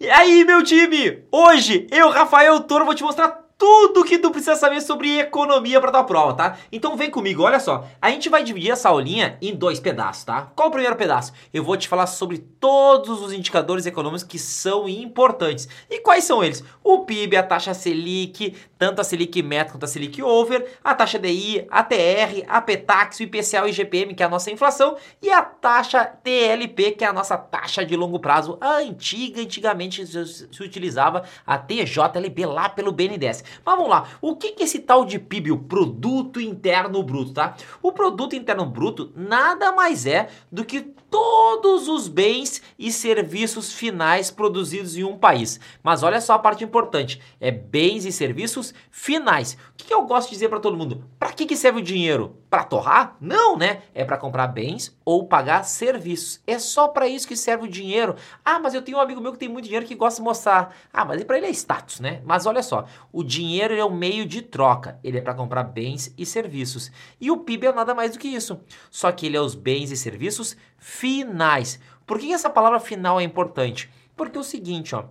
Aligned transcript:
E 0.00 0.08
aí, 0.08 0.44
meu 0.44 0.62
time? 0.62 1.24
Hoje 1.32 1.88
eu, 1.90 2.08
Rafael 2.10 2.60
Toro, 2.60 2.84
vou 2.84 2.94
te 2.94 3.02
mostrar 3.02 3.47
tudo 3.58 4.04
que 4.04 4.18
tu 4.18 4.30
precisa 4.30 4.54
saber 4.54 4.80
sobre 4.80 5.18
economia 5.18 5.80
para 5.80 5.90
tua 5.90 6.04
prova, 6.04 6.32
tá? 6.32 6.56
Então 6.70 6.96
vem 6.96 7.10
comigo, 7.10 7.42
olha 7.42 7.58
só. 7.58 7.84
A 8.00 8.08
gente 8.08 8.28
vai 8.28 8.44
dividir 8.44 8.70
essa 8.70 8.88
aulinha 8.88 9.36
em 9.42 9.54
dois 9.54 9.80
pedaços, 9.80 10.22
tá? 10.22 10.52
Qual 10.54 10.68
o 10.68 10.70
primeiro 10.70 10.94
pedaço? 10.94 11.32
Eu 11.52 11.64
vou 11.64 11.76
te 11.76 11.88
falar 11.88 12.06
sobre 12.06 12.38
todos 12.38 13.20
os 13.20 13.32
indicadores 13.32 13.84
econômicos 13.84 14.22
que 14.22 14.38
são 14.38 14.88
importantes. 14.88 15.68
E 15.90 15.98
quais 15.98 16.22
são 16.22 16.42
eles? 16.42 16.62
O 16.84 17.00
PIB, 17.00 17.36
a 17.36 17.42
taxa 17.42 17.74
Selic, 17.74 18.54
tanto 18.78 19.00
a 19.00 19.04
Selic 19.04 19.42
Meta 19.42 19.72
quanto 19.72 19.84
a 19.84 19.88
Selic 19.88 20.22
Over, 20.22 20.78
a 20.84 20.94
taxa 20.94 21.18
DI, 21.18 21.66
a 21.68 21.82
TR, 21.82 22.44
a 22.46 22.60
PETAX, 22.60 23.18
o 23.18 23.24
IPCA 23.24 23.58
e 23.58 23.62
o 23.62 23.68
IGPM, 23.68 24.14
que 24.14 24.22
é 24.22 24.26
a 24.26 24.28
nossa 24.28 24.52
inflação, 24.52 24.96
e 25.20 25.30
a 25.30 25.42
taxa 25.42 26.04
TLP, 26.04 26.92
que 26.92 27.04
é 27.04 27.08
a 27.08 27.12
nossa 27.12 27.36
taxa 27.36 27.84
de 27.84 27.96
longo 27.96 28.20
prazo. 28.20 28.56
A 28.60 28.76
antiga, 28.76 29.42
antigamente 29.42 30.06
se 30.06 30.62
utilizava 30.62 31.24
a 31.44 31.58
TJLP 31.58 32.46
lá 32.46 32.68
pelo 32.68 32.92
BNDES. 32.92 33.47
Mas 33.64 33.74
vamos 33.74 33.90
lá, 33.90 34.08
o 34.20 34.36
que 34.36 34.54
é 34.58 34.64
esse 34.64 34.80
tal 34.80 35.04
de 35.04 35.18
PIB, 35.18 35.52
o 35.52 35.58
Produto 35.58 36.40
Interno 36.40 37.02
Bruto, 37.02 37.32
tá? 37.32 37.56
O 37.82 37.92
Produto 37.92 38.34
Interno 38.34 38.66
Bruto 38.66 39.12
nada 39.14 39.72
mais 39.72 40.06
é 40.06 40.28
do 40.50 40.64
que 40.64 40.92
todos 41.10 41.88
os 41.88 42.08
bens 42.08 42.62
e 42.78 42.92
serviços 42.92 43.72
finais 43.72 44.30
produzidos 44.30 44.96
em 44.96 45.04
um 45.04 45.16
país. 45.16 45.58
Mas 45.82 46.02
olha 46.02 46.20
só 46.20 46.34
a 46.34 46.38
parte 46.38 46.64
importante, 46.64 47.20
é 47.40 47.50
bens 47.50 48.04
e 48.04 48.12
serviços 48.12 48.74
finais. 48.90 49.56
O 49.72 49.76
que 49.76 49.92
eu 49.92 50.02
gosto 50.02 50.28
de 50.28 50.34
dizer 50.34 50.48
para 50.48 50.60
todo 50.60 50.76
mundo? 50.76 51.04
Para 51.18 51.32
que, 51.32 51.46
que 51.46 51.56
serve 51.56 51.80
o 51.80 51.82
dinheiro? 51.82 52.36
Para 52.50 52.64
torrar? 52.64 53.16
Não, 53.20 53.56
né? 53.56 53.82
É 53.94 54.04
para 54.04 54.18
comprar 54.18 54.48
bens 54.48 54.96
ou 55.04 55.26
pagar 55.26 55.62
serviços. 55.62 56.40
É 56.46 56.58
só 56.58 56.88
para 56.88 57.06
isso 57.06 57.28
que 57.28 57.36
serve 57.36 57.64
o 57.64 57.70
dinheiro. 57.70 58.16
Ah, 58.44 58.58
mas 58.58 58.74
eu 58.74 58.82
tenho 58.82 58.98
um 58.98 59.00
amigo 59.00 59.20
meu 59.20 59.32
que 59.32 59.38
tem 59.38 59.48
muito 59.48 59.64
dinheiro 59.64 59.86
que 59.86 59.94
gosta 59.94 60.20
de 60.20 60.24
mostrar. 60.24 60.74
Ah, 60.92 61.04
mas 61.04 61.22
para 61.24 61.38
ele 61.38 61.46
é 61.46 61.50
status, 61.50 62.00
né? 62.00 62.20
Mas 62.24 62.44
olha 62.44 62.62
só, 62.62 62.86
o 63.12 63.22
dinheiro 63.22 63.74
é 63.74 63.84
o 63.84 63.90
meio 63.90 64.26
de 64.26 64.42
troca. 64.42 64.98
Ele 65.02 65.18
é 65.18 65.20
para 65.20 65.34
comprar 65.34 65.62
bens 65.64 66.12
e 66.18 66.26
serviços. 66.26 66.90
E 67.20 67.30
o 67.30 67.38
PIB 67.38 67.68
é 67.68 67.72
nada 67.72 67.94
mais 67.94 68.12
do 68.12 68.18
que 68.18 68.28
isso. 68.28 68.60
Só 68.90 69.12
que 69.12 69.26
ele 69.26 69.36
é 69.36 69.40
os 69.40 69.54
bens 69.54 69.90
e 69.90 69.96
serviços 69.96 70.56
finais. 70.76 70.97
Por 72.06 72.18
que 72.18 72.32
essa 72.32 72.50
palavra 72.50 72.80
final 72.80 73.20
é 73.20 73.22
importante? 73.22 73.90
Porque 74.16 74.36
é 74.36 74.40
o 74.40 74.44
seguinte, 74.44 74.94
ó. 74.94 75.04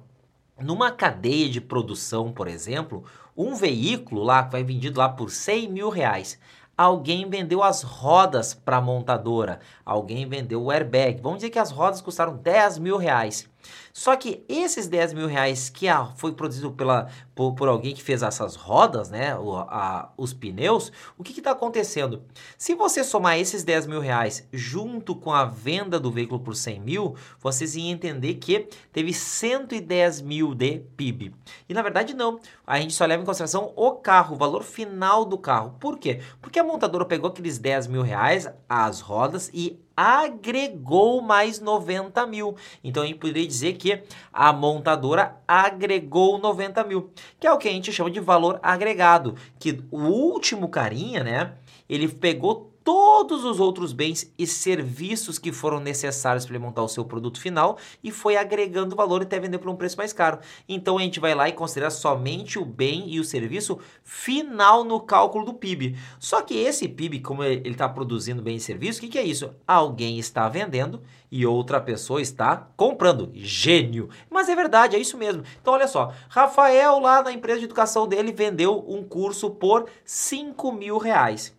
Numa 0.60 0.92
cadeia 0.92 1.48
de 1.48 1.62
produção, 1.62 2.34
por 2.34 2.48
exemplo, 2.48 3.04
um 3.38 3.54
veículo 3.54 4.24
lá 4.24 4.44
que 4.44 4.52
vai 4.52 4.64
vendido 4.64 5.00
lá 5.00 5.08
por 5.08 5.30
100 5.30 5.70
mil 5.70 5.90
reais. 5.90 6.40
Alguém 6.76 7.30
vendeu 7.30 7.64
as 7.64 7.84
rodas 7.84 8.54
para 8.54 8.78
a 8.78 8.82
montadora, 8.82 9.60
alguém 9.86 10.28
vendeu 10.28 10.64
o 10.64 10.72
airbag. 10.72 11.22
Vamos 11.22 11.40
dizer 11.40 11.52
que 11.52 11.60
as 11.60 11.72
rodas 11.72 12.02
custaram 12.02 12.36
10 12.36 12.80
mil 12.80 12.98
reais. 12.98 13.48
Só 13.98 14.16
que 14.16 14.44
esses 14.48 14.88
10 14.88 15.14
mil 15.14 15.28
reais 15.28 15.70
que 15.70 15.88
a, 15.88 16.06
foi 16.06 16.32
produzido 16.32 16.72
pela, 16.72 17.08
por, 17.34 17.54
por, 17.54 17.68
alguém 17.68 17.96
que 17.96 18.04
fez 18.04 18.22
essas 18.22 18.56
rodas, 18.56 19.10
né, 19.10 19.36
o, 19.36 19.56
a, 19.58 20.14
os 20.16 20.34
pneus, 20.34 20.92
o 21.18 21.24
que 21.24 21.38
está 21.38 21.52
acontecendo? 21.52 22.22
Se 22.58 22.76
você 22.76 23.04
somar 23.04 23.40
esses 23.40 23.64
10 23.64 23.88
mil 23.88 24.00
reais 24.00 24.48
junto 24.54 25.16
com 25.16 25.34
a 25.34 25.46
venda 25.46 26.00
do 26.00 26.12
veículo 26.12 26.40
por 26.40 26.56
100 26.56 26.80
mil, 26.80 27.16
vocês 27.40 27.76
iam 27.76 27.88
entender 27.88 28.36
que 28.36 28.68
teve 28.94 29.12
110 29.12 30.22
mil 30.22 30.54
de 30.54 30.80
PIB. 30.96 31.34
E 31.68 31.74
na 31.74 31.82
verdade 31.82 32.14
não, 32.14 32.40
a 32.68 32.80
gente 32.80 32.94
só 32.94 33.04
leva 33.04 33.24
em 33.24 33.26
consideração 33.26 33.74
o 33.76 33.92
carro, 33.94 34.36
o 34.36 34.38
valor 34.38 34.64
final 34.64 35.26
do 35.26 35.40
carro. 35.40 35.76
Por 35.80 35.98
quê? 35.98 36.22
Porque 36.40 36.60
a 36.60 36.64
montadora 36.64 37.04
pegou 37.04 37.32
aqueles 37.32 37.58
10 37.58 37.88
mil 37.88 38.04
reais, 38.04 38.48
as 38.70 39.02
rodas, 39.02 39.50
e 39.52 39.80
agregou 39.98 41.24
mais 41.24 41.60
90 41.60 42.28
mil. 42.28 42.56
Então 42.84 43.02
a 43.02 43.08
gente 43.08 43.18
poderia 43.18 43.48
dizer 43.48 43.74
que 43.74 44.04
a 44.32 44.54
montadora 44.54 45.42
agregou 45.48 46.38
90 46.38 46.84
mil, 46.84 47.10
que 47.40 47.48
é 47.48 47.52
o 47.52 47.58
que 47.58 47.68
a 47.68 47.72
gente 47.72 47.92
chama 47.92 48.12
de 48.12 48.20
valor 48.20 48.60
agregado, 48.62 49.36
que 49.60 49.84
o 49.90 50.04
último 50.04 50.70
carinha, 50.70 51.24
né, 51.24 51.54
ele 51.90 52.08
pegou 52.08 52.72
todos 52.88 53.44
os 53.44 53.60
outros 53.60 53.92
bens 53.92 54.34
e 54.38 54.48
serviços 54.48 55.38
que 55.38 55.52
foram 55.52 55.78
necessários 55.78 56.46
para 56.46 56.56
ele 56.56 56.64
montar 56.64 56.84
o 56.84 56.88
seu 56.88 57.04
produto 57.04 57.38
final 57.38 57.78
e 58.02 58.14
foi 58.14 58.38
agregando 58.38 58.96
valor 58.96 59.24
até 59.24 59.38
vender 59.38 59.58
por 59.58 59.70
um 59.70 59.76
preço 59.76 59.98
mais 59.98 60.14
caro. 60.14 60.40
Então 60.70 60.98
a 60.98 61.02
gente 61.02 61.20
vai 61.20 61.36
lá 61.36 61.50
e 61.50 61.52
considera 61.52 61.90
somente 61.90 62.58
o 62.58 62.64
bem 62.64 63.10
e 63.10 63.20
o 63.20 63.26
serviço 63.26 63.78
final 64.06 64.86
no 64.86 65.02
cálculo 65.02 65.44
do 65.44 65.54
PIB. 65.54 65.98
Só 66.18 66.42
que 66.42 66.56
esse 66.56 66.88
PIB, 66.88 67.20
como 67.20 67.44
ele 67.44 67.72
está 67.72 67.90
produzindo 67.90 68.42
bem 68.42 68.56
e 68.56 68.60
serviço, 68.62 69.00
o 69.00 69.02
que, 69.02 69.10
que 69.10 69.20
é 69.20 69.24
isso? 69.24 69.54
Alguém 69.68 70.18
está 70.18 70.48
vendendo 70.48 71.02
e 71.30 71.46
outra 71.46 71.82
pessoa 71.82 72.22
está 72.22 72.70
comprando. 72.78 73.30
Gênio! 73.34 74.08
Mas 74.30 74.48
é 74.48 74.56
verdade, 74.56 74.96
é 74.96 75.00
isso 75.00 75.18
mesmo. 75.18 75.44
Então 75.62 75.74
olha 75.74 75.90
só, 75.90 76.14
Rafael 76.30 77.00
lá 77.00 77.22
na 77.22 77.34
empresa 77.34 77.60
de 77.60 77.66
educação 77.66 78.08
dele 78.08 78.32
vendeu 78.32 78.86
um 78.88 79.04
curso 79.04 79.50
por 79.50 79.90
5 80.06 80.72
mil 80.72 80.98
reais. 80.98 81.57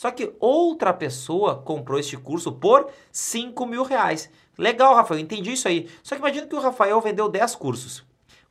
Só 0.00 0.10
que 0.10 0.34
outra 0.40 0.94
pessoa 0.94 1.60
comprou 1.60 1.98
este 1.98 2.16
curso 2.16 2.52
por 2.52 2.90
5 3.12 3.66
mil 3.66 3.82
reais. 3.82 4.30
Legal, 4.56 4.94
Rafael, 4.94 5.20
entendi 5.20 5.52
isso 5.52 5.68
aí. 5.68 5.90
Só 6.02 6.14
que 6.14 6.22
imagina 6.22 6.46
que 6.46 6.56
o 6.56 6.58
Rafael 6.58 6.98
vendeu 7.02 7.28
10 7.28 7.54
cursos. 7.56 8.02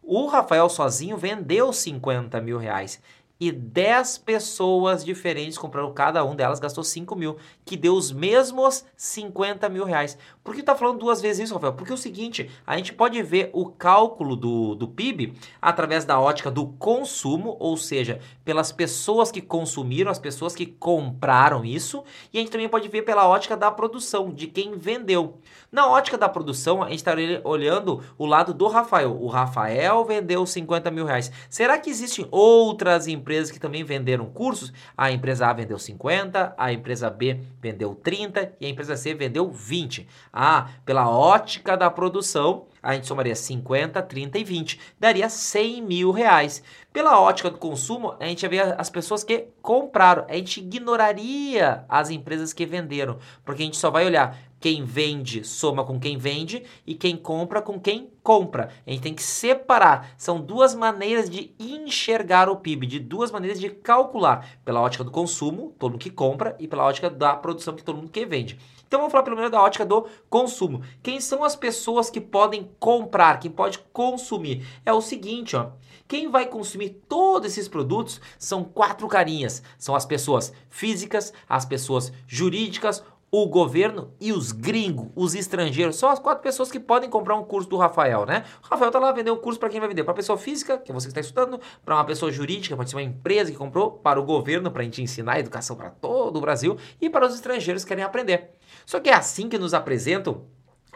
O 0.03 0.27
Rafael 0.27 0.69
sozinho 0.69 1.17
vendeu 1.17 1.73
50 1.73 2.39
mil 2.39 2.59
reais 2.59 3.01
e 3.39 3.53
10 3.53 4.17
pessoas 4.17 5.03
diferentes 5.05 5.57
compraram, 5.57 5.93
cada 5.93 6.25
um 6.25 6.35
delas 6.35 6.59
gastou 6.59 6.83
5 6.83 7.15
mil, 7.15 7.37
que 7.63 7.77
deu 7.77 7.93
os 7.93 8.11
mesmos 8.11 8.83
50 8.97 9.69
mil 9.69 9.85
reais. 9.85 10.17
Por 10.43 10.53
que 10.53 10.61
tá 10.61 10.75
falando 10.75 10.99
duas 10.99 11.21
vezes 11.21 11.45
isso, 11.45 11.53
Rafael? 11.53 11.73
Porque 11.73 11.91
é 11.91 11.95
o 11.95 11.97
seguinte, 11.97 12.51
a 12.67 12.75
gente 12.75 12.91
pode 12.91 13.21
ver 13.23 13.49
o 13.53 13.67
cálculo 13.67 14.35
do, 14.35 14.75
do 14.75 14.89
PIB 14.89 15.35
através 15.61 16.03
da 16.03 16.19
ótica 16.19 16.51
do 16.51 16.67
consumo, 16.67 17.55
ou 17.59 17.77
seja, 17.77 18.19
pelas 18.43 18.73
pessoas 18.73 19.31
que 19.31 19.41
consumiram, 19.41 20.11
as 20.11 20.19
pessoas 20.19 20.53
que 20.53 20.65
compraram 20.65 21.63
isso, 21.63 22.03
e 22.33 22.37
a 22.37 22.41
gente 22.41 22.51
também 22.51 22.67
pode 22.67 22.89
ver 22.89 23.03
pela 23.03 23.25
ótica 23.25 23.55
da 23.55 23.71
produção, 23.71 24.33
de 24.33 24.47
quem 24.47 24.77
vendeu. 24.77 25.37
Na 25.71 25.87
ótica 25.87 26.17
da 26.17 26.27
produção, 26.27 26.83
a 26.83 26.89
gente 26.89 26.97
está 26.97 27.13
olhando 27.45 28.03
o 28.17 28.25
lado 28.25 28.53
do 28.53 28.67
Rafael. 28.67 29.15
O 29.21 29.27
Rafael 29.27 30.03
vendeu 30.03 30.45
50 30.45 30.91
mil 30.91 31.05
reais. 31.05 31.31
Será 31.49 31.77
que 31.77 31.89
existem 31.89 32.27
outras 32.31 33.07
empresas? 33.07 33.28
Empresas 33.29 33.51
que 33.51 33.59
também 33.59 33.83
venderam 33.83 34.25
cursos. 34.25 34.73
A 34.97 35.11
empresa 35.11 35.45
A 35.45 35.53
vendeu 35.53 35.77
50, 35.77 36.55
a 36.57 36.73
empresa 36.73 37.11
B 37.11 37.39
vendeu 37.61 37.93
30 37.93 38.53
e 38.59 38.65
a 38.65 38.69
empresa 38.69 38.97
C 38.97 39.13
vendeu 39.13 39.51
20. 39.51 40.07
Ah, 40.33 40.69
pela 40.83 41.07
ótica 41.07 41.77
da 41.77 41.91
produção, 41.91 42.65
a 42.81 42.93
gente 42.93 43.07
somaria 43.07 43.35
50, 43.35 44.01
30 44.01 44.37
e 44.37 44.43
20. 44.43 44.79
Daria 44.99 45.29
100 45.29 45.81
mil 45.81 46.11
reais. 46.11 46.63
Pela 46.91 47.19
ótica 47.19 47.49
do 47.49 47.57
consumo, 47.57 48.15
a 48.19 48.25
gente 48.25 48.43
ia 48.43 48.49
ver 48.49 48.75
as 48.79 48.89
pessoas 48.89 49.23
que 49.23 49.47
compraram. 49.61 50.25
A 50.27 50.33
gente 50.33 50.59
ignoraria 50.59 51.85
as 51.87 52.09
empresas 52.09 52.53
que 52.53 52.65
venderam, 52.65 53.17
porque 53.45 53.61
a 53.61 53.65
gente 53.65 53.77
só 53.77 53.91
vai 53.91 54.05
olhar 54.05 54.37
quem 54.59 54.83
vende 54.83 55.43
soma 55.43 55.85
com 55.85 55.99
quem 55.99 56.17
vende 56.17 56.63
e 56.85 56.93
quem 56.93 57.15
compra 57.15 57.61
com 57.61 57.79
quem 57.79 58.09
compra. 58.21 58.69
A 58.85 58.91
gente 58.91 59.01
tem 59.01 59.13
que 59.13 59.23
separar. 59.23 60.11
São 60.17 60.41
duas 60.41 60.75
maneiras 60.75 61.29
de 61.29 61.53
enxergar 61.57 62.49
o 62.49 62.57
PIB, 62.57 62.85
de 62.85 62.99
duas 62.99 63.31
maneiras 63.31 63.59
de 63.59 63.69
calcular. 63.69 64.47
Pela 64.65 64.81
ótica 64.81 65.03
do 65.03 65.11
consumo, 65.11 65.73
todo 65.79 65.91
mundo 65.91 66.01
que 66.01 66.09
compra, 66.09 66.55
e 66.59 66.67
pela 66.67 66.85
ótica 66.85 67.09
da 67.09 67.35
produção, 67.35 67.75
que 67.75 67.83
todo 67.83 67.97
mundo 67.97 68.11
que 68.11 68.25
vende. 68.25 68.59
Então 68.89 69.01
vamos 69.01 69.11
falar 69.11 69.35
menos 69.35 69.51
da 69.51 69.61
ótica 69.61 69.85
do 69.85 70.07
consumo. 70.31 70.81
Quem 71.03 71.21
são 71.21 71.43
as 71.43 71.55
pessoas 71.55 72.09
que 72.09 72.19
podem 72.19 72.71
comprar, 72.79 73.39
quem 73.39 73.51
pode 73.51 73.77
consumir? 73.93 74.65
É 74.83 74.91
o 74.91 74.99
seguinte, 74.99 75.55
ó. 75.55 75.69
Quem 76.07 76.27
vai 76.27 76.47
consumir 76.47 76.99
todos 77.07 77.51
esses 77.51 77.67
produtos 77.67 78.19
são 78.39 78.63
quatro 78.63 79.07
carinhas. 79.07 79.61
São 79.77 79.93
as 79.93 80.07
pessoas 80.07 80.51
físicas, 80.71 81.31
as 81.47 81.65
pessoas 81.65 82.11
jurídicas, 82.25 83.03
o 83.31 83.45
governo 83.47 84.11
e 84.19 84.31
os 84.31 84.51
gringos, 84.51 85.07
os 85.15 85.35
estrangeiros, 85.35 85.95
são 85.95 86.09
as 86.09 86.19
quatro 86.19 86.41
pessoas 86.41 86.71
que 86.71 86.79
podem 86.79 87.09
comprar 87.09 87.35
um 87.35 87.43
curso 87.43 87.69
do 87.69 87.77
Rafael, 87.77 88.25
né? 88.25 88.43
O 88.63 88.67
Rafael 88.67 88.91
tá 88.91 88.99
lá 88.99 89.11
vendendo 89.11 89.35
um 89.35 89.41
curso 89.41 89.59
para 89.59 89.69
quem 89.69 89.79
vai 89.79 89.87
vender? 89.87 90.03
Para 90.03 90.13
pessoa 90.13 90.37
física, 90.37 90.77
que 90.77 90.91
é 90.91 90.93
você 90.93 91.07
que 91.07 91.11
está 91.11 91.21
estudando, 91.21 91.59
para 91.85 91.95
uma 91.95 92.05
pessoa 92.05 92.31
jurídica, 92.31 92.75
pode 92.75 92.89
ser 92.89 92.95
uma 92.95 93.03
empresa 93.03 93.51
que 93.51 93.57
comprou, 93.57 93.91
para 93.91 94.19
o 94.19 94.23
governo, 94.23 94.71
para 94.71 94.81
a 94.81 94.85
gente 94.85 95.01
ensinar 95.01 95.33
a 95.33 95.39
educação 95.39 95.75
para 95.75 95.91
todo 95.91 96.37
o 96.37 96.41
Brasil 96.41 96.77
e 96.99 97.09
para 97.09 97.27
os 97.27 97.35
estrangeiros 97.35 97.83
que 97.83 97.89
querem 97.89 98.03
aprender. 98.03 98.51
Só 98.85 98.99
que 98.99 99.09
é 99.09 99.13
assim 99.13 99.47
que 99.47 99.59
nos 99.59 99.73
apresentam 99.75 100.45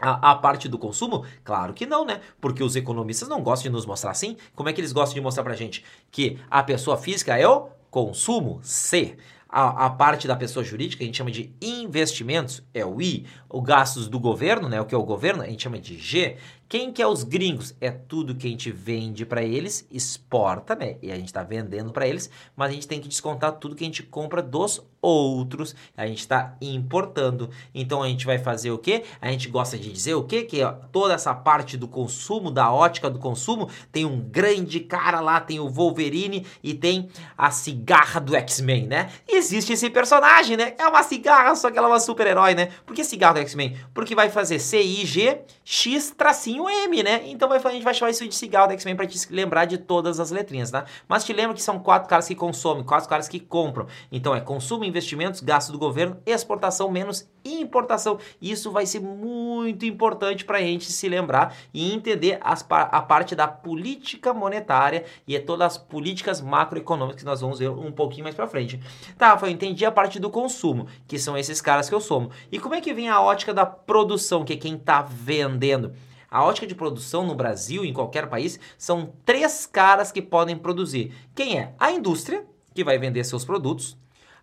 a, 0.00 0.32
a, 0.32 0.34
parte 0.34 0.68
do 0.68 0.76
consumo? 0.76 1.24
Claro 1.44 1.72
que 1.72 1.86
não, 1.86 2.04
né? 2.04 2.20
Porque 2.40 2.64
os 2.64 2.74
economistas 2.74 3.28
não 3.28 3.42
gostam 3.42 3.70
de 3.70 3.76
nos 3.76 3.86
mostrar 3.86 4.10
assim. 4.10 4.36
Como 4.56 4.68
é 4.68 4.72
que 4.72 4.80
eles 4.80 4.92
gostam 4.92 5.14
de 5.14 5.20
mostrar 5.20 5.44
pra 5.44 5.54
gente? 5.54 5.84
Que 6.10 6.40
a 6.50 6.64
pessoa 6.64 6.96
física 6.96 7.38
é 7.38 7.46
o 7.46 7.68
consumo, 7.90 8.58
C 8.62 9.16
a, 9.54 9.86
a, 9.86 9.90
parte 9.90 10.26
da 10.26 10.34
pessoa 10.34 10.64
jurídica, 10.64 11.04
a 11.04 11.06
gente 11.06 11.16
chama 11.16 11.30
de 11.30 11.54
investimentos, 11.62 12.60
é 12.74 12.84
o 12.84 13.00
I, 13.00 13.24
o 13.48 13.62
gastos 13.62 14.08
do 14.08 14.18
governo, 14.18 14.68
né, 14.68 14.80
o 14.80 14.84
que 14.84 14.92
é 14.92 14.98
o 14.98 15.04
governo, 15.04 15.44
a 15.44 15.46
gente 15.46 15.62
chama 15.62 15.78
de 15.78 15.96
G, 15.96 16.36
Quem 16.68 16.92
que 16.92 17.02
é 17.02 17.06
os 17.06 17.22
gringos? 17.22 17.74
É 17.80 17.90
tudo 17.90 18.34
que 18.34 18.46
a 18.46 18.50
gente 18.50 18.70
vende 18.70 19.24
para 19.24 19.42
eles, 19.42 19.86
exporta, 19.90 20.74
né? 20.74 20.96
E 21.02 21.12
a 21.12 21.16
gente 21.16 21.26
está 21.26 21.42
vendendo 21.42 21.92
para 21.92 22.06
eles, 22.06 22.30
mas 22.56 22.70
a 22.70 22.72
gente 22.72 22.88
tem 22.88 23.00
que 23.00 23.08
descontar 23.08 23.52
tudo 23.52 23.74
que 23.76 23.84
a 23.84 23.86
gente 23.86 24.02
compra 24.02 24.42
dos 24.42 24.82
outros, 25.00 25.76
a 25.96 26.06
gente 26.06 26.20
está 26.20 26.56
importando. 26.60 27.50
Então 27.74 28.02
a 28.02 28.08
gente 28.08 28.24
vai 28.24 28.38
fazer 28.38 28.70
o 28.70 28.78
quê? 28.78 29.04
A 29.20 29.30
gente 29.30 29.48
gosta 29.48 29.78
de 29.78 29.92
dizer 29.92 30.14
o 30.14 30.24
quê? 30.24 30.42
Que 30.42 30.62
ó, 30.62 30.72
toda 30.72 31.14
essa 31.14 31.34
parte 31.34 31.76
do 31.76 31.86
consumo, 31.86 32.50
da 32.50 32.72
ótica 32.72 33.10
do 33.10 33.18
consumo, 33.18 33.68
tem 33.92 34.04
um 34.04 34.18
grande 34.18 34.80
cara 34.80 35.20
lá, 35.20 35.40
tem 35.40 35.60
o 35.60 35.68
Wolverine 35.68 36.46
e 36.62 36.72
tem 36.72 37.08
a 37.36 37.50
cigarra 37.50 38.20
do 38.20 38.34
X-Men, 38.34 38.86
né? 38.86 39.10
E 39.28 39.36
existe 39.36 39.72
esse 39.74 39.90
personagem, 39.90 40.56
né? 40.56 40.74
É 40.78 40.86
uma 40.86 41.02
cigarra, 41.02 41.54
só 41.54 41.70
que 41.70 41.76
ela 41.76 41.88
é 41.88 41.90
uma 41.90 42.00
super-herói, 42.00 42.54
né? 42.54 42.70
Por 42.86 42.96
que 42.96 43.04
cigarra 43.04 43.34
do 43.34 43.40
X-Men? 43.40 43.76
Porque 43.92 44.14
vai 44.14 44.30
fazer 44.30 44.58
C-I-G 44.58 45.42
X 45.64 46.10
tracinho 46.54 46.68
M, 46.68 47.02
né? 47.02 47.22
Então 47.26 47.48
vai, 47.48 47.58
a 47.58 47.70
gente 47.70 47.82
vai 47.82 47.94
chamar 47.94 48.10
isso 48.10 48.26
de 48.26 48.34
cigarro 48.34 48.68
do 48.68 48.72
X-Men 48.74 48.96
pra 48.96 49.06
te 49.06 49.18
lembrar 49.32 49.64
de 49.64 49.78
todas 49.78 50.20
as 50.20 50.30
letrinhas, 50.30 50.70
tá? 50.70 50.84
Mas 51.08 51.24
te 51.24 51.32
lembra 51.32 51.54
que 51.54 51.62
são 51.62 51.78
quatro 51.78 52.08
caras 52.08 52.28
que 52.28 52.34
consomem, 52.34 52.84
quatro 52.84 53.08
caras 53.08 53.28
que 53.28 53.40
compram. 53.40 53.86
Então 54.10 54.34
é 54.34 54.40
consumo, 54.40 54.84
investimentos, 54.84 55.40
gasto 55.40 55.72
do 55.72 55.78
governo, 55.78 56.16
exportação 56.24 56.90
menos 56.90 57.28
importação. 57.44 58.18
Isso 58.40 58.70
vai 58.70 58.86
ser 58.86 59.00
muito 59.00 59.84
importante 59.84 60.44
para 60.44 60.58
a 60.58 60.62
gente 60.62 60.90
se 60.90 61.08
lembrar 61.08 61.54
e 61.72 61.92
entender 61.92 62.38
as, 62.40 62.64
a 62.70 63.02
parte 63.02 63.34
da 63.34 63.46
política 63.46 64.32
monetária 64.32 65.04
e 65.26 65.36
é 65.36 65.40
todas 65.40 65.66
as 65.66 65.78
políticas 65.78 66.40
macroeconômicas 66.40 67.20
que 67.20 67.26
nós 67.26 67.40
vamos 67.40 67.58
ver 67.58 67.70
um 67.70 67.92
pouquinho 67.92 68.24
mais 68.24 68.34
para 68.34 68.46
frente. 68.46 68.80
Tá, 69.18 69.38
eu 69.40 69.48
entendi 69.48 69.84
a 69.84 69.92
parte 69.92 70.18
do 70.18 70.30
consumo, 70.30 70.86
que 71.06 71.18
são 71.18 71.36
esses 71.36 71.60
caras 71.60 71.88
que 71.88 71.94
eu 71.94 72.00
somo. 72.00 72.30
E 72.50 72.58
como 72.58 72.74
é 72.74 72.80
que 72.80 72.94
vem 72.94 73.08
a 73.08 73.20
ótica 73.20 73.52
da 73.52 73.66
produção, 73.66 74.44
que 74.44 74.54
é 74.54 74.56
quem 74.56 74.74
está 74.74 75.02
vendendo? 75.02 75.92
A 76.34 76.42
ótica 76.44 76.66
de 76.66 76.74
produção 76.74 77.24
no 77.24 77.32
Brasil, 77.32 77.84
em 77.84 77.92
qualquer 77.92 78.26
país, 78.26 78.58
são 78.76 79.12
três 79.24 79.66
caras 79.66 80.10
que 80.10 80.20
podem 80.20 80.58
produzir. 80.58 81.14
Quem 81.32 81.60
é? 81.60 81.76
A 81.78 81.92
indústria, 81.92 82.44
que 82.74 82.82
vai 82.82 82.98
vender 82.98 83.22
seus 83.22 83.44
produtos 83.44 83.96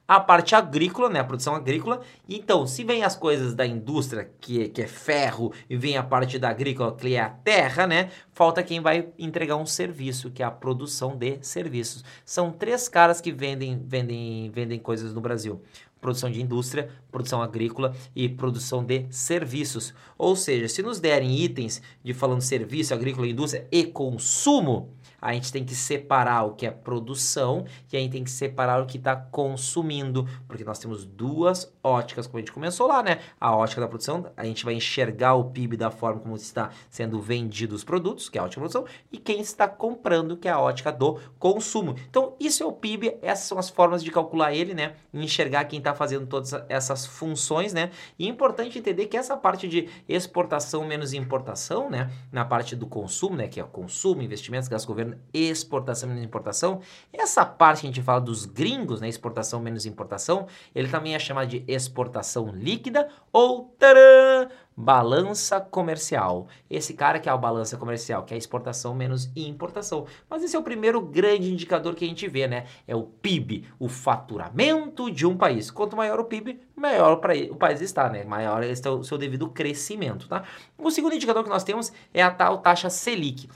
a 0.07 0.19
parte 0.19 0.55
agrícola, 0.55 1.09
né, 1.09 1.19
a 1.19 1.23
produção 1.23 1.55
agrícola. 1.55 2.01
Então, 2.27 2.67
se 2.67 2.83
vem 2.83 3.03
as 3.03 3.15
coisas 3.15 3.53
da 3.53 3.65
indústria, 3.65 4.29
que, 4.41 4.67
que 4.67 4.81
é 4.81 4.87
ferro, 4.87 5.53
e 5.69 5.77
vem 5.77 5.95
a 5.95 6.03
parte 6.03 6.37
da 6.37 6.49
agrícola, 6.49 6.93
que 6.95 7.15
é 7.15 7.19
a 7.21 7.29
terra, 7.29 7.87
né, 7.87 8.09
falta 8.33 8.63
quem 8.63 8.81
vai 8.81 9.07
entregar 9.17 9.55
um 9.55 9.65
serviço, 9.65 10.29
que 10.29 10.43
é 10.43 10.45
a 10.45 10.51
produção 10.51 11.15
de 11.15 11.39
serviços. 11.41 12.03
São 12.25 12.51
três 12.51 12.89
caras 12.89 13.21
que 13.21 13.31
vendem, 13.31 13.81
vendem, 13.85 14.49
vendem 14.49 14.79
coisas 14.79 15.13
no 15.13 15.21
Brasil 15.21 15.61
produção 16.01 16.29
de 16.31 16.41
indústria, 16.41 16.89
produção 17.11 17.41
agrícola 17.41 17.95
e 18.15 18.27
produção 18.27 18.83
de 18.83 19.05
serviços. 19.11 19.93
Ou 20.17 20.35
seja, 20.35 20.67
se 20.67 20.81
nos 20.81 20.99
derem 20.99 21.37
itens 21.39 21.81
de 22.03 22.13
falando 22.13 22.41
serviço, 22.41 22.93
agrícola, 22.93 23.27
indústria 23.27 23.67
e 23.71 23.85
consumo, 23.85 24.89
a 25.21 25.33
gente 25.33 25.51
tem 25.51 25.63
que 25.63 25.75
separar 25.75 26.43
o 26.43 26.55
que 26.55 26.65
é 26.65 26.71
produção 26.71 27.65
e 27.91 27.95
a 27.95 27.99
gente 27.99 28.11
tem 28.11 28.23
que 28.23 28.31
separar 28.31 28.81
o 28.81 28.87
que 28.87 28.97
está 28.97 29.15
consumindo, 29.15 30.27
porque 30.47 30.63
nós 30.63 30.79
temos 30.79 31.05
duas 31.05 31.71
óticas, 31.83 32.25
como 32.25 32.37
a 32.37 32.41
gente 32.41 32.51
começou 32.51 32.87
lá, 32.87 33.03
né? 33.03 33.19
A 33.39 33.55
ótica 33.55 33.79
da 33.79 33.87
produção, 33.87 34.31
a 34.35 34.43
gente 34.43 34.65
vai 34.65 34.73
enxergar 34.73 35.35
o 35.35 35.45
PIB 35.45 35.77
da 35.77 35.91
forma 35.91 36.19
como 36.19 36.35
está 36.35 36.71
sendo 36.89 37.21
vendido 37.21 37.75
os 37.75 37.83
produtos, 37.83 38.29
que 38.29 38.37
é 38.37 38.41
a 38.41 38.45
ótica 38.45 38.61
da 38.61 38.69
produção, 38.69 38.85
e 39.11 39.17
quem 39.17 39.39
está 39.39 39.67
comprando, 39.67 40.35
que 40.35 40.47
é 40.47 40.51
a 40.51 40.59
ótica 40.59 40.91
do 40.91 41.19
consumo. 41.37 41.95
Então, 42.09 42.35
isso 42.39 42.63
é 42.63 42.65
o 42.65 42.71
PIB, 42.71 43.17
essas 43.21 43.45
são 43.45 43.59
as 43.59 43.69
formas 43.69 44.03
de 44.03 44.09
calcular 44.09 44.53
ele, 44.53 44.73
né? 44.73 44.95
E 45.13 45.23
enxergar 45.23 45.65
quem 45.65 45.77
está 45.77 45.93
fazendo 45.93 46.25
todas 46.25 46.53
essas 46.67 47.05
funções, 47.05 47.73
né? 47.73 47.91
E 48.17 48.25
é 48.25 48.29
importante 48.29 48.79
entender 48.79 49.05
que 49.05 49.17
essa 49.17 49.37
parte 49.37 49.67
de 49.67 49.87
exportação 50.09 50.85
menos 50.85 51.13
importação, 51.13 51.89
né? 51.89 52.09
Na 52.31 52.43
parte 52.43 52.75
do 52.75 52.87
consumo, 52.87 53.35
né? 53.35 53.47
Que 53.47 53.59
é 53.59 53.63
o 53.63 53.67
consumo, 53.67 54.21
investimentos, 54.21 54.67
gasto 54.67 54.87
governo 54.87 55.10
exportação 55.33 56.09
menos 56.09 56.23
importação. 56.23 56.81
Essa 57.11 57.45
parte 57.45 57.81
que 57.81 57.87
a 57.87 57.89
gente 57.89 58.01
fala 58.01 58.21
dos 58.21 58.45
gringos, 58.45 59.01
né, 59.01 59.07
exportação 59.07 59.59
menos 59.59 59.85
importação, 59.85 60.47
ele 60.73 60.87
também 60.87 61.15
é 61.15 61.19
chamado 61.19 61.47
de 61.47 61.63
exportação 61.67 62.51
líquida 62.51 63.07
ou 63.31 63.73
taran, 63.77 64.49
balança 64.75 65.59
comercial. 65.59 66.47
Esse 66.69 66.93
cara 66.93 67.19
que 67.19 67.29
é 67.29 67.31
a 67.31 67.37
balança 67.37 67.77
comercial, 67.77 68.23
que 68.23 68.33
é 68.33 68.37
exportação 68.37 68.95
menos 68.95 69.29
importação. 69.35 70.05
Mas 70.29 70.43
esse 70.43 70.55
é 70.55 70.59
o 70.59 70.63
primeiro 70.63 71.01
grande 71.01 71.51
indicador 71.51 71.93
que 71.93 72.05
a 72.05 72.07
gente 72.07 72.27
vê, 72.27 72.47
né? 72.47 72.65
É 72.87 72.95
o 72.95 73.03
PIB, 73.03 73.67
o 73.77 73.87
faturamento 73.87 75.11
de 75.11 75.25
um 75.25 75.37
país. 75.37 75.69
Quanto 75.69 75.95
maior 75.95 76.19
o 76.19 76.25
PIB, 76.25 76.59
maior 76.75 77.13
o 77.51 77.55
país 77.55 77.81
está, 77.81 78.09
né? 78.09 78.23
Maior 78.23 78.63
é 78.63 78.71
o 78.89 79.03
seu 79.03 79.17
devido 79.17 79.49
crescimento, 79.49 80.27
tá? 80.27 80.43
O 80.77 80.89
segundo 80.89 81.15
indicador 81.15 81.43
que 81.43 81.49
nós 81.49 81.63
temos 81.63 81.91
é 82.13 82.23
a 82.23 82.31
tal 82.31 82.57
taxa 82.57 82.89
Selic. 82.89 83.49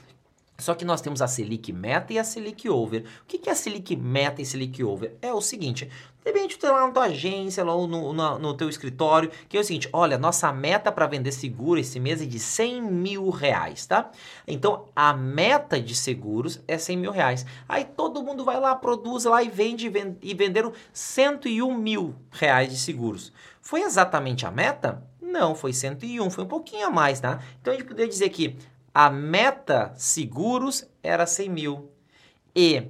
Só 0.58 0.74
que 0.74 0.84
nós 0.84 1.00
temos 1.00 1.20
a 1.20 1.28
Selic 1.28 1.72
Meta 1.72 2.12
e 2.12 2.18
a 2.18 2.24
Selic 2.24 2.68
Over. 2.68 3.04
O 3.22 3.26
que 3.26 3.48
é 3.48 3.52
a 3.52 3.54
Selic 3.54 3.94
Meta 3.94 4.40
e 4.40 4.46
Selic 4.46 4.82
Over? 4.82 5.14
É 5.20 5.32
o 5.32 5.40
seguinte, 5.40 5.84
de 5.84 6.32
repente 6.32 6.58
tu 6.58 6.62
tá 6.62 6.72
lá 6.72 6.86
na 6.86 6.92
tua 6.92 7.04
agência, 7.04 7.62
lá 7.62 7.72
no, 7.72 8.12
no, 8.12 8.38
no 8.38 8.54
teu 8.54 8.68
escritório, 8.68 9.30
que 9.48 9.56
é 9.56 9.60
o 9.60 9.64
seguinte, 9.64 9.88
olha, 9.92 10.18
nossa 10.18 10.52
meta 10.52 10.90
para 10.90 11.06
vender 11.06 11.30
seguro 11.30 11.78
esse 11.78 12.00
mês 12.00 12.20
é 12.20 12.24
de 12.24 12.38
100 12.38 12.82
mil 12.82 13.30
reais, 13.30 13.86
tá? 13.86 14.10
Então, 14.46 14.86
a 14.96 15.12
meta 15.12 15.80
de 15.80 15.94
seguros 15.94 16.60
é 16.66 16.78
100 16.78 16.96
mil 16.96 17.12
reais. 17.12 17.44
Aí 17.68 17.84
todo 17.84 18.22
mundo 18.22 18.44
vai 18.44 18.58
lá, 18.58 18.74
produz 18.74 19.24
lá 19.24 19.42
e 19.42 19.48
vende, 19.48 19.88
vende 19.88 20.16
e 20.22 20.34
venderam 20.34 20.72
101 20.92 21.72
mil 21.76 22.14
reais 22.30 22.70
de 22.70 22.78
seguros. 22.78 23.32
Foi 23.60 23.82
exatamente 23.82 24.46
a 24.46 24.50
meta? 24.50 25.02
Não, 25.20 25.54
foi 25.54 25.72
101, 25.72 26.30
foi 26.30 26.44
um 26.44 26.48
pouquinho 26.48 26.86
a 26.86 26.90
mais, 26.90 27.20
tá? 27.20 27.40
Então 27.60 27.72
a 27.72 27.76
gente 27.76 27.86
poderia 27.86 28.08
dizer 28.08 28.30
que 28.30 28.56
a 28.98 29.10
meta 29.10 29.92
seguros 29.94 30.88
era 31.02 31.26
100 31.26 31.50
mil 31.50 31.90
e 32.54 32.82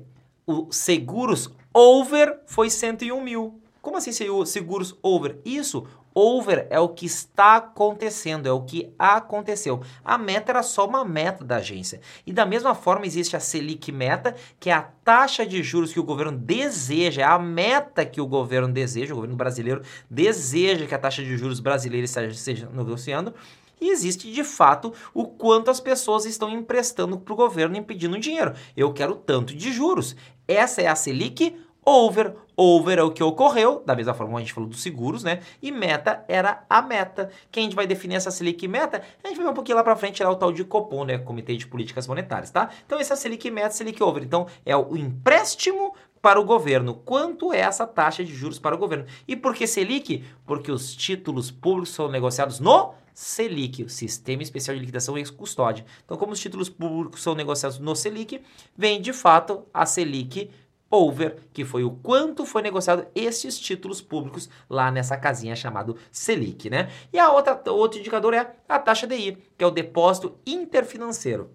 o 0.47 0.71
seguros 0.71 1.51
over 1.75 2.43
foi 2.47 2.71
101 2.71 3.21
mil. 3.21 3.61
Como 3.83 3.97
assim 3.97 4.13
seguros 4.13 4.97
over? 5.03 5.41
Isso, 5.45 5.85
over 6.15 6.69
é 6.71 6.79
o 6.79 6.91
que 6.91 7.07
está 7.07 7.57
acontecendo, 7.57 8.47
é 8.47 8.53
o 8.53 8.63
que 8.63 8.95
aconteceu. 8.97 9.83
A 10.05 10.17
meta 10.17 10.53
era 10.53 10.63
só 10.63 10.87
uma 10.87 11.05
meta 11.05 11.45
da 11.45 11.57
agência. 11.57 12.01
E 12.25 12.33
da 12.33 12.47
mesma 12.47 12.73
forma 12.73 13.05
existe 13.05 13.35
a 13.35 13.41
Selic 13.41 13.91
meta, 13.91 14.37
que 14.61 14.71
é 14.71 14.75
a 14.75 14.83
taxa 15.05 15.45
de 15.45 15.61
juros 15.61 15.93
que 15.93 15.99
o 15.99 16.05
governo 16.05 16.39
deseja, 16.39 17.23
é 17.23 17.25
a 17.25 17.37
meta 17.37 18.07
que 18.07 18.21
o 18.21 18.29
governo 18.29 18.73
deseja, 18.73 19.13
o 19.13 19.17
governo 19.17 19.35
brasileiro 19.35 19.83
deseja 20.09 20.87
que 20.87 20.95
a 20.95 20.99
taxa 21.01 21.25
de 21.25 21.37
juros 21.37 21.59
brasileira 21.59 22.05
esteja 22.05 22.69
negociando 22.73 23.35
e 23.81 23.91
existe 23.91 24.31
de 24.31 24.45
fato 24.45 24.93
o 25.13 25.27
quanto 25.27 25.71
as 25.71 25.81
pessoas 25.81 26.25
estão 26.25 26.51
emprestando 26.51 27.19
para 27.19 27.33
o 27.33 27.37
governo 27.37 27.77
e 27.77 27.83
pedindo 27.83 28.19
dinheiro. 28.19 28.55
Eu 28.77 28.93
quero 28.93 29.15
tanto 29.15 29.55
de 29.55 29.73
juros. 29.73 30.17
Essa 30.49 30.83
é 30.83 30.87
a 30.87 30.95
Selic 30.95 31.57
over. 31.85 32.35
Over 32.57 32.99
é 32.99 33.03
o 33.03 33.11
que 33.11 33.23
ocorreu, 33.23 33.83
da 33.85 33.95
mesma 33.95 34.15
forma 34.15 34.33
que 34.33 34.37
a 34.39 34.41
gente 34.41 34.53
falou 34.53 34.69
dos 34.69 34.83
seguros, 34.83 35.23
né? 35.23 35.41
E 35.63 35.71
meta 35.71 36.25
era 36.27 36.65
a 36.69 36.81
meta. 36.81 37.31
Quem 37.53 37.63
a 37.63 37.65
gente 37.65 37.77
vai 37.77 37.87
definir 37.87 38.17
essa 38.17 38.31
Selic 38.31 38.67
meta? 38.67 39.03
A 39.23 39.29
gente 39.29 39.37
vai 39.37 39.45
ver 39.45 39.53
um 39.53 39.55
pouquinho 39.55 39.77
lá 39.77 39.85
para 39.85 39.95
frente, 39.95 40.23
lá 40.23 40.31
o 40.31 40.37
tal 40.37 40.51
de 40.51 40.65
Copom, 40.65 41.05
né? 41.05 41.19
Comitê 41.19 41.55
de 41.57 41.67
Políticas 41.67 42.07
Monetárias, 42.07 42.51
tá? 42.51 42.71
Então, 42.85 42.99
essa 42.99 43.13
é 43.13 43.15
a 43.15 43.17
Selic 43.17 43.51
meta, 43.51 43.71
Selic 43.71 44.03
over. 44.03 44.23
Então, 44.23 44.47
é 44.65 44.75
o 44.75 44.97
empréstimo 44.97 45.95
para 46.21 46.41
o 46.41 46.45
governo. 46.45 46.95
Quanto 46.95 47.53
é 47.53 47.61
essa 47.61 47.87
taxa 47.87 48.25
de 48.25 48.35
juros 48.35 48.59
para 48.59 48.75
o 48.75 48.79
governo? 48.79 49.05
E 49.29 49.37
por 49.37 49.55
que 49.55 49.67
Selic? 49.67 50.25
Porque 50.47 50.73
os 50.73 50.97
títulos 50.97 51.51
públicos 51.51 51.91
são 51.91 52.09
negociados 52.09 52.59
no 52.59 52.95
Selic, 53.17 53.83
o 53.83 53.89
Sistema 53.89 54.43
Especial 54.43 54.75
de 54.75 54.81
Liquidação 54.81 55.17
e 55.17 55.25
Custódia. 55.25 55.87
Então, 56.05 56.19
como 56.19 56.33
os 56.33 56.39
títulos 56.39 56.69
públicos 56.69 57.23
são 57.23 57.35
negociados 57.35 57.79
no 57.79 57.97
Selic, 57.97 58.43
vem 58.77 59.01
de 59.01 59.11
fato 59.15 59.65
a 59.73 59.87
Selic 59.87 60.51
over, 60.91 61.39
que 61.51 61.65
foi 61.65 61.83
o 61.83 61.93
quanto 61.93 62.45
foi 62.45 62.61
negociado 62.61 63.07
esses 63.15 63.59
títulos 63.59 64.03
públicos 64.03 64.51
lá 64.69 64.91
nessa 64.91 65.17
casinha 65.17 65.57
chamado 65.57 65.97
Selic, 66.13 66.69
né? 66.69 66.91
E 67.11 67.19
a 67.19 67.33
outra 67.33 67.59
outro 67.73 67.99
indicador 67.99 68.35
é 68.35 68.55
a 68.69 68.79
taxa 68.79 69.07
DI, 69.07 69.39
que 69.57 69.65
é 69.65 69.67
o 69.67 69.71
depósito 69.71 70.39
interfinanceiro. 70.47 71.51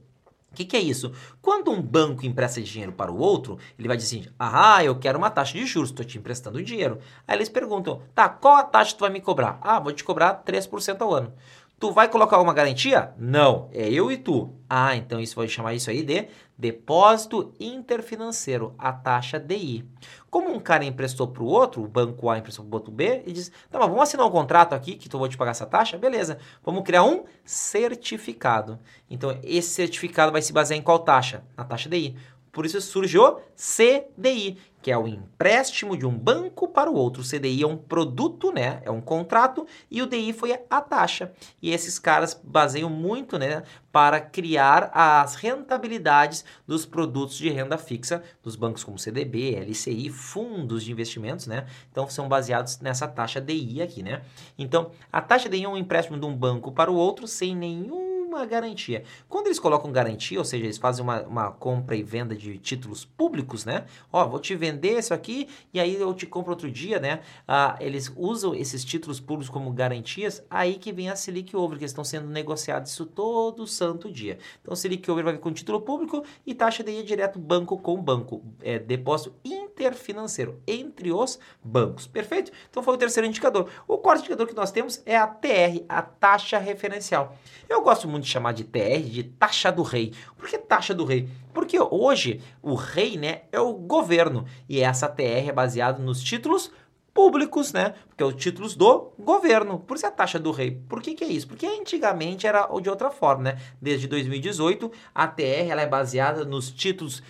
O 0.52 0.56
que, 0.56 0.66
que, 0.66 0.76
é 0.76 0.82
isso? 0.82 1.14
Quando 1.42 1.72
um 1.72 1.82
banco 1.82 2.26
empresta 2.26 2.62
dinheiro 2.62 2.92
para 2.92 3.10
o 3.10 3.18
outro, 3.18 3.58
ele 3.80 3.88
vai 3.88 3.96
dizer 3.96 4.18
assim: 4.18 4.30
ah, 4.38 4.84
eu 4.84 5.00
quero 5.00 5.18
uma 5.18 5.30
taxa 5.30 5.58
de 5.58 5.66
juros, 5.66 5.92
estou 5.92 6.04
te 6.04 6.18
emprestando 6.18 6.62
dinheiro. 6.62 7.00
Aí 7.26 7.38
eles 7.38 7.48
perguntam: 7.48 8.02
tá, 8.14 8.28
qual 8.28 8.58
a 8.58 8.64
taxa 8.64 8.92
que 8.92 8.98
tu 8.98 9.02
vai 9.02 9.10
me 9.10 9.22
cobrar? 9.22 9.60
Ah, 9.62 9.80
vou 9.80 9.94
te 9.94 10.04
cobrar 10.04 10.44
3% 10.44 11.02
ao 11.02 11.14
ano. 11.14 11.34
Tu 11.82 11.92
vai 11.92 12.08
colocar 12.08 12.40
uma 12.40 12.54
garantia? 12.54 13.12
Não, 13.18 13.68
é 13.74 13.90
eu 13.90 14.12
e 14.12 14.16
tu. 14.16 14.54
Ah, 14.70 14.96
então 14.96 15.20
isso 15.20 15.36
vai 15.36 15.48
chamar 15.48 15.74
isso 15.74 15.90
aí 15.90 16.04
de 16.04 16.28
depósito 16.56 17.56
interfinanceiro, 17.60 18.76
a 18.78 18.94
taxa 18.94 19.40
DI. 19.40 19.84
Como 20.30 20.54
um 20.54 20.60
cara 20.60 20.86
emprestou 20.86 21.28
para 21.28 21.42
o 21.42 21.48
outro, 21.48 21.84
o 21.84 21.88
banco 21.88 22.30
A 22.30 22.38
emprestou 22.38 22.64
para 22.64 22.72
o 22.72 22.76
outro 22.76 22.92
B, 22.92 23.24
e 23.26 23.34
diz: 23.34 23.52
tá, 23.72 23.80
mas 23.80 23.88
vamos 23.88 24.04
assinar 24.04 24.28
um 24.28 24.30
contrato 24.30 24.74
aqui 24.74 24.94
que 24.94 25.10
tu 25.10 25.18
vou 25.18 25.28
te 25.28 25.36
pagar 25.36 25.52
essa 25.52 25.66
taxa? 25.66 25.98
Beleza, 25.98 26.38
vamos 26.64 26.84
criar 26.84 27.04
um 27.04 27.24
certificado. 27.44 28.78
Então, 29.10 29.36
esse 29.44 29.70
certificado 29.70 30.32
vai 30.32 30.44
se 30.44 30.54
basear 30.54 30.78
em 30.78 30.84
qual 30.84 31.00
taxa? 31.00 31.44
Na 31.58 31.64
taxa 31.64 31.90
DI. 31.90 32.16
Por 32.52 32.66
isso 32.66 32.82
surge 32.82 33.18
o 33.18 33.40
CDI, 33.56 34.58
que 34.82 34.92
é 34.92 34.98
o 34.98 35.08
empréstimo 35.08 35.96
de 35.96 36.06
um 36.06 36.18
banco 36.18 36.68
para 36.68 36.90
o 36.90 36.96
outro. 36.96 37.22
O 37.22 37.26
CDI 37.26 37.64
é 37.64 37.68
um 37.68 37.78
produto, 37.78 38.52
né? 38.52 38.82
É 38.84 38.92
um 38.92 39.00
contrato 39.00 39.66
e 39.90 40.02
o 40.02 40.08
DI 40.08 40.34
foi 40.34 40.60
a 40.70 40.82
taxa. 40.82 41.32
E 41.62 41.72
esses 41.72 42.00
caras 42.00 42.40
baseiam 42.44 42.90
muito, 42.90 43.38
né, 43.38 43.64
para 43.92 44.20
criar 44.20 44.90
as 44.94 45.36
rentabilidades 45.36 46.44
dos 46.66 46.86
produtos 46.86 47.38
de 47.38 47.50
renda 47.50 47.78
fixa 47.78 48.24
dos 48.42 48.56
bancos 48.56 48.84
como 48.84 48.98
CDB, 48.98 49.56
LCI, 49.56 50.10
fundos 50.10 50.84
de 50.84 50.92
investimentos, 50.92 51.46
né? 51.46 51.68
Então 51.92 52.10
são 52.10 52.28
baseados 52.28 52.80
nessa 52.80 53.08
taxa 53.08 53.40
DI 53.40 53.82
aqui, 53.82 54.02
né? 54.02 54.24
Então, 54.58 54.92
a 55.12 55.22
taxa 55.22 55.48
DI 55.48 55.64
é 55.64 55.70
um 55.70 55.78
empréstimo 55.78 56.18
de 56.18 56.26
um 56.26 56.36
banco 56.36 56.72
para 56.72 56.92
o 56.92 56.96
outro 56.96 57.28
sem 57.28 57.56
nenhum 57.56 58.11
uma 58.32 58.46
garantia. 58.46 59.04
Quando 59.28 59.48
eles 59.48 59.60
colocam 59.60 59.92
garantia, 59.92 60.40
ou 60.40 60.46
seja, 60.46 60.64
eles 60.64 60.78
fazem 60.78 61.04
uma, 61.04 61.22
uma 61.24 61.52
compra 61.52 61.96
e 61.96 62.04
venda 62.04 62.36
de 62.36 62.58
títulos 62.58 63.04
públicos, 63.04 63.66
né? 63.66 63.86
Ó, 64.12 64.26
vou 64.28 64.40
te 64.40 64.56
vender 64.56 64.98
isso 64.98 65.14
aqui 65.14 65.48
e 65.74 65.80
aí 65.80 65.96
eu 65.96 66.14
te 66.14 66.26
compro 66.26 66.52
outro 66.52 66.72
dia, 66.72 67.00
né? 67.00 67.22
Ah, 67.48 67.76
eles 67.80 68.12
usam 68.16 68.56
esses 68.56 68.86
títulos 68.86 69.20
públicos 69.20 69.50
como 69.50 69.72
garantias, 69.72 70.44
aí 70.50 70.76
que 70.76 70.92
vem 70.92 71.10
a 71.10 71.16
Selic 71.16 71.56
Over, 71.56 71.78
que 71.78 71.86
estão 71.86 72.04
sendo 72.04 72.28
negociados 72.28 72.92
isso 72.92 73.06
todo 73.06 73.68
santo 73.68 74.12
dia. 74.12 74.38
Então, 74.62 74.76
Selic 74.76 75.10
Over 75.10 75.24
vai 75.24 75.38
com 75.38 75.52
título 75.52 75.82
público 75.82 76.24
e 76.46 76.54
taxa 76.54 76.84
de 76.84 76.92
ir 76.92 77.04
direto 77.04 77.38
banco 77.40 77.78
com 77.78 78.02
banco. 78.02 78.44
É, 78.62 78.80
depósito 78.80 79.36
interfinanceiro 79.44 80.62
entre 80.68 81.12
os 81.12 81.40
bancos. 81.64 82.08
Perfeito? 82.08 82.52
Então, 82.70 82.82
foi 82.82 82.94
o 82.94 82.98
terceiro 82.98 83.28
indicador. 83.28 83.70
O 83.88 83.98
quarto 83.98 84.22
indicador 84.22 84.48
que 84.48 84.56
nós 84.56 84.72
temos 84.72 85.02
é 85.06 85.18
a 85.18 85.28
TR, 85.28 85.84
a 85.90 86.02
taxa 86.02 86.58
referencial. 86.58 87.36
Eu 87.68 87.82
gosto 87.82 88.08
muito 88.08 88.21
de 88.22 88.28
chamar 88.28 88.54
de 88.54 88.64
TR 88.64 89.02
de 89.04 89.24
taxa 89.24 89.72
do 89.72 89.84
rei. 89.84 90.14
Por 90.38 90.48
que 90.48 90.58
taxa 90.58 90.94
do 90.94 91.04
rei? 91.04 91.28
Porque 91.54 91.78
hoje 91.80 92.42
o 92.62 92.76
rei 92.76 93.18
né, 93.18 93.42
é 93.52 93.60
o 93.60 93.74
governo 93.74 94.46
e 94.70 94.80
essa 94.80 95.10
TR 95.10 95.50
é 95.50 95.52
baseada 95.52 96.02
nos 96.02 96.22
títulos 96.22 96.72
públicos, 97.14 97.74
né? 97.74 97.94
Porque 98.08 98.24
é 98.24 98.26
os 98.26 98.36
títulos 98.36 98.76
do 98.76 99.12
governo. 99.20 99.80
Por 99.80 99.98
isso 99.98 100.08
a 100.08 100.12
taxa 100.12 100.40
do 100.40 100.52
rei. 100.52 100.72
Por 100.72 101.02
que, 101.02 101.14
que 101.14 101.24
é 101.24 101.28
isso? 101.28 101.48
Porque 101.48 101.66
antigamente 101.66 102.48
era 102.48 102.68
de 102.80 102.90
outra 102.90 103.12
forma, 103.12 103.44
né? 103.44 103.62
Desde 103.82 104.08
2018, 104.08 104.92
a 105.14 105.28
TR 105.28 105.70
ela 105.70 105.82
é 105.82 105.88
baseada 105.88 106.46
nos 106.46 106.72
títulos 106.72 107.22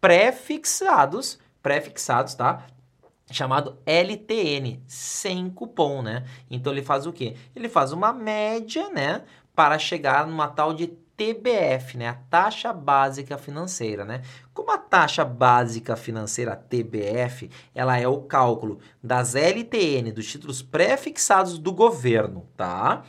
pré-fixados, 0.00 1.38
pré-fixados, 1.62 2.34
tá? 2.34 2.66
chamado 3.30 3.78
LTN, 3.86 4.82
sem 4.86 5.48
cupom, 5.50 6.02
né? 6.02 6.24
Então 6.50 6.72
ele 6.72 6.82
faz 6.82 7.06
o 7.06 7.12
quê? 7.12 7.36
Ele 7.54 7.68
faz 7.68 7.92
uma 7.92 8.12
média, 8.12 8.90
né, 8.90 9.22
para 9.60 9.78
chegar 9.78 10.26
numa 10.26 10.48
tal 10.48 10.72
de 10.72 10.86
TBF, 10.86 11.98
né? 11.98 12.08
A 12.08 12.14
taxa 12.14 12.72
básica 12.72 13.36
financeira, 13.36 14.06
né? 14.06 14.22
Como 14.54 14.70
a 14.70 14.78
taxa 14.78 15.22
básica 15.22 15.96
financeira 15.96 16.56
TBF, 16.56 17.50
ela 17.74 17.98
é 17.98 18.08
o 18.08 18.22
cálculo 18.22 18.78
das 19.04 19.34
LTN, 19.34 20.12
dos 20.12 20.26
títulos 20.26 20.62
pré-fixados 20.62 21.58
do 21.58 21.74
governo, 21.74 22.48
tá? 22.56 23.02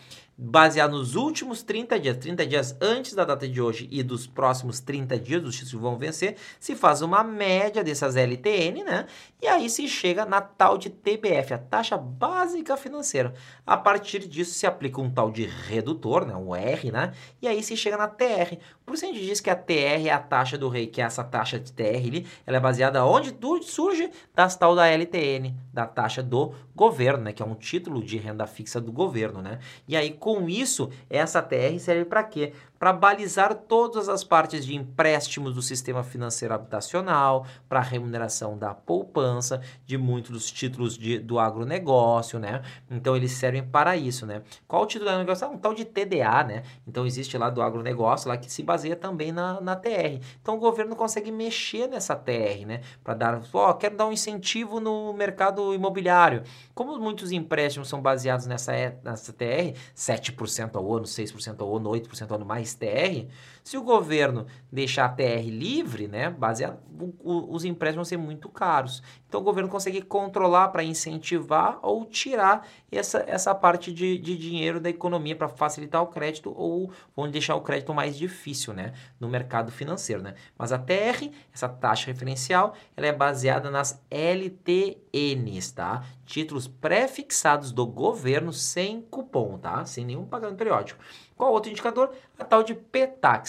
Baseado 0.44 0.98
nos 0.98 1.14
últimos 1.14 1.62
30 1.62 2.00
dias, 2.00 2.18
30 2.18 2.48
dias 2.48 2.76
antes 2.82 3.14
da 3.14 3.24
data 3.24 3.48
de 3.48 3.62
hoje 3.62 3.88
e 3.92 4.02
dos 4.02 4.26
próximos 4.26 4.80
30 4.80 5.20
dias 5.20 5.40
dos 5.40 5.54
títulos 5.54 5.72
que 5.72 5.78
vão 5.78 5.98
vencer, 6.00 6.36
se 6.60 6.76
faz 6.76 7.04
uma 7.04 7.24
média 7.24 7.84
dessas 7.84 8.16
LTN, 8.16 8.84
né? 8.84 9.06
E 9.40 9.48
aí 9.48 9.70
se 9.70 9.88
chega 9.88 10.26
na 10.26 10.42
tal 10.42 10.80
de 10.80 10.90
TBF, 10.90 11.54
a 11.54 11.60
taxa 11.60 11.96
básica 11.96 12.76
financeira. 12.76 13.36
A 13.68 13.78
partir 13.78 14.28
disso 14.28 14.56
se 14.56 14.66
aplica 14.66 15.00
um 15.00 15.12
tal 15.12 15.30
de 15.30 15.46
redutor, 15.46 16.26
né? 16.26 16.36
Um 16.36 16.56
R, 16.56 16.92
né? 16.92 17.14
E 17.40 17.48
aí 17.48 17.62
se 17.62 17.78
chega 17.78 17.96
na 17.96 18.08
TR. 18.08 18.58
Por 18.84 18.96
isso 18.96 19.06
a 19.06 19.10
gente 19.10 19.24
diz 19.24 19.40
que 19.40 19.50
a 19.52 19.56
TR 19.56 20.08
é 20.08 20.10
a 20.10 20.18
taxa 20.20 20.58
do 20.58 20.70
rei, 20.70 20.88
que 20.88 21.02
é 21.02 21.06
essa 21.06 21.24
taxa 21.24 21.60
de 21.60 21.72
TR 21.72 21.84
ali, 21.84 22.26
ela 22.48 22.58
é 22.58 22.60
baseada 22.60 23.06
onde 23.06 23.32
surge 23.62 24.10
das 24.34 24.56
tal 24.56 24.76
da 24.76 24.88
LTN, 24.88 25.56
da 25.72 25.86
taxa 25.86 26.24
do 26.24 26.54
governo, 26.76 27.24
né? 27.24 27.34
Que 27.34 27.42
é 27.42 27.46
um 27.46 27.56
título 27.56 28.04
de 28.04 28.18
renda 28.18 28.48
fixa 28.48 28.80
do 28.80 28.92
governo, 28.92 29.42
né? 29.42 29.60
E 29.88 29.96
aí 29.96 30.12
com 30.12 30.48
isso, 30.50 30.90
essa 31.10 31.42
TR 31.42 31.80
serve 31.80 32.06
para 32.06 32.24
quê? 32.24 32.54
Para 32.82 32.94
balizar 32.94 33.54
todas 33.54 34.10
as 34.10 34.24
partes 34.24 34.66
de 34.66 34.76
empréstimos 34.76 35.54
do 35.54 35.62
sistema 35.62 36.02
financeiro 36.04 36.52
habitacional, 36.56 37.46
para 37.70 37.80
remuneração 37.80 38.58
da 38.58 38.74
poupança, 38.74 39.62
de 39.86 40.00
muitos 40.00 40.32
dos 40.32 40.50
títulos 40.50 40.98
de, 40.98 41.20
do 41.20 41.38
agronegócio, 41.38 42.40
né? 42.40 42.64
Então 42.90 43.16
eles 43.16 43.34
servem 43.34 43.62
para 43.62 43.96
isso, 43.96 44.26
né? 44.26 44.42
Qual 44.68 44.82
o 44.82 44.86
título 44.88 45.06
do 45.06 45.12
agronegócio? 45.12 45.46
Ah, 45.46 45.52
um 45.52 45.60
tal 45.60 45.76
de 45.76 45.86
TDA, 45.86 46.44
né? 46.44 46.64
Então 46.88 47.06
existe 47.06 47.38
lá 47.38 47.52
do 47.52 47.62
agronegócio, 47.62 48.28
lá 48.28 48.36
que 48.36 48.52
se 48.52 48.64
baseia 48.64 48.96
também 48.96 49.32
na, 49.32 49.62
na 49.62 49.76
TR. 49.76 50.20
Então 50.42 50.56
o 50.56 50.60
governo 50.60 50.96
consegue 50.96 51.32
mexer 51.32 51.86
nessa 51.86 52.16
TR, 52.16 52.66
né? 52.66 52.82
Para 53.04 53.14
dar, 53.14 53.42
ó, 53.54 53.70
oh, 53.70 53.74
quero 53.76 53.96
dar 53.96 54.08
um 54.08 54.12
incentivo 54.12 54.80
no 54.80 55.14
mercado 55.14 55.72
imobiliário. 55.72 56.42
Como 56.74 56.98
muitos 56.98 57.32
empréstimos 57.32 57.88
são 57.88 58.02
baseados 58.02 58.48
nessa, 58.48 58.72
nessa 59.04 59.32
TR, 59.32 59.78
7 59.94 60.32
7% 60.32 60.76
ao 60.76 60.94
ano, 60.94 61.06
6% 61.06 61.62
ao 61.62 61.78
ano, 61.78 61.90
8% 61.90 62.30
ao 62.30 62.36
ano 62.38 62.46
mais 62.46 62.71
TR, 62.76 63.26
se 63.64 63.78
o 63.78 63.84
governo 63.84 64.48
deixar 64.72 65.06
a 65.06 65.10
TR 65.10 65.46
livre, 65.46 66.08
né, 66.08 66.30
baseado, 66.30 66.80
o, 67.00 67.14
o, 67.20 67.56
os 67.56 67.66
empréstimos 67.66 68.08
vão 68.08 68.10
ser 68.10 68.18
muito 68.18 68.50
caros. 68.50 69.02
Então 69.28 69.40
o 69.40 69.44
governo 69.44 69.70
consegue 69.70 70.02
controlar 70.02 70.70
para 70.70 70.84
incentivar 70.84 71.80
ou 71.82 72.06
tirar 72.06 72.68
essa, 72.92 73.24
essa 73.28 73.56
parte 73.56 73.92
de, 73.92 74.18
de 74.18 74.38
dinheiro 74.38 74.80
da 74.80 74.90
economia 74.90 75.36
para 75.36 75.48
facilitar 75.48 76.02
o 76.02 76.08
crédito 76.08 76.54
ou 76.56 76.92
vão 77.16 77.30
deixar 77.30 77.56
o 77.56 77.62
crédito 77.62 77.94
mais 77.94 78.18
difícil 78.18 78.74
né, 78.74 78.94
no 79.20 79.30
mercado 79.30 79.72
financeiro. 79.72 80.22
Né? 80.22 80.36
Mas 80.58 80.72
a 80.72 80.78
TR, 80.78 81.30
essa 81.54 81.70
taxa 81.70 82.08
referencial, 82.08 82.74
ela 82.96 83.08
é 83.08 83.14
baseada 83.14 83.72
nas 83.72 84.02
LTNs, 84.10 85.74
tá? 85.74 86.04
Títulos 86.26 86.68
pré-fixados 86.68 87.72
do 87.72 87.86
governo 87.86 88.54
sem 88.54 89.02
cupom, 89.02 89.58
tá? 89.58 89.86
Sem 89.86 90.06
nenhum 90.06 90.26
pagamento 90.26 90.58
periódico. 90.58 91.00
Qual 91.36 91.52
outro 91.52 91.72
indicador? 91.72 92.14
A 92.38 92.46
tal 92.46 92.64
de 92.64 92.76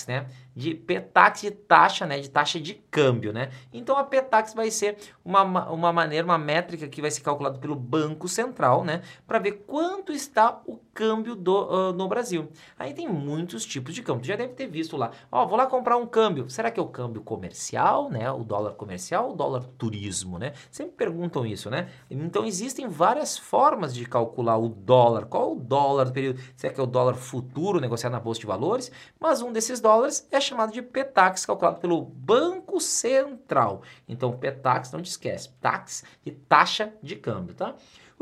PTAX, 0.02 0.06
né? 0.06 0.26
De 0.54 0.74
PTAX 0.74 1.42
de 1.42 1.50
taxa, 1.50 2.06
né? 2.06 2.20
De 2.20 2.30
taxa 2.30 2.60
de 2.60 2.74
câmbio, 2.90 3.32
né? 3.32 3.50
Então 3.72 3.96
a 3.96 4.04
PTAX 4.04 4.54
vai 4.54 4.70
ser 4.70 4.96
uma, 5.24 5.42
uma 5.70 5.92
maneira, 5.92 6.24
uma 6.24 6.38
métrica 6.38 6.88
que 6.88 7.00
vai 7.00 7.10
ser 7.10 7.22
calculada 7.22 7.58
pelo 7.58 7.74
Banco 7.74 8.28
Central, 8.28 8.84
né? 8.84 9.02
Para 9.26 9.38
ver 9.38 9.64
quanto 9.66 10.12
está 10.12 10.60
o 10.66 10.78
câmbio 10.92 11.34
do, 11.34 11.90
uh, 11.90 11.92
no 11.92 12.06
Brasil. 12.08 12.48
Aí 12.78 12.92
tem 12.92 13.08
muitos 13.08 13.64
tipos 13.64 13.94
de 13.94 14.02
câmbio. 14.02 14.24
Já 14.24 14.36
deve 14.36 14.54
ter 14.54 14.66
visto 14.66 14.96
lá. 14.96 15.10
Ó, 15.30 15.46
vou 15.46 15.56
lá 15.56 15.66
comprar 15.66 15.96
um 15.96 16.06
câmbio. 16.06 16.48
Será 16.48 16.70
que 16.70 16.78
é 16.78 16.82
o 16.82 16.88
câmbio 16.88 17.22
comercial, 17.22 18.10
né? 18.10 18.30
O 18.30 18.44
dólar 18.44 18.72
comercial 18.72 19.32
o 19.32 19.34
dólar 19.34 19.64
turismo, 19.78 20.38
né? 20.38 20.52
Sempre 20.70 20.96
perguntam 20.96 21.46
isso, 21.46 21.70
né? 21.70 21.88
Então 22.10 22.44
existem 22.44 22.88
várias 22.88 23.38
formas 23.38 23.94
de 23.94 24.04
calcular 24.06 24.56
o 24.58 24.68
dólar. 24.68 25.26
Qual 25.26 25.52
o 25.52 25.56
dólar 25.56 26.06
do 26.06 26.12
período? 26.12 26.40
Será 26.56 26.72
que 26.72 26.80
é 26.80 26.82
o 26.82 26.86
dólar 26.86 27.14
futuro? 27.14 27.80
negociado 27.80 28.12
na 28.12 28.20
bolsa 28.20 28.40
de 28.40 28.46
valores, 28.46 28.90
mas 29.18 29.42
um 29.42 29.52
desses 29.52 29.80
dólares 29.80 30.26
é 30.30 30.40
chamado 30.48 30.72
de 30.72 30.82
PETAX, 30.82 31.46
calculado 31.46 31.80
pelo 31.80 32.02
Banco 32.02 32.80
Central. 32.80 33.82
Então, 34.08 34.36
PETAX, 34.36 34.92
não 34.92 35.02
te 35.02 35.10
esquece, 35.10 35.50
tax 35.60 36.04
e 36.24 36.30
taxa 36.30 36.92
de 37.02 37.16
câmbio, 37.16 37.54
tá? 37.54 37.74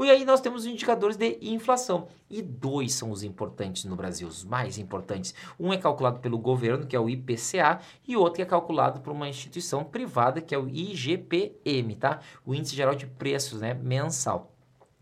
E 0.03 0.11
aí 0.11 0.25
nós 0.25 0.41
temos 0.41 0.63
os 0.63 0.67
indicadores 0.67 1.17
de 1.17 1.39
inflação. 1.43 2.09
E 2.31 2.41
dois 2.41 2.95
são 2.95 3.11
os 3.11 3.23
importantes 3.23 3.85
no 3.85 3.95
Brasil, 3.95 4.27
os 4.27 4.43
mais 4.43 4.79
importantes. 4.79 5.35
Um 5.59 5.75
é 5.75 5.77
calculado 5.77 6.21
pelo 6.21 6.39
governo, 6.39 6.87
que 6.87 6.97
é 6.97 7.01
o 7.01 7.11
IPCA, 7.11 7.81
e 8.09 8.17
outro 8.17 8.41
é 8.41 8.47
calculado 8.47 9.01
por 9.01 9.13
uma 9.13 9.29
instituição 9.29 9.85
privada, 9.85 10.41
que 10.41 10.55
é 10.55 10.59
o 10.59 10.69
IGPM, 10.69 11.97
tá? 11.97 12.21
O 12.47 12.55
Índice 12.55 12.75
Geral 12.75 12.95
de 12.95 13.07
Preços, 13.07 13.61
né, 13.61 13.75
mensal. 13.75 14.55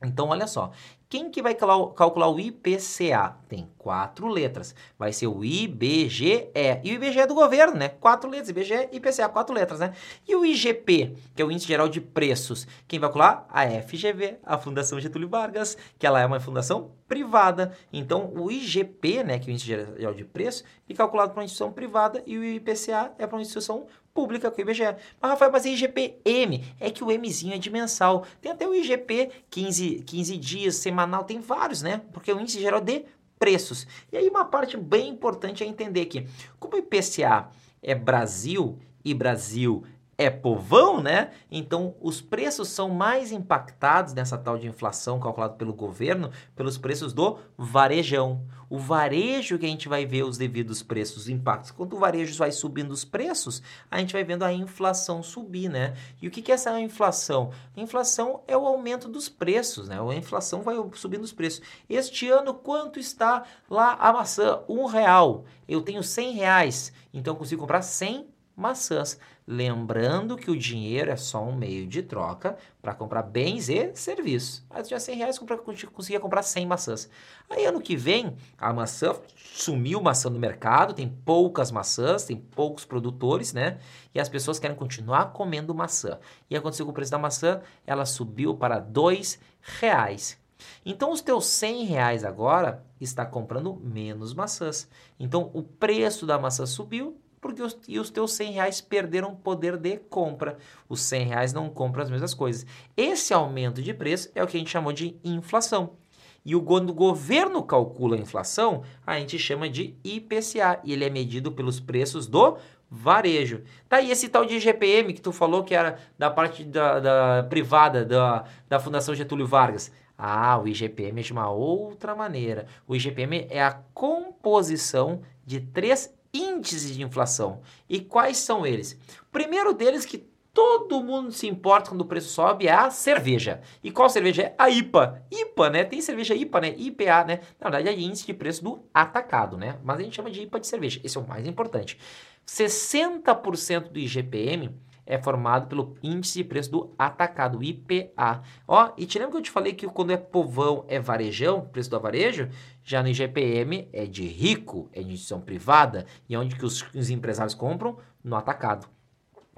Então, 0.03 0.29
olha 0.29 0.47
só, 0.47 0.73
quem 1.09 1.31
que 1.31 1.41
vai 1.41 1.55
calcular 1.55 2.29
o 2.29 2.39
IPCA? 2.39 3.37
Tem 3.49 3.67
quatro 3.79 4.29
letras. 4.29 4.75
Vai 4.99 5.11
ser 5.11 5.27
o 5.27 5.43
IBGE. 5.43 6.51
E 6.85 6.93
o 6.93 6.95
IBGE 6.95 7.21
é 7.21 7.27
do 7.27 7.35
governo, 7.35 7.77
né? 7.77 7.89
Quatro 7.89 8.29
letras. 8.29 8.51
IBGE, 8.51 8.91
IPCA, 8.93 9.29
quatro 9.29 9.55
letras, 9.55 9.81
né? 9.81 9.95
E 10.27 10.37
o 10.37 10.45
IGP, 10.45 11.15
que 11.35 11.41
é 11.41 11.45
o 11.45 11.51
Índice 11.51 11.67
Geral 11.67 11.89
de 11.89 12.01
Preços. 12.01 12.67
Quem 12.87 12.99
vai 12.99 13.09
calcular? 13.09 13.47
A 13.49 13.65
FGV, 13.83 14.37
a 14.45 14.59
Fundação 14.59 15.01
Getúlio 15.01 15.31
Vargas, 15.31 15.79
que 15.99 16.07
ela 16.07 16.21
é 16.21 16.27
uma 16.27 16.41
fundação 16.41 16.91
privada. 17.09 17.73
Então, 17.91 18.31
o 18.35 18.51
IGP, 18.51 19.25
né, 19.25 19.39
que 19.39 19.49
é 19.49 19.51
o 19.51 19.53
Índice 19.53 19.67
Geral 19.67 20.13
de 20.13 20.25
Preços, 20.25 20.63
é 20.87 20.93
calculado 20.93 21.33
para 21.33 21.41
uma 21.41 21.45
instituição 21.45 21.73
privada 21.73 22.23
e 22.27 22.37
o 22.37 22.45
IPCA 22.45 23.13
é 23.19 23.27
para 23.27 23.37
uma 23.37 23.41
instituição 23.41 23.87
pública 24.13 24.51
com 24.51 24.59
o 24.59 24.61
IBGE. 24.61 24.97
Mas, 25.21 25.31
Rafael, 25.31 25.53
mas 25.53 25.65
é 25.65 25.71
IGPM, 25.71 26.65
é 26.81 26.91
que 26.91 27.05
o 27.05 27.07
Mzinho 27.07 27.55
é 27.55 27.59
de 27.59 27.71
mensal. 27.71 28.27
Tem 28.41 28.51
até 28.51 28.67
o 28.67 28.75
IGP 28.75 29.31
15, 29.49 30.03
15 30.05 30.37
dias, 30.37 30.75
semanal, 30.99 31.25
tem 31.25 31.41
vários, 31.41 31.83
né? 31.83 32.03
Porque 32.13 32.31
é 32.31 32.35
o 32.35 32.41
índice 32.41 32.61
geral 32.61 32.81
de 32.81 33.05
preços. 33.39 33.87
E 34.11 34.17
aí 34.17 34.29
uma 34.29 34.45
parte 34.45 34.77
bem 34.77 35.09
importante 35.09 35.63
é 35.63 35.67
entender 35.67 36.07
que, 36.07 36.27
como 36.59 36.75
o 36.75 36.79
IPCA 36.79 37.49
é 37.81 37.95
Brasil 37.95 38.79
e 39.05 39.15
Brasil 39.15 39.85
é 40.21 40.29
povão, 40.29 41.01
né? 41.01 41.31
Então 41.49 41.95
os 42.01 42.21
preços 42.21 42.69
são 42.69 42.89
mais 42.89 43.31
impactados 43.31 44.13
nessa 44.13 44.37
tal 44.37 44.59
de 44.59 44.67
inflação 44.67 45.21
calculada 45.21 45.55
pelo 45.55 45.73
governo 45.73 46.33
pelos 46.57 46.77
preços 46.77 47.13
do 47.13 47.39
varejão. 47.57 48.45
O 48.69 48.79
varejo 48.79 49.59
que 49.59 49.65
a 49.65 49.69
gente 49.69 49.89
vai 49.89 50.05
ver 50.05 50.25
os 50.25 50.37
devidos 50.37 50.83
preços, 50.83 51.19
os 51.19 51.29
impactos. 51.29 51.71
Quando 51.71 51.95
o 51.95 51.99
varejo 52.01 52.37
vai 52.37 52.51
subindo 52.51 52.91
os 52.91 53.05
preços, 53.05 53.63
a 53.89 53.99
gente 53.99 54.13
vai 54.13 54.25
vendo 54.25 54.43
a 54.43 54.53
inflação 54.53 55.23
subir, 55.23 55.71
né? 55.71 55.95
E 56.21 56.27
o 56.27 56.31
que, 56.31 56.43
que 56.43 56.51
é 56.51 56.55
essa 56.57 56.79
inflação? 56.81 57.53
A 57.77 57.81
inflação 57.81 58.43
é 58.49 58.57
o 58.57 58.67
aumento 58.67 59.09
dos 59.09 59.29
preços, 59.29 59.89
né? 59.89 59.99
A 59.99 60.15
inflação 60.15 60.63
vai 60.63 60.75
subindo 60.95 61.23
os 61.23 61.33
preços. 61.33 61.63
Este 61.89 62.29
ano, 62.29 62.53
quanto 62.53 62.99
está 62.99 63.45
lá 63.71 63.95
a 63.95 64.13
maçã? 64.13 64.61
Um 64.69 64.85
real. 64.85 65.45
Eu 65.67 65.81
tenho 65.81 66.03
100 66.03 66.33
reais, 66.33 66.93
então 67.15 67.35
eu 67.35 67.39
consigo 67.39 67.63
comprar 67.63 67.83
100 67.83 68.27
maçãs. 68.55 69.19
Lembrando 69.51 70.37
que 70.37 70.51
o 70.51 70.59
dinheiro 70.59 71.11
é 71.11 71.17
só 71.17 71.43
um 71.43 71.57
meio 71.57 71.87
de 71.87 72.03
troca 72.03 72.59
para 72.83 72.93
comprar 72.93 73.23
bens 73.23 73.71
e 73.71 73.95
serviços. 73.95 74.63
Mas 74.69 74.87
tinha 74.87 75.01
100 75.01 75.17
reais 75.17 75.39
conseguia 75.39 76.21
comprar 76.21 76.43
100 76.43 76.67
maçãs. 76.67 77.09
Aí 77.49 77.65
ano 77.65 77.81
que 77.81 77.97
vem, 77.97 78.37
a 78.59 78.75
maçã 78.75 79.17
sumiu 79.55 80.03
maçã 80.03 80.29
no 80.29 80.39
mercado, 80.39 80.93
tem 80.93 81.09
poucas 81.09 81.71
maçãs, 81.71 82.25
tem 82.25 82.37
poucos 82.37 82.85
produtores, 82.85 83.55
né? 83.55 83.79
E 84.15 84.21
as 84.21 84.29
pessoas 84.29 84.59
querem 84.59 84.77
continuar 84.77 85.33
comendo 85.33 85.75
maçã. 85.75 86.19
E 86.51 86.55
aconteceu 86.55 86.85
com 86.85 86.93
o 86.93 86.95
preço 86.95 87.11
da 87.11 87.19
maçã, 87.19 87.63
ela 87.87 88.05
subiu 88.05 88.55
para 88.55 88.79
2 88.79 89.41
reais. 89.81 90.39
Então 90.85 91.11
os 91.11 91.23
teus 91.23 91.47
100 91.47 91.85
reais 91.85 92.23
agora 92.23 92.85
está 93.01 93.25
comprando 93.25 93.75
menos 93.83 94.35
maçãs. 94.35 94.91
Então 95.19 95.51
o 95.55 95.63
preço 95.63 96.27
da 96.27 96.39
maçã 96.39 96.67
subiu, 96.67 97.19
porque 97.41 97.63
os, 97.63 97.77
e 97.87 97.99
os 97.99 98.11
teus 98.11 98.33
100 98.33 98.53
reais 98.53 98.81
perderam 98.81 99.35
poder 99.35 99.77
de 99.77 99.97
compra. 99.97 100.59
Os 100.89 101.01
100 101.03 101.27
reais 101.27 101.53
não 101.53 101.69
compram 101.69 102.03
as 102.03 102.11
mesmas 102.11 102.35
coisas. 102.35 102.67
Esse 102.97 103.33
aumento 103.33 103.83
de 103.83 103.95
preço 103.95 104.31
é 104.35 104.43
o 104.43 104.47
que 104.47 104.57
a 104.57 104.61
gente 104.61 104.71
chamou 104.71 104.93
de 104.93 105.17
inflação. 105.25 105.97
E 106.45 106.57
o, 106.57 106.63
quando 106.63 106.91
o 106.91 106.95
governo 106.95 107.63
calcula 107.63 108.17
a 108.17 108.21
inflação, 108.21 108.83
a 109.07 109.19
gente 109.19 109.39
chama 109.39 109.69
de 109.69 109.97
IPCA. 110.03 110.81
E 110.83 110.93
ele 110.93 111.05
é 111.05 111.11
medido 111.11 111.53
pelos 111.53 111.79
preços 111.79 112.27
do 112.27 112.57
varejo. 112.91 113.63
Tá 113.89 113.97
aí 113.97 114.11
esse 114.11 114.29
tal 114.29 114.45
de 114.45 114.57
IGPM 114.57 115.13
que 115.13 115.21
tu 115.21 115.33
falou 115.33 115.63
que 115.63 115.75
era 115.75 115.99
da 116.17 116.31
parte 116.31 116.65
da, 116.65 117.01
da 117.01 117.43
privada 117.49 118.05
da, 118.05 118.45
da 118.69 118.81
Fundação 118.81 119.15
Getúlio 119.15 119.47
Vargas. 119.47 119.93
Ah, 120.17 120.59
o 120.59 120.67
IGPM 120.67 121.21
é 121.21 121.23
de 121.23 121.33
uma 121.33 121.51
outra 121.51 122.15
maneira. 122.15 122.67
O 122.87 122.97
IGPM 122.97 123.47
é 123.51 123.63
a 123.63 123.73
composição 123.95 125.21
de 125.47 125.61
três 125.61 126.13
índices 126.39 126.95
de 126.95 127.03
inflação. 127.03 127.61
E 127.89 128.01
quais 128.01 128.37
são 128.37 128.67
eles? 128.67 128.93
O 129.23 129.33
primeiro 129.33 129.73
deles 129.73 130.05
que 130.05 130.27
todo 130.53 131.03
mundo 131.05 131.31
se 131.31 131.47
importa 131.47 131.91
quando 131.91 132.01
o 132.01 132.05
preço 132.05 132.31
sobe 132.31 132.67
é 132.67 132.73
a 132.73 132.91
cerveja. 132.91 133.61
E 133.83 133.91
qual 133.91 134.09
cerveja 134.09 134.43
é? 134.43 134.55
A 134.59 134.69
IPA. 134.69 135.23
IPA, 135.31 135.71
né? 135.71 135.85
Tem 135.85 136.01
cerveja 136.01 136.35
IPA, 136.35 136.61
né? 136.61 136.75
IPA, 136.77 137.25
né? 137.25 137.41
Na 137.61 137.71
verdade 137.71 137.89
é 137.89 138.01
índice 138.01 138.27
de 138.27 138.35
preço 138.35 138.65
do 138.65 138.81
atacado, 138.93 139.57
né? 139.57 139.79
Mas 139.85 140.01
a 140.01 140.03
gente 140.03 140.17
chama 140.17 140.31
de 140.31 140.43
IPA 140.43 140.61
de 140.61 140.67
cerveja. 140.67 141.01
Esse 141.05 141.17
é 141.17 141.21
o 141.21 141.29
mais 141.29 141.47
importante. 141.47 141.97
60% 142.45 143.93
do 143.93 143.99
IGPM 143.99 144.75
é 145.07 145.17
formado 145.17 145.69
pelo 145.69 145.97
índice 146.03 146.43
de 146.43 146.45
preço 146.45 146.71
do 146.71 146.95
atacado, 146.99 147.63
IPA. 147.63 148.43
Ó, 148.67 148.93
e 148.97 149.07
te 149.07 149.19
lembra 149.19 149.33
que 149.33 149.39
eu 149.39 149.43
te 149.43 149.51
falei 149.51 149.73
que 149.73 149.87
quando 149.87 150.11
é 150.11 150.19
povão 150.19 150.85
é 150.87 150.99
varejão, 151.01 151.63
preço 151.63 151.89
do 151.89 151.99
varejo? 151.99 152.49
Já 152.89 153.03
no 153.03 153.11
IGPM 153.11 153.87
é 153.93 154.07
de 154.07 154.27
rico, 154.27 154.89
é 154.95 155.03
de 155.03 155.13
instituição 155.13 155.43
privada, 155.43 156.07
e 156.27 156.35
é 156.35 156.39
onde 156.39 156.57
que 156.57 156.65
os, 156.65 156.83
os 156.95 157.11
empresários 157.11 157.53
compram? 157.53 157.99
No 158.25 158.35
atacado. 158.35 158.89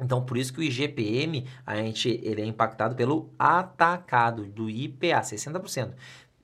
Então, 0.01 0.25
por 0.25 0.37
isso 0.37 0.53
que 0.53 0.59
o 0.59 0.63
IGPM, 0.65 1.47
a 1.65 1.77
gente, 1.77 2.09
ele 2.25 2.43
é 2.43 2.45
impactado 2.45 2.97
pelo 2.97 3.33
atacado, 3.39 4.47
do 4.47 4.69
IPA, 4.69 5.21
60%. 5.21 5.93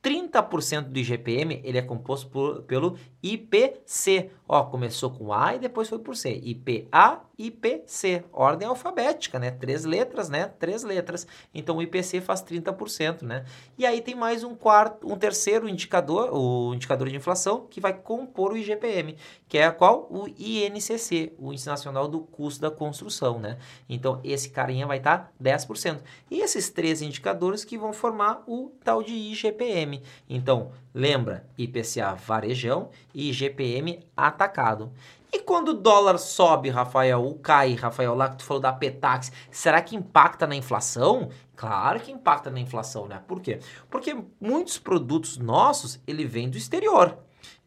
30% 0.00 0.82
do 0.82 0.98
IGPM 1.00 1.60
ele 1.64 1.78
é 1.78 1.82
composto 1.82 2.30
por, 2.30 2.62
pelo 2.62 2.96
IPC. 3.32 4.30
Ó, 4.48 4.62
começou 4.64 5.10
com 5.10 5.32
A 5.32 5.56
e 5.56 5.58
depois 5.58 5.88
foi 5.88 5.98
por 5.98 6.14
C. 6.14 6.30
IPA, 6.30 7.22
IPC. 7.36 8.24
Ordem 8.32 8.68
alfabética, 8.68 9.40
né? 9.40 9.50
Três 9.50 9.84
letras, 9.84 10.28
né? 10.28 10.46
Três 10.58 10.84
letras. 10.84 11.26
Então 11.52 11.78
o 11.78 11.82
IPC 11.82 12.20
faz 12.20 12.42
30%, 12.44 13.22
né? 13.22 13.44
E 13.76 13.84
aí 13.84 14.00
tem 14.00 14.14
mais 14.14 14.44
um 14.44 14.54
quarto, 14.54 15.10
um 15.10 15.16
terceiro 15.16 15.68
indicador, 15.68 16.30
o 16.32 16.72
indicador 16.74 17.08
de 17.08 17.16
inflação, 17.16 17.66
que 17.68 17.80
vai 17.80 17.92
compor 17.92 18.52
o 18.52 18.56
IGPM, 18.56 19.16
que 19.48 19.58
é 19.58 19.68
qual? 19.70 20.06
O 20.10 20.28
INCC, 20.28 21.34
o 21.38 21.52
Índice 21.52 21.66
Nacional 21.66 22.06
do 22.06 22.20
Custo 22.20 22.60
da 22.60 22.70
Construção, 22.70 23.40
né? 23.40 23.58
Então 23.88 24.20
esse 24.22 24.50
carinha 24.50 24.86
vai 24.86 24.98
estar 24.98 25.18
tá 25.18 25.32
10%. 25.42 26.00
E 26.30 26.40
esses 26.40 26.70
três 26.70 27.02
indicadores 27.02 27.64
que 27.64 27.76
vão 27.76 27.92
formar 27.92 28.44
o 28.46 28.70
tal 28.84 29.02
de 29.02 29.12
IGPM. 29.12 30.02
Então, 30.28 30.70
lembra, 30.96 31.46
IPCA 31.58 32.14
varejão 32.14 32.88
e 33.14 33.28
IGPM 33.28 34.00
atacado. 34.16 34.90
E 35.30 35.40
quando 35.40 35.68
o 35.68 35.74
dólar 35.74 36.16
sobe, 36.16 36.70
Rafael, 36.70 37.22
ou 37.22 37.34
cai, 37.34 37.74
Rafael, 37.74 38.14
lá 38.14 38.30
que 38.30 38.36
tu 38.36 38.44
falou 38.44 38.62
da 38.62 38.72
Petax, 38.72 39.30
será 39.50 39.82
que 39.82 39.94
impacta 39.94 40.46
na 40.46 40.56
inflação? 40.56 41.28
Claro 41.54 42.00
que 42.00 42.10
impacta 42.10 42.50
na 42.50 42.58
inflação, 42.58 43.06
né? 43.06 43.20
Por 43.28 43.40
quê? 43.42 43.60
Porque 43.90 44.16
muitos 44.40 44.78
produtos 44.78 45.36
nossos, 45.36 46.00
ele 46.06 46.24
vem 46.24 46.48
do 46.48 46.56
exterior. 46.56 47.18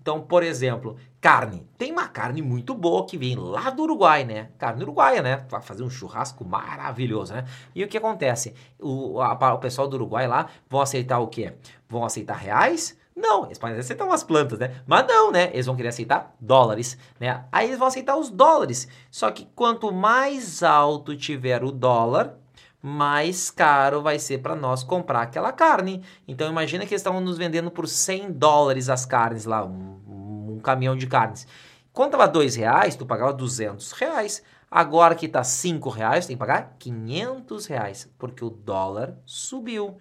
Então, 0.02 0.22
por 0.22 0.42
exemplo, 0.42 0.98
carne. 1.22 1.68
Tem 1.78 1.92
uma 1.92 2.08
carne 2.08 2.42
muito 2.42 2.74
boa 2.74 3.06
que 3.06 3.18
vem 3.18 3.36
lá 3.36 3.70
do 3.70 3.84
Uruguai, 3.84 4.24
né? 4.24 4.50
Carne 4.58 4.82
uruguaia, 4.82 5.22
né? 5.22 5.46
Vai 5.50 5.62
fazer 5.62 5.84
um 5.84 5.90
churrasco 5.90 6.44
maravilhoso, 6.44 7.34
né? 7.34 7.46
E 7.76 7.84
o 7.84 7.88
que 7.88 7.98
acontece? 7.98 8.56
O, 8.80 9.22
a, 9.22 9.54
o 9.54 9.60
pessoal 9.60 9.88
do 9.88 9.96
Uruguai 9.96 10.26
lá 10.26 10.48
vão 10.68 10.82
aceitar 10.82 11.20
o 11.20 11.28
quê? 11.28 11.54
Vão 11.88 12.04
aceitar 12.04 12.38
reais? 12.38 12.98
Não, 13.20 13.46
eles 13.46 13.58
podem 13.58 13.78
aceitar 13.78 14.06
umas 14.06 14.24
plantas, 14.24 14.58
né? 14.58 14.82
Mas 14.88 15.06
não, 15.06 15.30
né? 15.30 15.50
Eles 15.52 15.66
vão 15.66 15.76
querer 15.76 15.90
aceitar 15.90 16.34
dólares, 16.40 16.98
né? 17.20 17.44
Aí 17.52 17.68
eles 17.68 17.78
vão 17.78 17.90
aceitar 17.90 18.16
os 18.16 18.30
dólares. 18.30 18.88
Só 19.12 19.30
que 19.30 19.46
quanto 19.54 19.92
mais 19.92 20.64
alto 20.64 21.16
tiver 21.18 21.62
o 21.64 21.72
dólar, 21.72 22.36
mais 22.82 23.52
caro 23.52 24.02
vai 24.02 24.18
ser 24.18 24.38
para 24.38 24.56
nós 24.56 24.84
comprar 24.84 25.24
aquela 25.24 25.52
carne. 25.52 26.02
Então 26.26 26.50
imagina 26.50 26.86
que 26.86 26.94
eles 26.94 27.02
estavam 27.02 27.20
nos 27.20 27.38
vendendo 27.38 27.70
por 27.70 27.88
100 27.90 28.32
dólares 28.32 28.90
as 28.90 29.06
carnes 29.06 29.44
lá, 29.44 29.66
um, 29.66 30.56
um 30.56 30.60
caminhão 30.64 30.96
de 30.96 31.06
carnes. 31.06 31.46
Quando 31.92 32.14
estava 32.14 32.32
2 32.32 32.56
reais, 32.56 32.96
tu 32.96 33.06
pagava 33.06 33.34
200 33.34 33.92
reais. 33.92 34.42
Agora 34.72 35.16
que 35.16 35.26
está 35.26 35.44
5 35.44 35.90
reais, 35.90 36.26
tem 36.26 36.36
que 36.36 36.40
pagar 36.40 36.76
500 36.80 37.66
reais, 37.66 38.10
porque 38.18 38.46
o 38.46 38.50
dólar 38.50 39.18
subiu. 39.26 39.98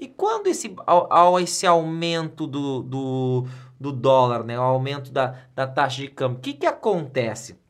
E 0.00 0.08
quando 0.08 0.46
esse, 0.46 0.74
ao, 0.86 1.12
ao 1.12 1.38
esse 1.38 1.66
aumento 1.66 2.46
do, 2.46 2.82
do, 2.82 3.46
do, 3.78 3.92
dólar, 3.92 4.42
né, 4.42 4.58
o 4.58 4.62
aumento 4.62 5.12
da, 5.12 5.36
da 5.54 5.66
taxa 5.66 6.00
de 6.00 6.08
câmbio, 6.08 6.38
o 6.38 6.40
que, 6.40 6.54
que 6.54 6.64
acontece? 6.64 7.60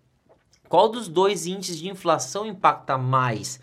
Qual 0.68 0.88
dos 0.88 1.08
dois 1.08 1.46
índices 1.46 1.80
de 1.80 1.88
inflação 1.88 2.46
impacta 2.46 2.96
mais? 2.96 3.58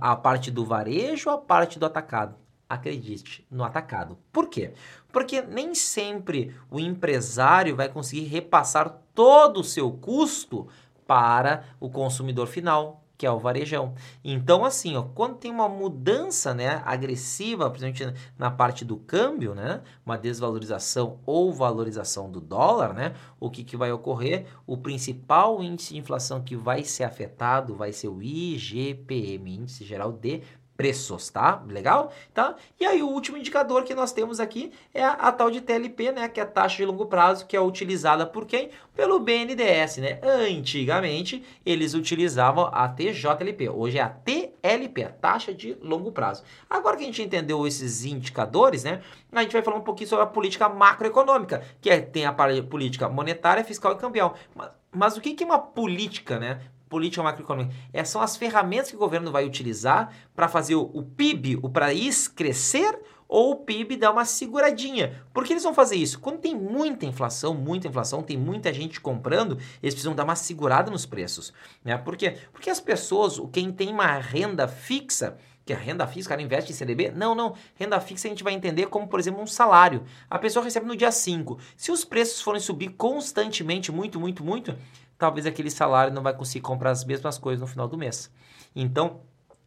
A 0.00 0.14
parte 0.14 0.48
do 0.48 0.64
varejo 0.64 1.28
ou 1.28 1.34
a 1.34 1.38
parte 1.38 1.76
do 1.76 1.86
atacado? 1.86 2.36
Acredite, 2.68 3.44
no 3.50 3.64
atacado. 3.64 4.16
Por 4.32 4.48
quê? 4.48 4.72
Porque 5.10 5.42
nem 5.42 5.74
sempre 5.74 6.54
o 6.70 6.78
empresário 6.78 7.74
vai 7.74 7.88
conseguir 7.88 8.26
repassar 8.26 8.96
todo 9.12 9.58
o 9.58 9.64
seu 9.64 9.90
custo 9.90 10.68
para 11.04 11.64
o 11.80 11.90
consumidor 11.90 12.46
final, 12.46 13.02
que 13.18 13.26
é 13.26 13.30
o 13.30 13.40
varejão. 13.40 13.94
Então, 14.24 14.64
assim, 14.64 14.96
ó, 14.96 15.02
quando 15.02 15.34
tem 15.34 15.50
uma 15.50 15.68
mudança 15.68 16.54
né, 16.54 16.80
agressiva, 16.86 17.68
principalmente 17.68 18.16
na 18.38 18.48
parte 18.48 18.84
do 18.84 18.96
câmbio, 18.96 19.56
né, 19.56 19.82
uma 20.06 20.16
desvalorização 20.16 21.18
ou 21.26 21.52
valorização 21.52 22.30
do 22.30 22.40
dólar, 22.40 22.94
né, 22.94 23.14
o 23.40 23.50
que, 23.50 23.64
que 23.64 23.76
vai 23.76 23.90
ocorrer? 23.90 24.46
O 24.64 24.76
principal 24.76 25.60
índice 25.60 25.94
de 25.94 25.98
inflação 25.98 26.40
que 26.40 26.54
vai 26.54 26.84
ser 26.84 27.02
afetado 27.02 27.74
vai 27.74 27.92
ser 27.92 28.06
o 28.06 28.22
IGPM, 28.22 29.56
Índice 29.56 29.84
Geral 29.84 30.12
de 30.12 30.42
preços, 30.78 31.28
tá? 31.28 31.60
Legal? 31.66 32.12
Tá? 32.32 32.54
E 32.78 32.86
aí 32.86 33.02
o 33.02 33.08
último 33.08 33.36
indicador 33.36 33.82
que 33.82 33.96
nós 33.96 34.12
temos 34.12 34.38
aqui 34.38 34.72
é 34.94 35.02
a, 35.02 35.10
a, 35.10 35.32
tal 35.32 35.50
de 35.50 35.60
TLP, 35.60 36.12
né? 36.12 36.28
Que 36.28 36.38
é 36.38 36.44
a 36.44 36.46
taxa 36.46 36.76
de 36.76 36.84
longo 36.84 37.06
prazo, 37.06 37.46
que 37.46 37.56
é 37.56 37.60
utilizada 37.60 38.24
por 38.24 38.46
quem? 38.46 38.70
Pelo 38.94 39.18
BNDES, 39.18 39.96
né? 39.96 40.20
Antigamente, 40.22 41.44
eles 41.66 41.94
utilizavam 41.94 42.70
a 42.72 42.88
TJLP. 42.88 43.68
Hoje 43.68 43.98
é 43.98 44.02
a 44.02 44.08
TLP, 44.08 45.02
a 45.02 45.10
taxa 45.10 45.52
de 45.52 45.76
longo 45.82 46.12
prazo. 46.12 46.44
Agora 46.70 46.96
que 46.96 47.02
a 47.02 47.06
gente 47.06 47.22
entendeu 47.22 47.66
esses 47.66 48.04
indicadores, 48.04 48.84
né? 48.84 49.02
A 49.32 49.42
gente 49.42 49.54
vai 49.54 49.62
falar 49.62 49.78
um 49.78 49.82
pouquinho 49.82 50.08
sobre 50.08 50.22
a 50.26 50.28
política 50.28 50.68
macroeconômica, 50.68 51.60
que 51.80 51.90
é, 51.90 52.00
tem 52.00 52.24
a 52.24 52.32
política 52.70 53.08
monetária, 53.08 53.64
fiscal 53.64 53.94
e 53.94 53.96
cambial. 53.96 54.36
Mas, 54.54 54.70
mas 54.92 55.16
o 55.16 55.20
que, 55.20 55.34
que 55.34 55.42
é 55.42 55.46
uma 55.46 55.58
política, 55.58 56.38
né? 56.38 56.60
Política 56.88 57.22
macroeconômica. 57.22 57.74
Essas 57.92 58.10
são 58.10 58.22
as 58.22 58.36
ferramentas 58.36 58.90
que 58.90 58.96
o 58.96 58.98
governo 58.98 59.30
vai 59.30 59.44
utilizar 59.44 60.12
para 60.34 60.48
fazer 60.48 60.74
o, 60.74 60.82
o 60.92 61.02
PIB, 61.02 61.58
o 61.62 61.68
país 61.68 62.28
crescer 62.28 62.98
ou 63.28 63.50
o 63.52 63.56
PIB 63.56 63.96
dá 63.96 64.10
uma 64.10 64.24
seguradinha. 64.24 65.22
Por 65.34 65.44
que 65.44 65.52
eles 65.52 65.62
vão 65.62 65.74
fazer 65.74 65.96
isso? 65.96 66.18
Quando 66.18 66.38
tem 66.38 66.56
muita 66.56 67.04
inflação, 67.04 67.52
muita 67.52 67.86
inflação, 67.86 68.22
tem 68.22 68.38
muita 68.38 68.72
gente 68.72 69.00
comprando, 69.00 69.58
eles 69.82 69.94
precisam 69.94 70.14
dar 70.14 70.24
uma 70.24 70.34
segurada 70.34 70.90
nos 70.90 71.04
preços. 71.04 71.52
Né? 71.84 71.96
Por 71.98 72.16
quê? 72.16 72.38
Porque 72.52 72.70
as 72.70 72.80
pessoas, 72.80 73.38
quem 73.52 73.70
tem 73.70 73.90
uma 73.90 74.18
renda 74.18 74.66
fixa, 74.66 75.36
que 75.66 75.74
a 75.74 75.76
renda 75.76 76.06
fixa, 76.06 76.26
o 76.26 76.30
cara 76.30 76.40
investe 76.40 76.72
em 76.72 76.74
CDB? 76.74 77.10
Não, 77.10 77.34
não. 77.34 77.54
Renda 77.74 78.00
fixa 78.00 78.26
a 78.26 78.30
gente 78.30 78.42
vai 78.42 78.54
entender 78.54 78.86
como, 78.86 79.06
por 79.06 79.20
exemplo, 79.20 79.42
um 79.42 79.46
salário. 79.46 80.02
A 80.30 80.38
pessoa 80.38 80.64
recebe 80.64 80.86
no 80.86 80.96
dia 80.96 81.12
5. 81.12 81.58
Se 81.76 81.92
os 81.92 82.06
preços 82.06 82.40
forem 82.40 82.58
subir 82.58 82.88
constantemente, 82.90 83.92
muito, 83.92 84.18
muito, 84.18 84.42
muito, 84.42 84.74
talvez 85.18 85.46
aquele 85.46 85.70
salário 85.70 86.12
não 86.14 86.22
vai 86.22 86.32
conseguir 86.32 86.62
comprar 86.62 86.90
as 86.90 87.04
mesmas 87.04 87.36
coisas 87.36 87.60
no 87.60 87.66
final 87.66 87.88
do 87.88 87.98
mês. 87.98 88.30
Então, 88.74 89.20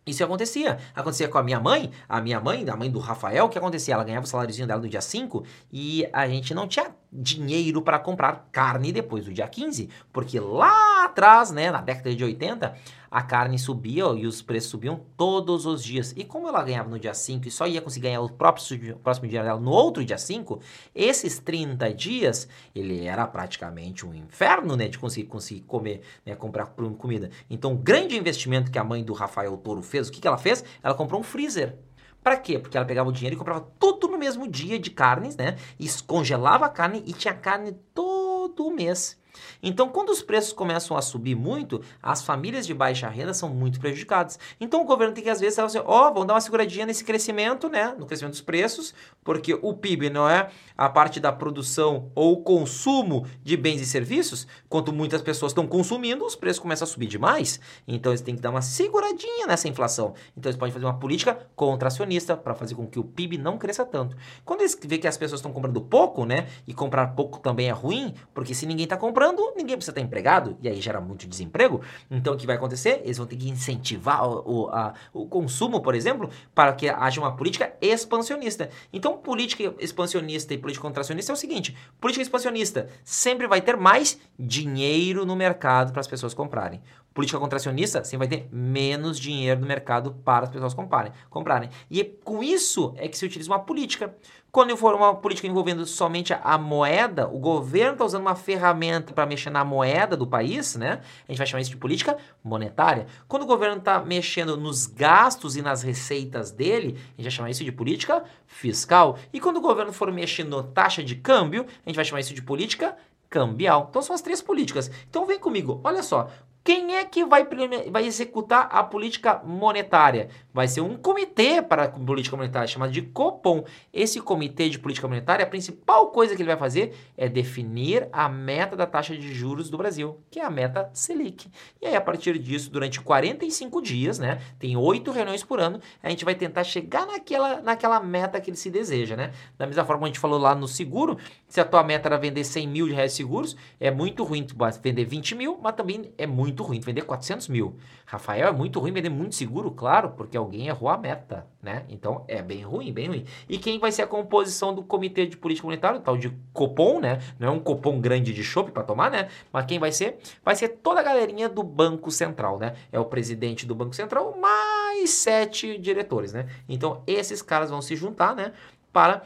isso 0.05 0.23
acontecia. 0.23 0.79
Acontecia 0.95 1.27
com 1.27 1.37
a 1.37 1.43
minha 1.43 1.59
mãe, 1.59 1.91
a 2.09 2.19
minha 2.21 2.39
mãe, 2.39 2.67
a 2.67 2.75
mãe 2.75 2.89
do 2.89 2.99
Rafael, 2.99 3.45
o 3.45 3.49
que 3.49 3.57
acontecia? 3.57 3.93
Ela 3.93 4.03
ganhava 4.03 4.25
o 4.25 4.29
saláriozinho 4.29 4.67
dela 4.67 4.81
no 4.81 4.89
dia 4.89 5.01
5 5.01 5.43
e 5.71 6.07
a 6.11 6.27
gente 6.27 6.53
não 6.53 6.67
tinha 6.67 6.95
dinheiro 7.11 7.81
para 7.81 7.99
comprar 7.99 8.47
carne 8.51 8.91
depois 8.91 9.25
do 9.25 9.33
dia 9.33 9.47
15, 9.47 9.89
porque 10.13 10.39
lá 10.39 11.03
atrás, 11.03 11.51
né, 11.51 11.69
na 11.69 11.81
década 11.81 12.15
de 12.15 12.23
80, 12.23 12.73
a 13.09 13.21
carne 13.21 13.59
subia 13.59 14.05
e 14.15 14.25
os 14.25 14.41
preços 14.41 14.69
subiam 14.71 15.01
todos 15.17 15.65
os 15.65 15.83
dias. 15.83 16.13
E 16.15 16.23
como 16.23 16.47
ela 16.47 16.63
ganhava 16.63 16.89
no 16.89 16.97
dia 16.97 17.13
5 17.13 17.45
e 17.45 17.51
só 17.51 17.67
ia 17.67 17.81
conseguir 17.81 18.07
ganhar 18.07 18.21
o 18.21 18.29
próprio, 18.29 18.95
próximo 18.97 19.27
dia 19.27 19.43
dela 19.43 19.59
no 19.59 19.71
outro 19.71 20.05
dia 20.05 20.17
5, 20.17 20.61
esses 20.95 21.37
30 21.39 21.93
dias, 21.93 22.47
ele 22.73 23.05
era 23.05 23.27
praticamente 23.27 24.05
um 24.05 24.13
inferno, 24.13 24.77
né, 24.77 24.87
de 24.87 24.97
conseguir, 24.97 25.27
conseguir 25.27 25.61
comer, 25.61 26.01
né, 26.25 26.33
comprar 26.35 26.67
comida. 26.97 27.29
Então, 27.49 27.73
o 27.73 27.77
grande 27.77 28.15
investimento 28.15 28.71
que 28.71 28.79
a 28.79 28.83
mãe 28.83 29.03
do 29.03 29.11
Rafael 29.11 29.57
Toro 29.57 29.81
fez, 29.81 30.07
o 30.07 30.11
que, 30.11 30.21
que 30.21 30.27
ela 30.27 30.37
fez? 30.37 30.63
Ela 30.81 30.93
comprou 30.93 31.19
um 31.19 31.23
freezer. 31.23 31.75
Para 32.23 32.37
quê? 32.37 32.59
Porque 32.59 32.77
ela 32.77 32.85
pegava 32.85 33.09
o 33.09 33.11
dinheiro 33.11 33.35
e 33.35 33.37
comprava 33.37 33.61
tudo 33.79 34.07
no 34.07 34.17
mesmo 34.17 34.47
dia 34.47 34.77
de 34.79 34.91
carnes, 34.91 35.35
né? 35.35 35.57
E 35.79 35.87
congelava 36.05 36.65
a 36.65 36.69
carne 36.69 37.03
e 37.05 37.13
tinha 37.13 37.33
carne 37.33 37.73
todo 37.93 38.71
mês. 38.71 39.20
Então, 39.61 39.89
quando 39.89 40.09
os 40.09 40.21
preços 40.21 40.53
começam 40.53 40.97
a 40.97 41.01
subir 41.01 41.35
muito, 41.35 41.81
as 42.01 42.23
famílias 42.23 42.65
de 42.65 42.73
baixa 42.73 43.07
renda 43.07 43.33
são 43.33 43.49
muito 43.49 43.79
prejudicadas. 43.79 44.39
Então, 44.59 44.81
o 44.81 44.85
governo 44.85 45.13
tem 45.13 45.23
que, 45.23 45.29
às 45.29 45.39
vezes, 45.39 45.59
assim, 45.59 45.79
ó, 45.79 46.07
oh, 46.07 46.13
vamos 46.13 46.27
dar 46.27 46.33
uma 46.33 46.41
seguradinha 46.41 46.85
nesse 46.85 47.03
crescimento, 47.03 47.69
né? 47.69 47.95
No 47.97 48.05
crescimento 48.05 48.33
dos 48.33 48.41
preços, 48.41 48.93
porque 49.23 49.57
o 49.61 49.73
PIB 49.73 50.09
não 50.09 50.27
é 50.27 50.49
a 50.77 50.89
parte 50.89 51.19
da 51.19 51.31
produção 51.31 52.11
ou 52.15 52.41
consumo 52.43 53.25
de 53.43 53.55
bens 53.55 53.81
e 53.81 53.85
serviços. 53.85 54.47
Quanto 54.67 54.91
muitas 54.91 55.21
pessoas 55.21 55.51
estão 55.51 55.67
consumindo, 55.67 56.25
os 56.25 56.35
preços 56.35 56.59
começam 56.59 56.85
a 56.85 56.89
subir 56.89 57.07
demais. 57.07 57.59
Então, 57.87 58.11
eles 58.11 58.21
têm 58.21 58.35
que 58.35 58.41
dar 58.41 58.49
uma 58.49 58.61
seguradinha 58.61 59.47
nessa 59.47 59.67
inflação. 59.67 60.13
Então, 60.35 60.49
eles 60.49 60.57
podem 60.57 60.73
fazer 60.73 60.85
uma 60.85 60.97
política 60.97 61.37
contracionista 61.55 62.35
para 62.35 62.55
fazer 62.55 62.75
com 62.75 62.87
que 62.87 62.99
o 62.99 63.03
PIB 63.03 63.37
não 63.37 63.57
cresça 63.57 63.85
tanto. 63.85 64.15
Quando 64.43 64.61
eles 64.61 64.77
vê 64.83 64.97
que 64.97 65.07
as 65.07 65.17
pessoas 65.17 65.39
estão 65.39 65.51
comprando 65.51 65.81
pouco, 65.81 66.25
né? 66.25 66.47
E 66.67 66.73
comprar 66.73 67.07
pouco 67.07 67.39
também 67.39 67.69
é 67.69 67.71
ruim, 67.71 68.13
porque 68.33 68.53
se 68.53 68.65
ninguém 68.65 68.85
está 68.85 68.97
comprando, 68.97 69.50
ninguém 69.55 69.75
precisa 69.75 69.91
estar 69.91 70.01
empregado, 70.01 70.57
e 70.61 70.67
aí 70.67 70.79
gera 70.81 71.01
muito 71.01 71.27
desemprego. 71.27 71.81
Então, 72.09 72.33
o 72.33 72.37
que 72.37 72.47
vai 72.47 72.55
acontecer? 72.55 73.01
Eles 73.03 73.17
vão 73.17 73.27
ter 73.27 73.35
que 73.35 73.49
incentivar 73.49 74.27
o, 74.27 74.43
o, 74.45 74.69
a, 74.69 74.93
o 75.13 75.27
consumo, 75.27 75.81
por 75.81 75.95
exemplo, 75.95 76.29
para 76.53 76.73
que 76.73 76.89
haja 76.89 77.19
uma 77.19 77.35
política 77.35 77.73
expansionista. 77.81 78.69
Então, 78.91 79.17
política 79.17 79.73
expansionista 79.79 80.53
e 80.53 80.57
política 80.57 80.81
contracionista 80.81 81.31
é 81.31 81.35
o 81.35 81.37
seguinte: 81.37 81.75
política 81.99 82.23
expansionista 82.23 82.89
sempre 83.03 83.47
vai 83.47 83.61
ter 83.61 83.77
mais 83.77 84.19
dinheiro 84.37 85.25
no 85.25 85.35
mercado 85.35 85.91
para 85.91 86.01
as 86.01 86.07
pessoas 86.07 86.33
comprarem. 86.33 86.81
Política 87.13 87.37
contracionista 87.37 88.03
sempre 88.05 88.27
vai 88.27 88.37
ter 88.37 88.47
menos 88.51 89.19
dinheiro 89.19 89.59
no 89.59 89.67
mercado 89.67 90.13
para 90.23 90.45
as 90.45 90.49
pessoas 90.49 90.73
comprarem. 90.73 91.11
comprarem. 91.29 91.69
E 91.89 92.05
com 92.05 92.41
isso 92.41 92.93
é 92.95 93.07
que 93.07 93.17
se 93.17 93.25
utiliza 93.25 93.51
uma 93.51 93.59
política. 93.59 94.15
Quando 94.51 94.75
for 94.75 94.93
uma 94.93 95.15
política 95.15 95.47
envolvendo 95.47 95.85
somente 95.85 96.33
a 96.33 96.57
moeda, 96.57 97.25
o 97.25 97.39
governo 97.39 97.93
está 97.93 98.03
usando 98.03 98.23
uma 98.23 98.35
ferramenta 98.35 99.13
para 99.13 99.25
mexer 99.25 99.49
na 99.49 99.63
moeda 99.63 100.17
do 100.17 100.27
país, 100.27 100.75
né? 100.75 100.99
A 101.25 101.31
gente 101.31 101.37
vai 101.37 101.47
chamar 101.47 101.61
isso 101.61 101.69
de 101.69 101.77
política 101.77 102.17
monetária. 102.43 103.07
Quando 103.29 103.43
o 103.43 103.45
governo 103.45 103.77
está 103.77 104.01
mexendo 104.01 104.57
nos 104.57 104.85
gastos 104.87 105.55
e 105.55 105.61
nas 105.61 105.83
receitas 105.83 106.51
dele, 106.51 106.97
a 106.97 107.21
gente 107.21 107.23
vai 107.23 107.31
chamar 107.31 107.49
isso 107.49 107.63
de 107.63 107.71
política 107.71 108.25
fiscal. 108.45 109.17
E 109.31 109.39
quando 109.39 109.55
o 109.55 109.61
governo 109.61 109.93
for 109.93 110.11
mexendo 110.11 110.57
na 110.57 110.63
taxa 110.63 111.01
de 111.01 111.15
câmbio, 111.15 111.65
a 111.85 111.89
gente 111.89 111.95
vai 111.95 112.03
chamar 112.03 112.19
isso 112.19 112.33
de 112.33 112.41
política 112.41 112.97
cambial. 113.29 113.87
Então 113.89 114.01
são 114.01 114.13
as 114.13 114.21
três 114.21 114.41
políticas. 114.41 114.91
Então 115.09 115.25
vem 115.25 115.39
comigo, 115.39 115.79
olha 115.81 116.03
só. 116.03 116.29
Quem 116.63 116.95
é 116.95 117.03
que 117.05 117.25
vai, 117.25 117.47
vai 117.89 118.05
executar 118.05 118.67
a 118.71 118.83
política 118.83 119.41
monetária? 119.43 120.29
Vai 120.53 120.67
ser 120.67 120.81
um 120.81 120.97
comitê 120.97 121.61
para 121.61 121.87
política 121.89 122.35
monetária 122.35 122.67
chamado 122.67 122.91
de 122.91 123.01
Copom. 123.01 123.63
Esse 123.93 124.19
comitê 124.19 124.67
de 124.69 124.77
política 124.77 125.07
monetária, 125.07 125.45
a 125.45 125.47
principal 125.47 126.07
coisa 126.07 126.35
que 126.35 126.41
ele 126.41 126.49
vai 126.49 126.57
fazer 126.57 126.93
é 127.17 127.29
definir 127.29 128.09
a 128.11 128.27
meta 128.27 128.75
da 128.75 128.85
taxa 128.85 129.15
de 129.15 129.33
juros 129.33 129.69
do 129.69 129.77
Brasil, 129.77 130.19
que 130.29 130.39
é 130.39 130.45
a 130.45 130.49
meta 130.49 130.89
Selic. 130.93 131.49
E 131.81 131.87
aí, 131.87 131.95
a 131.95 132.01
partir 132.01 132.37
disso, 132.37 132.69
durante 132.69 132.99
45 132.99 133.81
dias, 133.81 134.19
né? 134.19 134.41
Tem 134.59 134.75
oito 134.75 135.11
reuniões 135.11 135.43
por 135.43 135.59
ano, 135.59 135.79
a 136.03 136.09
gente 136.09 136.25
vai 136.25 136.35
tentar 136.35 136.63
chegar 136.63 137.05
naquela, 137.05 137.61
naquela 137.61 137.99
meta 138.01 138.39
que 138.41 138.49
ele 138.49 138.57
se 138.57 138.69
deseja, 138.69 139.15
né? 139.15 139.31
Da 139.57 139.65
mesma 139.65 139.85
forma 139.85 140.01
que 140.01 140.05
a 140.05 140.07
gente 140.07 140.19
falou 140.19 140.39
lá 140.39 140.53
no 140.53 140.67
seguro, 140.67 141.17
se 141.47 141.61
a 141.61 141.65
tua 141.65 141.83
meta 141.83 142.09
era 142.09 142.17
vender 142.17 142.43
100 142.43 142.67
mil 142.67 142.87
de 142.87 142.93
reais 142.93 143.13
seguros, 143.13 143.55
é 143.79 143.89
muito 143.89 144.23
ruim 144.23 144.45
vender 144.81 145.05
20 145.05 145.35
mil, 145.35 145.59
mas 145.61 145.75
também 145.75 146.11
é 146.17 146.27
muito 146.27 146.63
ruim 146.63 146.79
vender 146.79 147.03
400 147.03 147.47
mil. 147.47 147.77
Rafael, 148.05 148.49
é 148.49 148.51
muito 148.51 148.79
ruim 148.79 148.91
vender 148.91 149.09
muito 149.09 149.35
seguro, 149.35 149.71
claro, 149.71 150.11
porque 150.11 150.37
alguém 150.41 150.67
errou 150.67 150.89
a 150.89 150.97
meta, 150.97 151.47
né? 151.61 151.85
Então 151.87 152.25
é 152.27 152.41
bem 152.41 152.61
ruim, 152.61 152.91
bem 152.91 153.07
ruim. 153.07 153.25
E 153.47 153.57
quem 153.57 153.79
vai 153.79 153.91
ser 153.91 154.01
a 154.01 154.07
composição 154.07 154.73
do 154.73 154.83
Comitê 154.83 155.25
de 155.25 155.37
Política 155.37 155.67
Monetária, 155.67 155.99
tal 155.99 156.17
de 156.17 156.29
Copom, 156.53 156.99
né? 156.99 157.19
Não 157.39 157.47
é 157.47 157.51
um 157.51 157.59
Copom 157.59 157.99
grande 157.99 158.33
de 158.33 158.43
chopp 158.43 158.71
para 158.71 158.83
tomar, 158.83 159.09
né? 159.09 159.29
Mas 159.51 159.65
quem 159.65 159.79
vai 159.79 159.91
ser? 159.91 160.19
Vai 160.43 160.55
ser 160.55 160.69
toda 160.69 160.99
a 160.99 161.03
galerinha 161.03 161.47
do 161.47 161.63
Banco 161.63 162.11
Central, 162.11 162.59
né? 162.59 162.75
É 162.91 162.99
o 162.99 163.05
presidente 163.05 163.65
do 163.65 163.73
Banco 163.75 163.95
Central 163.95 164.37
mais 164.37 165.09
sete 165.11 165.77
diretores, 165.77 166.33
né? 166.33 166.47
Então 166.67 167.03
esses 167.07 167.41
caras 167.41 167.69
vão 167.69 167.81
se 167.81 167.95
juntar, 167.95 168.35
né? 168.35 168.53
Para 168.91 169.23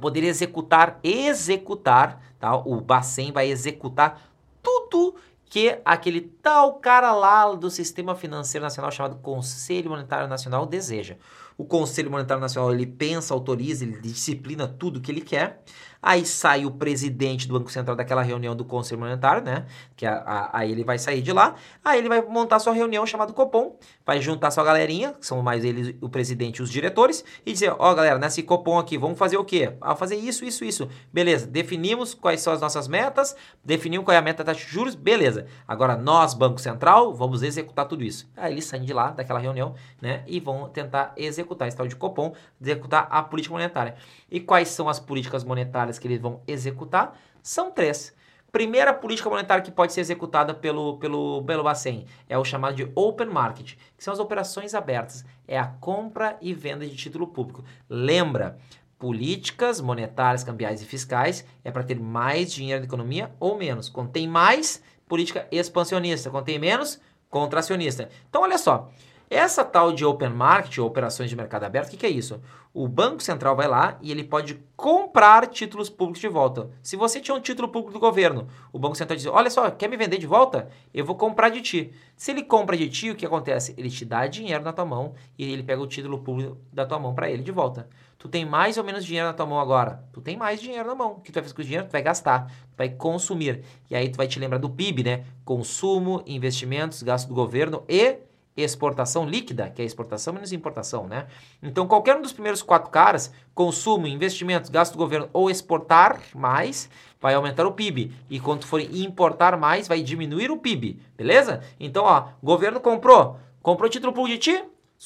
poder 0.00 0.24
executar, 0.24 1.00
executar, 1.02 2.22
tá? 2.38 2.56
O 2.56 2.80
Bacen 2.80 3.32
vai 3.32 3.48
executar 3.48 4.30
tudo 4.62 5.14
que 5.50 5.80
aquele 5.84 6.20
tal 6.20 6.74
cara 6.74 7.12
lá 7.12 7.52
do 7.56 7.68
Sistema 7.68 8.14
Financeiro 8.14 8.62
Nacional 8.62 8.92
chamado 8.92 9.16
Conselho 9.16 9.90
Monetário 9.90 10.28
Nacional 10.28 10.64
deseja. 10.64 11.16
O 11.60 11.64
Conselho 11.66 12.10
Monetário 12.10 12.40
Nacional 12.40 12.72
ele 12.72 12.86
pensa, 12.86 13.34
autoriza, 13.34 13.84
ele 13.84 14.00
disciplina 14.00 14.66
tudo 14.66 14.98
que 14.98 15.12
ele 15.12 15.20
quer. 15.20 15.62
Aí 16.02 16.24
sai 16.24 16.64
o 16.64 16.70
presidente 16.70 17.46
do 17.46 17.58
Banco 17.58 17.70
Central 17.70 17.94
daquela 17.94 18.22
reunião 18.22 18.56
do 18.56 18.64
Conselho 18.64 19.00
Monetário, 19.00 19.42
né? 19.42 19.66
Que 19.94 20.06
a, 20.06 20.14
a, 20.16 20.58
aí 20.58 20.72
ele 20.72 20.82
vai 20.82 20.98
sair 20.98 21.20
de 21.20 21.30
lá. 21.30 21.56
Aí 21.84 21.98
ele 21.98 22.08
vai 22.08 22.22
montar 22.22 22.58
sua 22.58 22.72
reunião 22.72 23.04
chamada 23.04 23.34
Copom, 23.34 23.78
vai 24.06 24.18
juntar 24.18 24.50
sua 24.50 24.64
galerinha, 24.64 25.12
que 25.12 25.26
são 25.26 25.42
mais 25.42 25.62
ele, 25.62 25.98
o 26.00 26.08
presidente 26.08 26.58
e 26.58 26.62
os 26.62 26.70
diretores, 26.70 27.22
e 27.44 27.52
dizer: 27.52 27.74
Ó, 27.78 27.90
oh, 27.90 27.94
galera, 27.94 28.18
nesse 28.18 28.42
Copom 28.42 28.78
aqui, 28.78 28.96
vamos 28.96 29.18
fazer 29.18 29.36
o 29.36 29.44
quê? 29.44 29.74
Ah, 29.78 29.94
fazer 29.94 30.16
isso, 30.16 30.42
isso, 30.42 30.64
isso. 30.64 30.88
Beleza, 31.12 31.46
definimos 31.46 32.14
quais 32.14 32.40
são 32.40 32.54
as 32.54 32.62
nossas 32.62 32.88
metas, 32.88 33.36
definimos 33.62 34.06
qual 34.06 34.14
é 34.14 34.18
a 34.18 34.22
meta 34.22 34.42
da 34.42 34.54
taxa 34.54 34.64
de 34.64 34.72
juros, 34.72 34.94
beleza. 34.94 35.46
Agora 35.68 35.96
nós, 35.98 36.32
Banco 36.32 36.58
Central, 36.58 37.12
vamos 37.12 37.42
executar 37.42 37.86
tudo 37.86 38.02
isso. 38.02 38.26
Aí 38.34 38.54
eles 38.54 38.64
saem 38.64 38.84
de 38.84 38.92
lá, 38.94 39.10
daquela 39.10 39.38
reunião, 39.38 39.74
né? 40.00 40.24
E 40.26 40.40
vão 40.40 40.66
tentar 40.70 41.12
executar 41.14 41.49
esse 41.66 41.76
tal 41.76 41.86
de 41.86 41.96
Copom, 41.96 42.34
executar 42.60 43.06
a 43.10 43.22
política 43.22 43.52
monetária. 43.52 43.94
E 44.30 44.40
quais 44.40 44.68
são 44.68 44.88
as 44.88 44.98
políticas 44.98 45.44
monetárias? 45.44 45.98
que 45.98 46.08
eles 46.08 46.20
vão 46.20 46.40
executar 46.46 47.18
são 47.42 47.70
três. 47.70 48.14
Primeira 48.50 48.92
política 48.92 49.30
monetária 49.30 49.62
que 49.62 49.70
pode 49.70 49.92
ser 49.92 50.00
executada 50.00 50.52
pelo, 50.52 50.98
pelo 50.98 51.40
Belo 51.42 51.62
Bacen 51.62 52.06
é 52.28 52.36
o 52.36 52.44
chamado 52.44 52.74
de 52.74 52.90
Open 52.96 53.28
Market, 53.28 53.76
que 53.96 54.02
são 54.02 54.12
as 54.12 54.18
operações 54.18 54.74
abertas, 54.74 55.24
é 55.46 55.56
a 55.56 55.66
compra 55.66 56.36
e 56.40 56.52
venda 56.52 56.84
de 56.84 56.96
título 56.96 57.28
público. 57.28 57.64
Lembra, 57.88 58.58
políticas 58.98 59.80
monetárias, 59.80 60.42
cambiais 60.42 60.82
e 60.82 60.84
fiscais 60.84 61.44
é 61.62 61.70
para 61.70 61.84
ter 61.84 61.98
mais 62.00 62.52
dinheiro 62.52 62.80
na 62.80 62.86
economia 62.86 63.30
ou 63.38 63.56
menos. 63.56 63.92
Tem 64.12 64.26
mais, 64.26 64.82
política 65.06 65.46
expansionista. 65.52 66.30
Tem 66.42 66.58
menos, 66.58 67.00
contracionista. 67.28 68.08
Então, 68.28 68.42
olha 68.42 68.58
só. 68.58 68.90
Essa 69.30 69.64
tal 69.64 69.92
de 69.92 70.04
open 70.04 70.30
market, 70.30 70.78
ou 70.78 70.88
operações 70.88 71.30
de 71.30 71.36
mercado 71.36 71.62
aberto, 71.62 71.86
o 71.86 71.90
que, 71.92 71.98
que, 71.98 72.06
é 72.06 72.10
isso? 72.10 72.40
O 72.74 72.88
Banco 72.88 73.22
Central 73.22 73.54
vai 73.54 73.68
lá 73.68 73.96
e 74.02 74.10
ele 74.10 74.24
pode 74.24 74.60
comprar 74.74 75.46
títulos 75.46 75.88
públicos 75.88 76.20
de 76.20 76.26
volta. 76.26 76.68
Se 76.82 76.96
você 76.96 77.20
tinha 77.20 77.36
um 77.36 77.40
título 77.40 77.68
público 77.68 77.92
do 77.92 78.00
governo, 78.00 78.48
o 78.72 78.78
Banco 78.78 78.96
Central 78.96 79.16
diz: 79.16 79.26
Olha 79.26 79.48
só, 79.48 79.70
quer 79.70 79.88
me 79.88 79.96
vender 79.96 80.18
de 80.18 80.26
volta? 80.26 80.68
Eu 80.92 81.04
vou 81.04 81.14
comprar 81.14 81.48
de 81.48 81.60
ti. 81.60 81.92
Se 82.16 82.32
ele 82.32 82.42
compra 82.42 82.76
de 82.76 82.88
ti, 82.88 83.12
o 83.12 83.14
que 83.14 83.24
acontece? 83.24 83.72
Ele 83.78 83.88
te 83.88 84.04
dá 84.04 84.26
dinheiro 84.26 84.64
na 84.64 84.72
tua 84.72 84.84
mão 84.84 85.14
e 85.38 85.52
ele 85.52 85.62
pega 85.62 85.80
o 85.80 85.86
título 85.86 86.18
público 86.18 86.58
da 86.72 86.84
tua 86.84 86.98
mão 86.98 87.14
para 87.14 87.30
ele 87.30 87.44
de 87.44 87.52
volta. 87.52 87.88
Tu 88.18 88.28
tem 88.28 88.44
mais 88.44 88.78
ou 88.78 88.82
menos 88.82 89.04
dinheiro 89.04 89.28
na 89.28 89.32
tua 89.32 89.46
mão 89.46 89.60
agora? 89.60 90.02
Tu 90.12 90.20
tem 90.20 90.36
mais 90.36 90.60
dinheiro 90.60 90.88
na 90.88 90.94
mão. 90.96 91.12
O 91.12 91.20
que 91.20 91.30
tu 91.30 91.34
vai 91.34 91.44
fazer 91.44 91.54
com 91.54 91.62
o 91.62 91.64
dinheiro? 91.64 91.86
Tu 91.86 91.92
vai 91.92 92.02
gastar, 92.02 92.46
tu 92.48 92.76
vai 92.76 92.88
consumir. 92.88 93.62
E 93.88 93.94
aí 93.94 94.08
tu 94.08 94.16
vai 94.16 94.26
te 94.26 94.40
lembrar 94.40 94.58
do 94.58 94.68
PIB, 94.68 95.04
né? 95.04 95.24
Consumo, 95.44 96.20
investimentos, 96.26 97.00
gasto 97.00 97.28
do 97.28 97.34
governo 97.34 97.84
e 97.88 98.28
exportação 98.56 99.26
líquida, 99.26 99.70
que 99.70 99.80
é 99.80 99.84
exportação 99.84 100.34
menos 100.34 100.52
importação, 100.52 101.06
né? 101.06 101.26
Então, 101.62 101.86
qualquer 101.86 102.16
um 102.16 102.22
dos 102.22 102.32
primeiros 102.32 102.62
quatro 102.62 102.90
caras, 102.90 103.32
consumo, 103.54 104.06
investimentos, 104.06 104.70
gasto 104.70 104.92
do 104.92 104.98
governo 104.98 105.28
ou 105.32 105.50
exportar 105.50 106.20
mais, 106.34 106.90
vai 107.20 107.34
aumentar 107.34 107.66
o 107.66 107.72
PIB. 107.72 108.12
E 108.28 108.40
quando 108.40 108.64
for 108.64 108.80
importar 108.80 109.56
mais, 109.56 109.86
vai 109.86 110.02
diminuir 110.02 110.50
o 110.50 110.58
PIB, 110.58 111.00
beleza? 111.16 111.62
Então, 111.78 112.04
ó, 112.04 112.28
governo 112.42 112.80
comprou, 112.80 113.38
comprou 113.62 113.88
título 113.88 114.12
público 114.12 114.38
de 114.38 114.52
ti, 114.52 114.64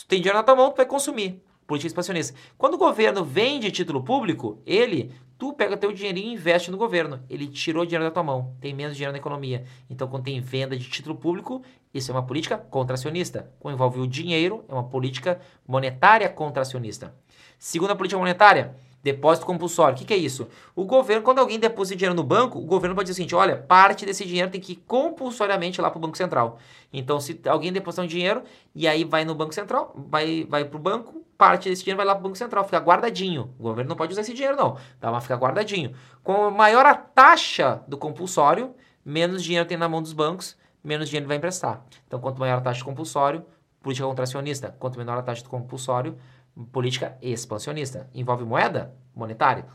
tem 0.08 0.20
dinheiro 0.20 0.38
na 0.38 0.44
tua 0.44 0.56
mão, 0.56 0.70
tu 0.70 0.76
vai 0.76 0.86
consumir 0.86 1.42
política 1.66 1.88
expansionista. 1.88 2.36
Quando 2.56 2.74
o 2.74 2.78
governo 2.78 3.24
vende 3.24 3.70
título 3.70 4.02
público, 4.02 4.60
ele, 4.66 5.12
tu 5.38 5.52
pega 5.52 5.76
teu 5.76 5.92
dinheirinho 5.92 6.28
e 6.28 6.34
investe 6.34 6.70
no 6.70 6.76
governo. 6.76 7.22
Ele 7.28 7.46
tirou 7.46 7.84
dinheiro 7.84 8.04
da 8.04 8.10
tua 8.10 8.22
mão, 8.22 8.54
tem 8.60 8.74
menos 8.74 8.96
dinheiro 8.96 9.12
na 9.12 9.18
economia. 9.18 9.64
Então, 9.88 10.08
quando 10.08 10.24
tem 10.24 10.40
venda 10.40 10.76
de 10.76 10.88
título 10.88 11.14
público, 11.14 11.62
isso 11.94 12.10
é 12.10 12.14
uma 12.14 12.26
política 12.26 12.58
contracionista. 12.58 13.50
Quando 13.60 13.74
envolve 13.74 14.00
o 14.00 14.06
dinheiro, 14.06 14.64
é 14.68 14.74
uma 14.74 14.84
política 14.84 15.40
monetária 15.66 16.28
contracionista. 16.28 17.14
Segunda 17.58 17.94
política 17.94 18.18
monetária, 18.18 18.74
Depósito 19.04 19.44
compulsório. 19.44 19.94
O 19.94 20.06
que, 20.06 20.14
é 20.14 20.16
isso? 20.16 20.48
O 20.74 20.86
governo, 20.86 21.22
quando 21.22 21.38
alguém 21.38 21.58
deposita 21.58 21.94
dinheiro 21.94 22.14
no 22.14 22.24
banco, 22.24 22.58
o 22.58 22.62
governo 22.62 22.96
pode 22.96 23.04
dizer 23.04 23.12
o 23.12 23.16
seguinte: 23.16 23.34
olha, 23.34 23.54
parte 23.54 24.06
desse 24.06 24.24
dinheiro 24.24 24.50
tem 24.50 24.58
que 24.58 24.72
ir 24.72 24.76
compulsoriamente 24.86 25.78
lá 25.78 25.90
para 25.90 25.98
o 25.98 26.00
Banco 26.00 26.16
Central. 26.16 26.58
Então, 26.90 27.20
se 27.20 27.38
alguém 27.46 27.70
depositar 27.70 28.06
um 28.06 28.08
dinheiro 28.08 28.42
e 28.74 28.88
aí 28.88 29.04
vai 29.04 29.26
no 29.26 29.34
Banco 29.34 29.54
Central, 29.54 29.92
vai, 29.94 30.46
vai 30.48 30.64
para 30.64 30.78
o 30.78 30.80
banco, 30.80 31.22
parte 31.36 31.68
desse 31.68 31.84
dinheiro 31.84 31.98
vai 31.98 32.06
lá 32.06 32.14
para 32.14 32.20
o 32.20 32.22
Banco 32.24 32.38
Central, 32.38 32.64
fica 32.64 32.78
guardadinho. 32.78 33.54
O 33.58 33.64
governo 33.64 33.90
não 33.90 33.96
pode 33.96 34.12
usar 34.12 34.22
esse 34.22 34.32
dinheiro, 34.32 34.56
não. 34.56 34.78
Tá, 34.98 35.12
mas 35.12 35.22
fica 35.22 35.36
guardadinho. 35.36 35.94
Com 36.22 36.50
maior 36.50 36.86
a 36.86 36.94
taxa 36.94 37.82
do 37.86 37.98
compulsório, 37.98 38.74
menos 39.04 39.44
dinheiro 39.44 39.68
tem 39.68 39.76
na 39.76 39.86
mão 39.86 40.00
dos 40.00 40.14
bancos, 40.14 40.56
menos 40.84 41.08
dinheiro 41.08 41.24
ele 41.24 41.28
vai 41.28 41.38
emprestar. 41.38 41.82
Então, 42.06 42.20
quanto 42.20 42.38
maior 42.38 42.58
a 42.58 42.60
taxa 42.60 42.80
do 42.80 42.84
compulsório, 42.84 43.44
política 43.82 44.06
contracionista. 44.06 44.74
Quanto 44.78 44.98
menor 44.98 45.18
a 45.18 45.22
taxa 45.22 45.42
do 45.42 45.48
compulsório, 45.48 46.18
política 46.72 47.16
expansionista. 47.20 48.08
Envolve 48.14 48.44
moeda 48.44 48.94
monetária. 49.14 49.66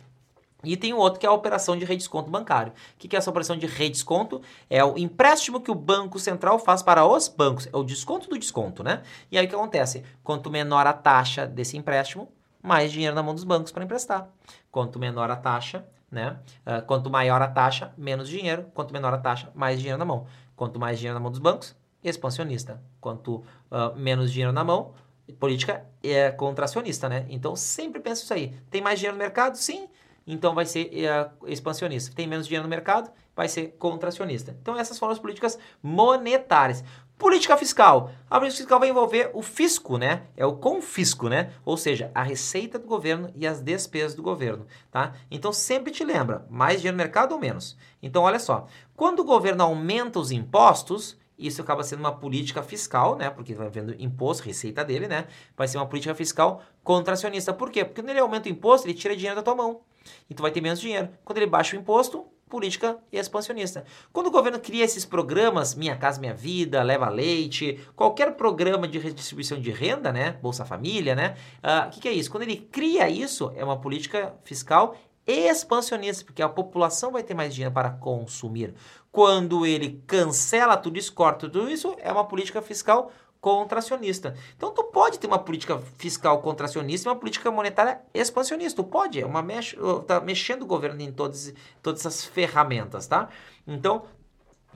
E 0.63 0.75
tem 0.75 0.93
o 0.93 0.97
outro 0.97 1.19
que 1.19 1.25
é 1.25 1.29
a 1.29 1.31
operação 1.31 1.77
de 1.77 1.85
redesconto 1.85 2.29
bancário. 2.29 2.73
O 2.95 2.97
que 2.97 3.15
é 3.15 3.19
essa 3.19 3.29
operação 3.29 3.57
de 3.57 3.65
redesconto? 3.65 4.41
É 4.69 4.83
o 4.83 4.97
empréstimo 4.97 5.61
que 5.61 5.71
o 5.71 5.75
Banco 5.75 6.19
Central 6.19 6.59
faz 6.59 6.83
para 6.83 7.05
os 7.05 7.29
bancos. 7.29 7.67
É 7.71 7.77
o 7.77 7.83
desconto 7.83 8.29
do 8.29 8.37
desconto, 8.37 8.83
né? 8.83 9.01
E 9.31 9.37
aí 9.37 9.45
o 9.45 9.49
que 9.49 9.55
acontece? 9.55 10.03
Quanto 10.21 10.49
menor 10.49 10.85
a 10.85 10.91
taxa 10.91 11.47
desse 11.47 11.77
empréstimo, 11.77 12.29
mais 12.61 12.91
dinheiro 12.91 13.15
na 13.15 13.23
mão 13.23 13.33
dos 13.33 13.45
bancos 13.45 13.71
para 13.71 13.85
emprestar. 13.85 14.27
Quanto 14.69 14.99
menor 14.99 15.31
a 15.31 15.37
taxa, 15.37 15.85
né? 16.11 16.37
Uh, 16.65 16.85
quanto 16.85 17.09
maior 17.09 17.41
a 17.41 17.47
taxa, 17.47 17.93
menos 17.97 18.27
dinheiro. 18.27 18.65
Quanto 18.73 18.91
menor 18.91 19.13
a 19.13 19.17
taxa, 19.17 19.49
mais 19.55 19.79
dinheiro 19.79 19.97
na 19.97 20.05
mão. 20.05 20.27
Quanto 20.59 20.77
mais 20.77 20.99
dinheiro 20.99 21.13
na 21.13 21.21
mão 21.21 21.31
dos 21.31 21.39
bancos, 21.39 21.73
expansionista. 22.03 22.83
Quanto 22.99 23.37
uh, 23.37 23.95
menos 23.95 24.29
dinheiro 24.29 24.51
na 24.51 24.61
mão, 24.61 24.93
política 25.39 25.85
é 26.03 26.31
contracionista, 26.31 27.07
né? 27.07 27.25
Então 27.29 27.55
sempre 27.55 28.01
pensa 28.01 28.23
isso 28.23 28.33
aí. 28.33 28.53
Tem 28.69 28.81
mais 28.81 28.99
dinheiro 28.99 29.15
no 29.15 29.23
mercado? 29.23 29.55
Sim. 29.55 29.87
Então 30.27 30.53
vai 30.53 30.65
ser 30.65 30.91
é, 30.93 31.31
expansionista. 31.47 32.13
Tem 32.13 32.27
menos 32.27 32.45
dinheiro 32.45 32.63
no 32.63 32.69
mercado? 32.69 33.09
Vai 33.33 33.47
ser 33.47 33.77
contracionista. 33.79 34.53
Então 34.61 34.75
essas 34.75 34.99
foram 34.99 35.13
as 35.13 35.19
políticas 35.19 35.57
monetárias. 35.81 36.83
Política 37.19 37.57
fiscal. 37.57 38.11
A 38.29 38.39
política 38.39 38.59
fiscal 38.59 38.79
vai 38.79 38.87
envolver 38.87 39.29
o 39.33 39.41
fisco, 39.41 39.97
né? 39.97 40.23
É 40.37 40.45
o 40.45 40.53
confisco, 40.53 41.27
né? 41.27 41.51
Ou 41.65 41.75
seja, 41.75 42.09
a 42.15 42.23
receita 42.23 42.79
do 42.79 42.87
governo 42.87 43.29
e 43.35 43.45
as 43.45 43.59
despesas 43.59 44.15
do 44.15 44.23
governo, 44.23 44.65
tá? 44.89 45.13
Então 45.29 45.51
sempre 45.51 45.91
te 45.91 46.05
lembra, 46.05 46.47
mais 46.49 46.77
dinheiro 46.77 46.95
no 46.95 47.03
mercado 47.03 47.33
ou 47.33 47.39
menos? 47.39 47.77
Então 48.01 48.23
olha 48.23 48.39
só, 48.39 48.67
quando 48.95 49.19
o 49.19 49.25
governo 49.25 49.61
aumenta 49.61 50.17
os 50.17 50.31
impostos, 50.31 51.17
isso 51.37 51.61
acaba 51.61 51.83
sendo 51.83 51.99
uma 51.99 52.15
política 52.15 52.63
fiscal, 52.63 53.17
né? 53.17 53.29
Porque 53.29 53.53
vai 53.53 53.69
vendo 53.69 53.93
imposto, 54.01 54.45
receita 54.45 54.85
dele, 54.85 55.05
né? 55.09 55.27
Vai 55.57 55.67
ser 55.67 55.77
uma 55.77 55.85
política 55.85 56.15
fiscal 56.15 56.63
contracionista. 56.85 57.53
Por 57.53 57.69
quê? 57.69 57.83
Porque 57.83 58.01
quando 58.01 58.11
ele 58.11 58.19
aumenta 58.19 58.47
o 58.47 58.51
imposto, 58.51 58.87
ele 58.87 58.93
tira 58.93 59.13
dinheiro 59.13 59.35
da 59.35 59.43
tua 59.43 59.55
mão. 59.55 59.81
E 60.29 60.33
tu 60.33 60.41
vai 60.41 60.51
ter 60.51 60.61
menos 60.61 60.79
dinheiro. 60.79 61.09
Quando 61.25 61.37
ele 61.37 61.47
baixa 61.47 61.75
o 61.75 61.79
imposto, 61.79 62.25
política 62.49 62.97
expansionista. 63.11 63.85
Quando 64.11 64.27
o 64.27 64.31
governo 64.31 64.59
cria 64.59 64.83
esses 64.83 65.05
programas, 65.05 65.75
Minha 65.75 65.95
Casa 65.95 66.19
Minha 66.19 66.33
Vida, 66.33 66.81
Leva 66.81 67.07
Leite, 67.07 67.79
qualquer 67.95 68.35
programa 68.35 68.87
de 68.87 68.97
redistribuição 68.97 69.59
de 69.61 69.71
renda, 69.71 70.11
né? 70.11 70.37
Bolsa 70.41 70.65
Família, 70.65 71.15
né? 71.15 71.35
O 71.63 71.67
uh, 71.67 71.69
ah, 71.69 71.89
que, 71.91 72.01
que 72.01 72.07
é 72.07 72.11
isso? 72.11 72.31
Quando 72.31 72.43
ele 72.43 72.57
cria 72.57 73.07
isso, 73.09 73.51
é 73.55 73.63
uma 73.63 73.79
política 73.79 74.33
fiscal 74.43 74.95
expansionista, 75.25 76.25
porque 76.25 76.41
a 76.41 76.49
população 76.49 77.11
vai 77.11 77.21
ter 77.21 77.35
mais 77.35 77.53
dinheiro 77.53 77.73
para 77.73 77.91
consumir. 77.91 78.73
Quando 79.11 79.65
ele 79.65 80.01
cancela 80.07 80.75
tudo 80.75 80.97
isso, 80.97 81.13
corta 81.13 81.47
tudo 81.47 81.69
isso, 81.69 81.95
é 81.99 82.11
uma 82.11 82.25
política 82.25 82.61
fiscal 82.61 83.11
contracionista. 83.41 84.35
Então 84.55 84.73
tu 84.73 84.83
pode 84.83 85.17
ter 85.19 85.27
uma 85.27 85.39
política 85.39 85.77
fiscal 85.97 86.41
contracionista 86.41 87.07
e 87.07 87.11
uma 87.11 87.17
política 87.17 87.49
monetária 87.49 88.01
expansionista. 88.13 88.83
Tu 88.83 88.87
pode, 88.87 89.21
é 89.21 89.25
uma 89.25 89.41
mexe, 89.41 89.77
tá 90.05 90.19
mexendo 90.19 90.63
o 90.63 90.65
governo 90.65 91.01
em 91.01 91.11
todas, 91.11 91.53
todas 91.81 92.01
essas 92.01 92.25
ferramentas, 92.25 93.07
tá? 93.07 93.29
Então, 93.65 94.03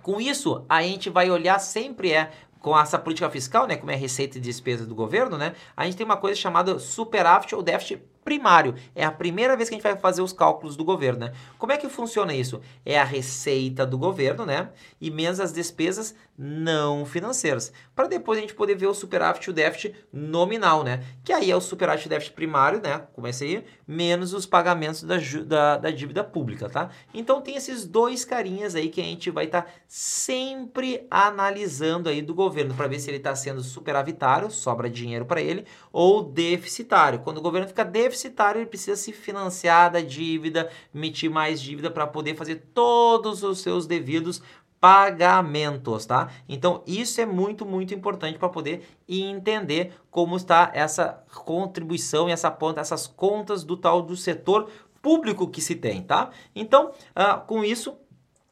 com 0.02 0.20
isso, 0.20 0.66
a 0.68 0.82
gente 0.82 1.10
vai 1.10 1.30
olhar 1.30 1.60
sempre 1.60 2.12
é 2.12 2.32
com 2.60 2.80
essa 2.80 2.98
política 2.98 3.30
fiscal, 3.30 3.68
né, 3.68 3.76
como 3.76 3.92
é 3.92 3.96
receita 3.96 4.38
e 4.38 4.42
despesa 4.42 4.86
do 4.86 4.96
governo, 4.96 5.38
né, 5.38 5.54
a 5.76 5.84
gente 5.84 5.98
tem 5.98 6.06
uma 6.06 6.16
coisa 6.16 6.40
chamada 6.40 6.80
superávit 6.80 7.54
ou 7.54 7.62
déficit 7.62 8.02
primário. 8.24 8.76
É 8.96 9.04
a 9.04 9.12
primeira 9.12 9.56
vez 9.56 9.70
que 9.70 9.76
a 9.76 9.78
gente 9.78 9.84
vai 9.84 9.98
fazer 9.98 10.22
os 10.22 10.34
cálculos 10.34 10.76
do 10.76 10.84
governo, 10.84 11.22
né? 11.22 11.34
Como 11.58 11.72
é 11.72 11.78
que 11.78 11.90
funciona 11.90 12.34
isso? 12.34 12.62
É 12.86 13.00
a 13.00 13.04
receita 13.04 13.86
do 13.86 13.98
governo, 13.98 14.46
né? 14.46 14.70
E 15.00 15.12
menos 15.12 15.40
as 15.40 15.54
despesas 15.54 16.16
não 16.38 17.06
financeiras. 17.06 17.72
Para 17.96 18.08
depois 18.08 18.38
a 18.38 18.42
gente 18.42 18.56
poder 18.56 18.76
ver 18.76 18.88
o 18.88 18.94
superávit 18.94 19.48
e 19.48 19.50
o 19.52 19.54
déficit 19.54 19.96
nominal, 20.12 20.84
né? 20.84 21.04
Que 21.24 21.32
aí 21.32 21.52
é 21.52 21.56
o 21.56 21.62
superávit 21.62 22.06
e 22.06 22.10
déficit 22.10 22.34
primário, 22.34 22.82
né? 22.82 23.04
Começa 23.14 23.44
aí, 23.44 23.64
menos 23.88 24.34
os 24.34 24.46
pagamentos 24.46 25.04
da, 25.04 25.18
da, 25.46 25.78
da, 25.78 25.92
dívida 25.92 26.24
pública, 26.24 26.70
tá? 26.70 26.90
Então 27.14 27.42
tem 27.42 27.56
esses 27.56 27.86
dois 27.86 28.26
carinhas 28.26 28.74
aí 28.74 28.90
que 28.90 29.00
a 29.00 29.04
gente 29.04 29.30
vai 29.30 29.46
estar 29.46 29.64
tá 29.64 29.72
sempre 29.88 31.06
analisando 31.10 32.10
aí 32.10 32.22
do 32.22 32.34
governo 32.34 32.74
para 32.74 32.88
ver 32.88 33.00
se 33.00 33.10
ele 33.10 33.18
está 33.18 33.36
sendo 33.36 33.62
superavitário, 33.62 34.50
sobra 34.50 34.90
dinheiro 34.90 35.26
para 35.26 35.42
ele, 35.42 35.66
ou 35.92 36.24
deficitário. 36.24 37.20
Quando 37.20 37.38
o 37.38 37.42
governo 37.42 37.68
fica 37.68 37.86
deficitário, 37.86 38.13
deficitário, 38.14 38.60
ele 38.60 38.70
precisa 38.70 38.96
se 38.96 39.12
financiar 39.12 39.92
da 39.92 40.00
dívida, 40.00 40.70
emitir 40.94 41.30
mais 41.30 41.60
dívida 41.60 41.90
para 41.90 42.06
poder 42.06 42.36
fazer 42.36 42.68
todos 42.74 43.44
os 43.44 43.60
seus 43.60 43.88
devidos 43.88 44.42
pagamentos, 44.80 46.06
tá? 46.06 46.30
Então, 46.48 46.84
isso 46.86 47.20
é 47.20 47.26
muito, 47.26 47.66
muito 47.66 47.94
importante 47.94 48.38
para 48.38 48.50
poder 48.50 48.86
entender 49.08 49.94
como 50.12 50.36
está 50.36 50.72
essa 50.74 51.24
contribuição 51.34 52.30
e 52.30 52.32
essa 52.32 52.56
essas 52.78 53.08
contas 53.08 53.64
do 53.64 53.78
tal 53.78 54.02
do 54.02 54.16
setor 54.16 54.70
público 55.02 55.48
que 55.48 55.62
se 55.62 55.76
tem, 55.76 56.02
tá? 56.04 56.30
Então, 56.54 56.92
uh, 57.16 57.46
com 57.48 57.64
isso, 57.64 57.98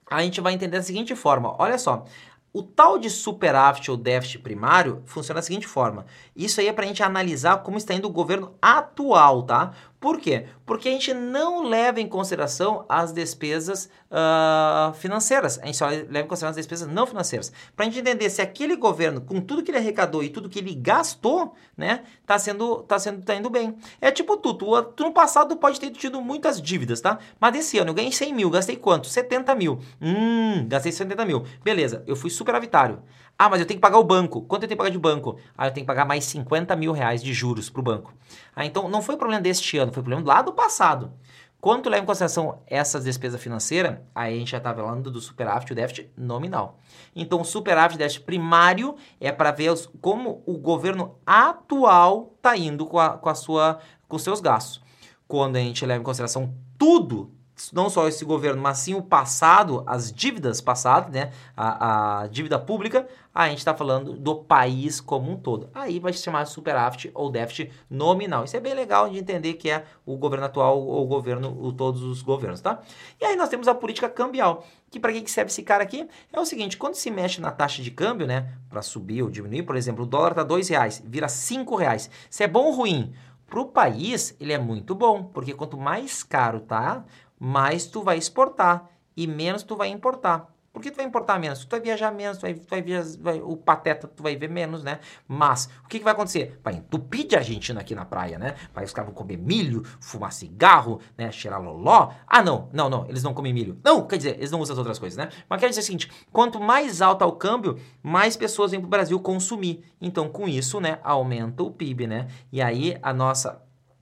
a 0.09 0.21
gente 0.23 0.41
vai 0.41 0.53
entender 0.53 0.77
da 0.77 0.83
seguinte 0.83 1.15
forma: 1.15 1.53
olha 1.59 1.77
só, 1.77 2.05
o 2.53 2.61
tal 2.61 2.97
de 2.97 3.09
superávit 3.09 3.89
ou 3.89 3.95
déficit 3.95 4.39
primário 4.39 5.01
funciona 5.05 5.39
da 5.39 5.41
seguinte 5.41 5.67
forma. 5.67 6.05
Isso 6.35 6.59
aí 6.59 6.67
é 6.67 6.73
para 6.73 6.83
a 6.83 6.87
gente 6.87 7.01
analisar 7.01 7.63
como 7.63 7.77
está 7.77 7.93
indo 7.93 8.07
o 8.07 8.11
governo 8.11 8.55
atual, 8.61 9.43
tá? 9.43 9.71
Por 10.01 10.19
quê? 10.19 10.47
Porque 10.65 10.89
a 10.89 10.91
gente 10.91 11.13
não 11.13 11.61
leva 11.61 12.01
em 12.01 12.07
consideração 12.07 12.83
as 12.89 13.13
despesas 13.13 13.87
uh, 14.09 14.91
financeiras. 14.95 15.59
A 15.59 15.67
gente 15.67 15.77
só 15.77 15.85
leva 15.85 16.21
em 16.21 16.27
consideração 16.27 16.49
as 16.49 16.55
despesas 16.55 16.87
não 16.87 17.05
financeiras. 17.05 17.53
Para 17.75 17.85
a 17.85 17.87
gente 17.87 17.99
entender 17.99 18.27
se 18.31 18.41
aquele 18.41 18.75
governo, 18.75 19.21
com 19.21 19.39
tudo 19.39 19.61
que 19.61 19.69
ele 19.69 19.77
arrecadou 19.77 20.23
e 20.23 20.29
tudo 20.29 20.49
que 20.49 20.57
ele 20.57 20.73
gastou, 20.73 21.53
né, 21.77 22.01
tá 22.25 22.39
sendo, 22.39 22.77
tá 22.81 22.97
sendo, 22.97 23.21
tá 23.21 23.35
indo 23.35 23.47
bem. 23.47 23.77
É 24.01 24.09
tipo 24.09 24.35
tu, 24.37 24.55
tu, 24.55 24.81
tu 24.81 25.03
no 25.03 25.13
passado 25.13 25.55
pode 25.55 25.79
ter 25.79 25.91
tido 25.91 26.19
muitas 26.19 26.59
dívidas, 26.59 26.99
tá? 26.99 27.19
Mas 27.39 27.53
desse 27.53 27.77
ano 27.77 27.91
eu 27.91 27.93
ganhei 27.93 28.11
100 28.11 28.33
mil, 28.33 28.49
gastei 28.49 28.77
quanto? 28.77 29.05
70 29.05 29.53
mil. 29.53 29.77
Hum, 30.01 30.67
gastei 30.67 30.91
70 30.91 31.23
mil. 31.25 31.45
Beleza, 31.63 32.03
eu 32.07 32.15
fui 32.15 32.31
superavitário. 32.31 33.03
Ah, 33.43 33.49
mas 33.49 33.59
eu 33.59 33.65
tenho 33.65 33.79
que 33.79 33.81
pagar 33.81 33.97
o 33.97 34.03
banco. 34.03 34.43
Quanto 34.43 34.61
eu 34.61 34.69
tenho 34.69 34.77
que 34.77 34.83
pagar 34.83 34.91
de 34.91 34.99
banco? 34.99 35.35
Ah, 35.57 35.65
eu 35.65 35.71
tenho 35.71 35.83
que 35.83 35.87
pagar 35.87 36.05
mais 36.05 36.25
50 36.25 36.75
mil 36.75 36.91
reais 36.91 37.23
de 37.23 37.33
juros 37.33 37.71
para 37.71 37.79
o 37.79 37.83
banco. 37.83 38.13
Ah, 38.55 38.67
então 38.67 38.87
não 38.87 39.01
foi 39.01 39.17
problema 39.17 39.41
deste 39.41 39.79
ano, 39.79 39.91
foi 39.91 40.03
problema 40.03 40.27
lá 40.27 40.43
do 40.43 40.53
passado. 40.53 41.11
Quando 41.59 41.89
leva 41.89 42.03
em 42.03 42.05
consideração 42.05 42.61
essas 42.67 43.03
despesas 43.03 43.41
financeiras, 43.41 43.97
aí 44.13 44.35
a 44.35 44.37
gente 44.37 44.51
já 44.51 44.59
está 44.59 44.71
falando 44.71 45.09
do 45.09 45.19
superávit 45.19 45.71
e 45.71 45.73
o 45.73 45.75
déficit 45.75 46.11
nominal. 46.15 46.77
Então, 47.15 47.41
o 47.41 47.43
superávit 47.43 47.95
e 47.95 47.97
déficit 47.97 48.25
primário 48.25 48.95
é 49.19 49.31
para 49.31 49.49
ver 49.49 49.71
os, 49.71 49.89
como 49.99 50.43
o 50.45 50.59
governo 50.59 51.15
atual 51.25 52.35
está 52.37 52.55
indo 52.55 52.85
com, 52.85 52.99
a, 52.99 53.17
com, 53.17 53.27
a 53.27 53.33
sua, 53.33 53.79
com 54.07 54.17
os 54.17 54.21
seus 54.21 54.39
gastos. 54.39 54.83
Quando 55.27 55.55
a 55.55 55.59
gente 55.59 55.83
leva 55.83 55.99
em 55.99 56.05
consideração 56.05 56.53
tudo, 56.77 57.33
não 57.73 57.89
só 57.89 58.07
esse 58.07 58.23
governo, 58.23 58.61
mas 58.61 58.79
sim 58.79 58.93
o 58.93 59.01
passado, 59.01 59.83
as 59.85 60.11
dívidas 60.11 60.61
passadas, 60.61 61.11
né? 61.11 61.31
A, 61.55 62.21
a 62.21 62.27
dívida 62.27 62.57
pública, 62.57 63.07
a 63.33 63.47
gente 63.49 63.59
está 63.59 63.73
falando 63.73 64.13
do 64.13 64.35
país 64.35 64.99
como 64.99 65.31
um 65.31 65.37
todo. 65.37 65.69
Aí 65.73 65.99
vai 65.99 66.13
se 66.13 66.23
chamar 66.23 66.45
superávit 66.45 67.11
ou 67.13 67.29
déficit 67.29 67.71
nominal. 67.89 68.43
Isso 68.43 68.57
é 68.57 68.59
bem 68.59 68.73
legal 68.73 69.09
de 69.09 69.17
entender 69.17 69.53
que 69.53 69.69
é 69.69 69.85
o 70.05 70.17
governo 70.17 70.45
atual 70.45 70.79
ou 70.79 71.03
o 71.03 71.07
governo, 71.07 71.57
o, 71.61 71.71
todos 71.71 72.03
os 72.03 72.21
governos, 72.21 72.61
tá? 72.61 72.81
E 73.19 73.25
aí 73.25 73.35
nós 73.35 73.49
temos 73.49 73.67
a 73.67 73.75
política 73.75 74.09
cambial. 74.09 74.65
Que 74.89 74.99
para 74.99 75.13
que 75.13 75.31
serve 75.31 75.49
esse 75.49 75.63
cara 75.63 75.83
aqui? 75.83 76.07
É 76.33 76.39
o 76.39 76.45
seguinte, 76.45 76.77
quando 76.77 76.95
se 76.95 77.09
mexe 77.09 77.39
na 77.39 77.51
taxa 77.51 77.81
de 77.81 77.91
câmbio, 77.91 78.27
né, 78.27 78.53
para 78.69 78.81
subir 78.81 79.23
ou 79.23 79.29
diminuir, 79.29 79.63
por 79.63 79.75
exemplo, 79.77 80.03
o 80.03 80.07
dólar 80.07 80.33
tá 80.33 80.43
dois 80.43 80.67
reais, 80.67 81.01
vira 81.05 81.29
cinco 81.29 81.75
reais. 81.75 82.09
Se 82.29 82.43
é 82.43 82.47
bom 82.47 82.65
ou 82.65 82.73
ruim? 82.73 83.13
Para 83.51 83.59
o 83.59 83.65
país, 83.65 84.33
ele 84.39 84.53
é 84.53 84.57
muito 84.57 84.95
bom, 84.95 85.25
porque 85.25 85.53
quanto 85.53 85.77
mais 85.77 86.23
caro 86.23 86.61
tá, 86.61 87.03
mais 87.43 87.87
tu 87.87 88.03
vai 88.03 88.19
exportar 88.19 88.87
e 89.17 89.25
menos 89.25 89.63
tu 89.63 89.75
vai 89.75 89.87
importar. 89.87 90.47
Por 90.71 90.79
que 90.79 90.91
tu 90.91 90.97
vai 90.97 91.05
importar 91.05 91.39
menos? 91.39 91.65
Tu 91.65 91.71
vai 91.71 91.81
viajar 91.81 92.11
menos, 92.11 92.37
tu 92.37 92.41
vai, 92.43 92.53
tu 92.53 92.69
vai, 92.69 92.81
viajar, 92.83 93.17
vai 93.19 93.41
o 93.41 93.57
pateta 93.57 94.07
tu 94.07 94.21
vai 94.21 94.35
ver 94.37 94.47
menos, 94.47 94.83
né? 94.83 94.99
Mas 95.27 95.67
o 95.83 95.87
que, 95.87 95.97
que 95.97 96.03
vai 96.03 96.13
acontecer? 96.13 96.59
Vai 96.63 96.75
entupir 96.75 97.27
de 97.27 97.35
argentina 97.35 97.81
aqui 97.81 97.95
na 97.95 98.05
praia, 98.05 98.37
né? 98.37 98.55
Vai 98.75 98.85
os 98.85 98.93
caras 98.93 99.09
vão 99.09 99.15
comer 99.15 99.37
milho, 99.37 99.83
fumar 99.99 100.31
cigarro, 100.31 101.01
né? 101.17 101.31
Cheirar 101.31 101.61
loló. 101.61 102.11
Ah, 102.27 102.43
não, 102.43 102.69
não, 102.71 102.89
não, 102.89 103.05
eles 103.09 103.23
não 103.23 103.33
comem 103.33 103.51
milho. 103.51 103.79
Não, 103.83 104.05
quer 104.05 104.17
dizer, 104.17 104.37
eles 104.37 104.51
não 104.51 104.61
usam 104.61 104.75
as 104.75 104.77
outras 104.77 104.99
coisas, 104.99 105.17
né? 105.17 105.29
Mas 105.49 105.59
quer 105.59 105.67
dizer 105.67 105.81
o 105.81 105.83
seguinte: 105.83 106.11
quanto 106.31 106.59
mais 106.61 107.01
alto 107.01 107.23
é 107.23 107.27
o 107.27 107.33
câmbio, 107.33 107.77
mais 108.03 108.37
pessoas 108.37 108.69
vêm 108.69 108.79
pro 108.79 108.87
Brasil 108.87 109.19
consumir. 109.19 109.83
Então, 109.99 110.29
com 110.29 110.47
isso, 110.47 110.79
né, 110.79 110.99
aumenta 111.03 111.63
o 111.63 111.71
PIB, 111.71 112.05
né? 112.05 112.27
E 112.51 112.61
aí 112.61 112.97
a 113.01 113.11
nossa 113.11 113.61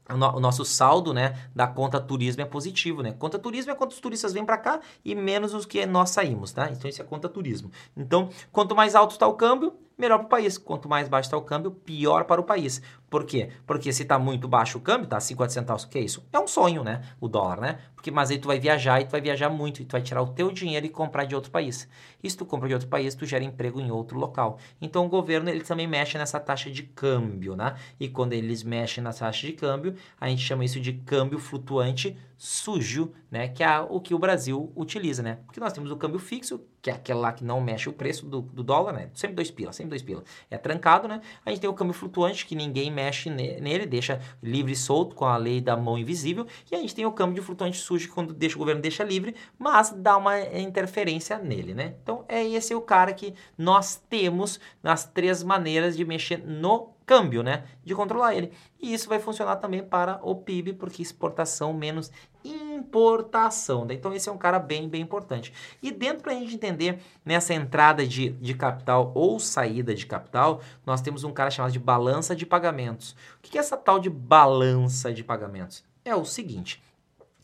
o 0.10 0.40
nosso 0.40 0.66
saldo, 0.66 1.14
né, 1.14 1.38
da 1.56 1.68
conta 1.68 2.00
turismo 2.00 2.42
é 2.42 2.46
positivo, 2.46 3.02
né? 3.02 3.12
Conta 3.12 3.38
turismo 3.38 3.72
é 3.72 3.76
quantos 3.76 4.00
turistas 4.00 4.34
vêm 4.34 4.46
para 4.46 4.58
cá 4.58 4.80
e 5.06 5.14
menos 5.14 5.54
os 5.54 5.66
que 5.66 5.86
nós 5.86 6.10
saímos, 6.10 6.52
tá? 6.52 6.70
Então 6.72 6.90
isso 6.90 7.02
é 7.02 7.06
conta 7.06 7.30
turismo. 7.30 7.72
Então, 7.96 8.30
quanto 8.52 8.76
mais 8.76 8.96
alto 8.96 9.12
está 9.12 9.28
o 9.28 9.34
câmbio, 9.34 9.74
melhor 10.00 10.18
para 10.20 10.26
o 10.26 10.30
país. 10.30 10.58
Quanto 10.58 10.88
mais 10.88 11.10
baixo 11.10 11.28
está 11.28 11.38
o 11.38 11.42
câmbio, 11.42 11.72
pior 11.72 12.24
para 12.24 12.40
o 12.40 12.44
país. 12.44 12.82
Por 13.10 13.26
quê? 13.26 13.50
Porque 13.66 13.92
se 13.92 14.04
está 14.04 14.20
muito 14.20 14.48
baixo 14.48 14.78
o 14.78 14.82
câmbio, 14.82 15.08
tá 15.08 15.20
50 15.20 15.52
centavos, 15.52 15.84
o 15.84 15.90
que 15.90 15.98
é 15.98 16.02
isso? 16.02 16.24
É 16.32 16.40
um 16.40 16.48
sonho, 16.48 16.84
né? 16.84 17.02
O 17.20 17.28
dólar, 17.28 17.60
né? 17.60 17.80
Porque, 17.96 18.12
mas 18.12 18.30
aí 18.32 18.38
tu 18.38 18.48
vai 18.48 18.60
viajar 18.60 19.02
e 19.02 19.06
tu 19.06 19.12
vai 19.12 19.20
viajar 19.20 19.50
muito, 19.50 19.82
e 19.82 19.86
tu 19.86 19.92
vai 19.94 20.02
tirar 20.02 20.22
o 20.22 20.28
teu 20.28 20.52
dinheiro 20.52 20.86
e 20.86 20.90
comprar 20.90 21.26
de 21.26 21.36
outro 21.36 21.52
país. 21.52 21.88
E 22.24 22.30
se 22.30 22.38
tu 22.38 22.46
compra 22.46 22.68
de 22.68 22.74
outro 22.74 22.88
país, 22.88 23.16
tu 23.16 23.26
gera 23.26 23.44
emprego 23.44 23.82
em 23.82 23.92
outro 23.92 24.18
local. 24.18 24.58
Então 24.80 25.06
o 25.06 25.10
governo, 25.10 25.50
ele 25.50 25.62
também 25.62 25.88
mexe 25.88 26.18
nessa 26.18 26.40
taxa 26.40 26.70
de 26.70 26.84
câmbio, 26.84 27.56
né? 27.56 27.76
E 28.00 28.08
quando 28.08 28.34
eles 28.34 28.64
mexem 28.64 29.04
na 29.04 29.12
taxa 29.12 29.46
de 29.46 29.54
câmbio, 29.54 29.96
a 30.20 30.30
gente 30.30 30.42
chama 30.42 30.64
isso 30.64 30.80
de 30.80 30.94
câmbio 30.94 31.40
flutuante 31.40 32.16
sujo, 32.40 33.12
né? 33.30 33.50
Que 33.50 33.62
é 33.62 33.80
o 33.82 34.00
que 34.00 34.14
o 34.14 34.18
Brasil 34.18 34.72
utiliza, 34.74 35.22
né? 35.22 35.40
Porque 35.46 35.60
nós 35.60 35.74
temos 35.74 35.92
o 35.92 35.98
câmbio 35.98 36.20
fixo, 36.20 36.62
que 36.82 36.90
é 36.90 36.94
aquele 36.94 37.20
lá 37.20 37.34
que 37.34 37.44
não 37.44 37.60
mexe 37.60 37.90
o 37.90 37.94
preço 37.94 38.26
do, 38.26 38.42
do 38.42 38.64
dólar, 38.64 38.94
né? 38.94 39.10
Sempre 39.14 39.36
dois 39.36 39.52
pila, 39.52 39.74
sempre 39.74 39.90
dois 39.90 40.02
pila. 40.02 40.24
É 40.50 40.58
trancado, 40.58 41.06
né? 41.06 41.20
A 41.46 41.50
gente 41.50 41.60
tem 41.60 41.70
o 41.70 41.74
câmbio 41.74 41.94
flutuante, 41.94 42.46
que 42.46 42.56
ninguém 42.56 42.90
mexe 43.00 43.30
nele, 43.30 43.86
deixa 43.86 44.20
livre 44.44 44.74
e 44.74 44.76
solto 44.76 45.16
com 45.16 45.26
a 45.26 45.38
lei 45.38 45.62
da 45.62 45.78
mão 45.78 45.98
invisível. 45.98 46.46
E 46.70 46.76
a 46.76 46.80
gente 46.80 46.94
tem 46.94 47.06
o 47.06 47.12
câmbio 47.14 47.36
de 47.36 47.42
flutuante 47.42 47.78
sujo, 47.78 48.10
quando 48.10 48.34
deixa, 48.34 48.58
o 48.58 48.60
governo 48.60 48.82
deixa 48.82 49.04
livre, 49.04 49.34
mas 49.58 49.92
dá 49.92 50.18
uma 50.18 50.38
interferência 50.40 51.38
nele, 51.38 51.74
né? 51.74 51.96
Então, 52.04 52.26
é 52.28 52.44
esse 52.46 52.76
o 52.76 52.82
cara 52.82 53.14
que 53.14 53.34
nós 53.58 53.96
temos 54.10 54.60
nas 54.84 55.06
três 55.06 55.42
maneiras 55.42 55.96
de 55.96 56.04
mexer 56.04 56.44
no 56.46 56.90
câmbio, 57.06 57.42
né? 57.42 57.64
De 57.84 57.96
controlar 57.96 58.36
ele. 58.36 58.52
E 58.80 58.94
isso 58.94 59.10
vai 59.10 59.20
funcionar 59.20 59.56
também 59.56 59.82
para 59.82 60.20
o 60.22 60.36
PIB, 60.36 60.74
porque 60.74 61.02
exportação 61.02 61.74
menos 61.74 62.12
importação. 62.44 63.86
Né? 63.86 63.94
Então, 63.94 64.14
esse 64.14 64.30
é 64.30 64.32
um 64.32 64.38
cara 64.38 64.60
bem, 64.60 64.88
bem 64.88 65.02
importante. 65.02 65.54
E 65.82 65.92
dentro 65.92 66.24
para 66.24 66.32
a 66.32 66.36
gente 66.36 66.56
entender 66.56 67.00
nessa 67.24 67.54
entrada 67.54 68.06
de, 68.06 68.30
de 68.32 68.54
capital 68.54 69.12
ou 69.16 69.40
saída 69.40 69.94
de 69.94 70.06
capital, 70.06 70.62
nós 70.86 71.02
temos 71.02 71.24
um 71.24 71.32
cara 71.32 71.52
chamado 71.52 71.72
de 71.72 71.80
balança 71.80 72.36
de 72.36 72.46
pagamentos. 72.46 73.16
O 73.38 73.42
que 73.42 73.58
é 73.58 73.62
essa 73.62 73.78
tal 73.78 74.00
de 74.00 74.10
balança 74.10 75.14
de 75.14 75.24
pagamentos? 75.24 75.84
É 76.04 76.16
o 76.16 76.26
seguinte 76.26 76.82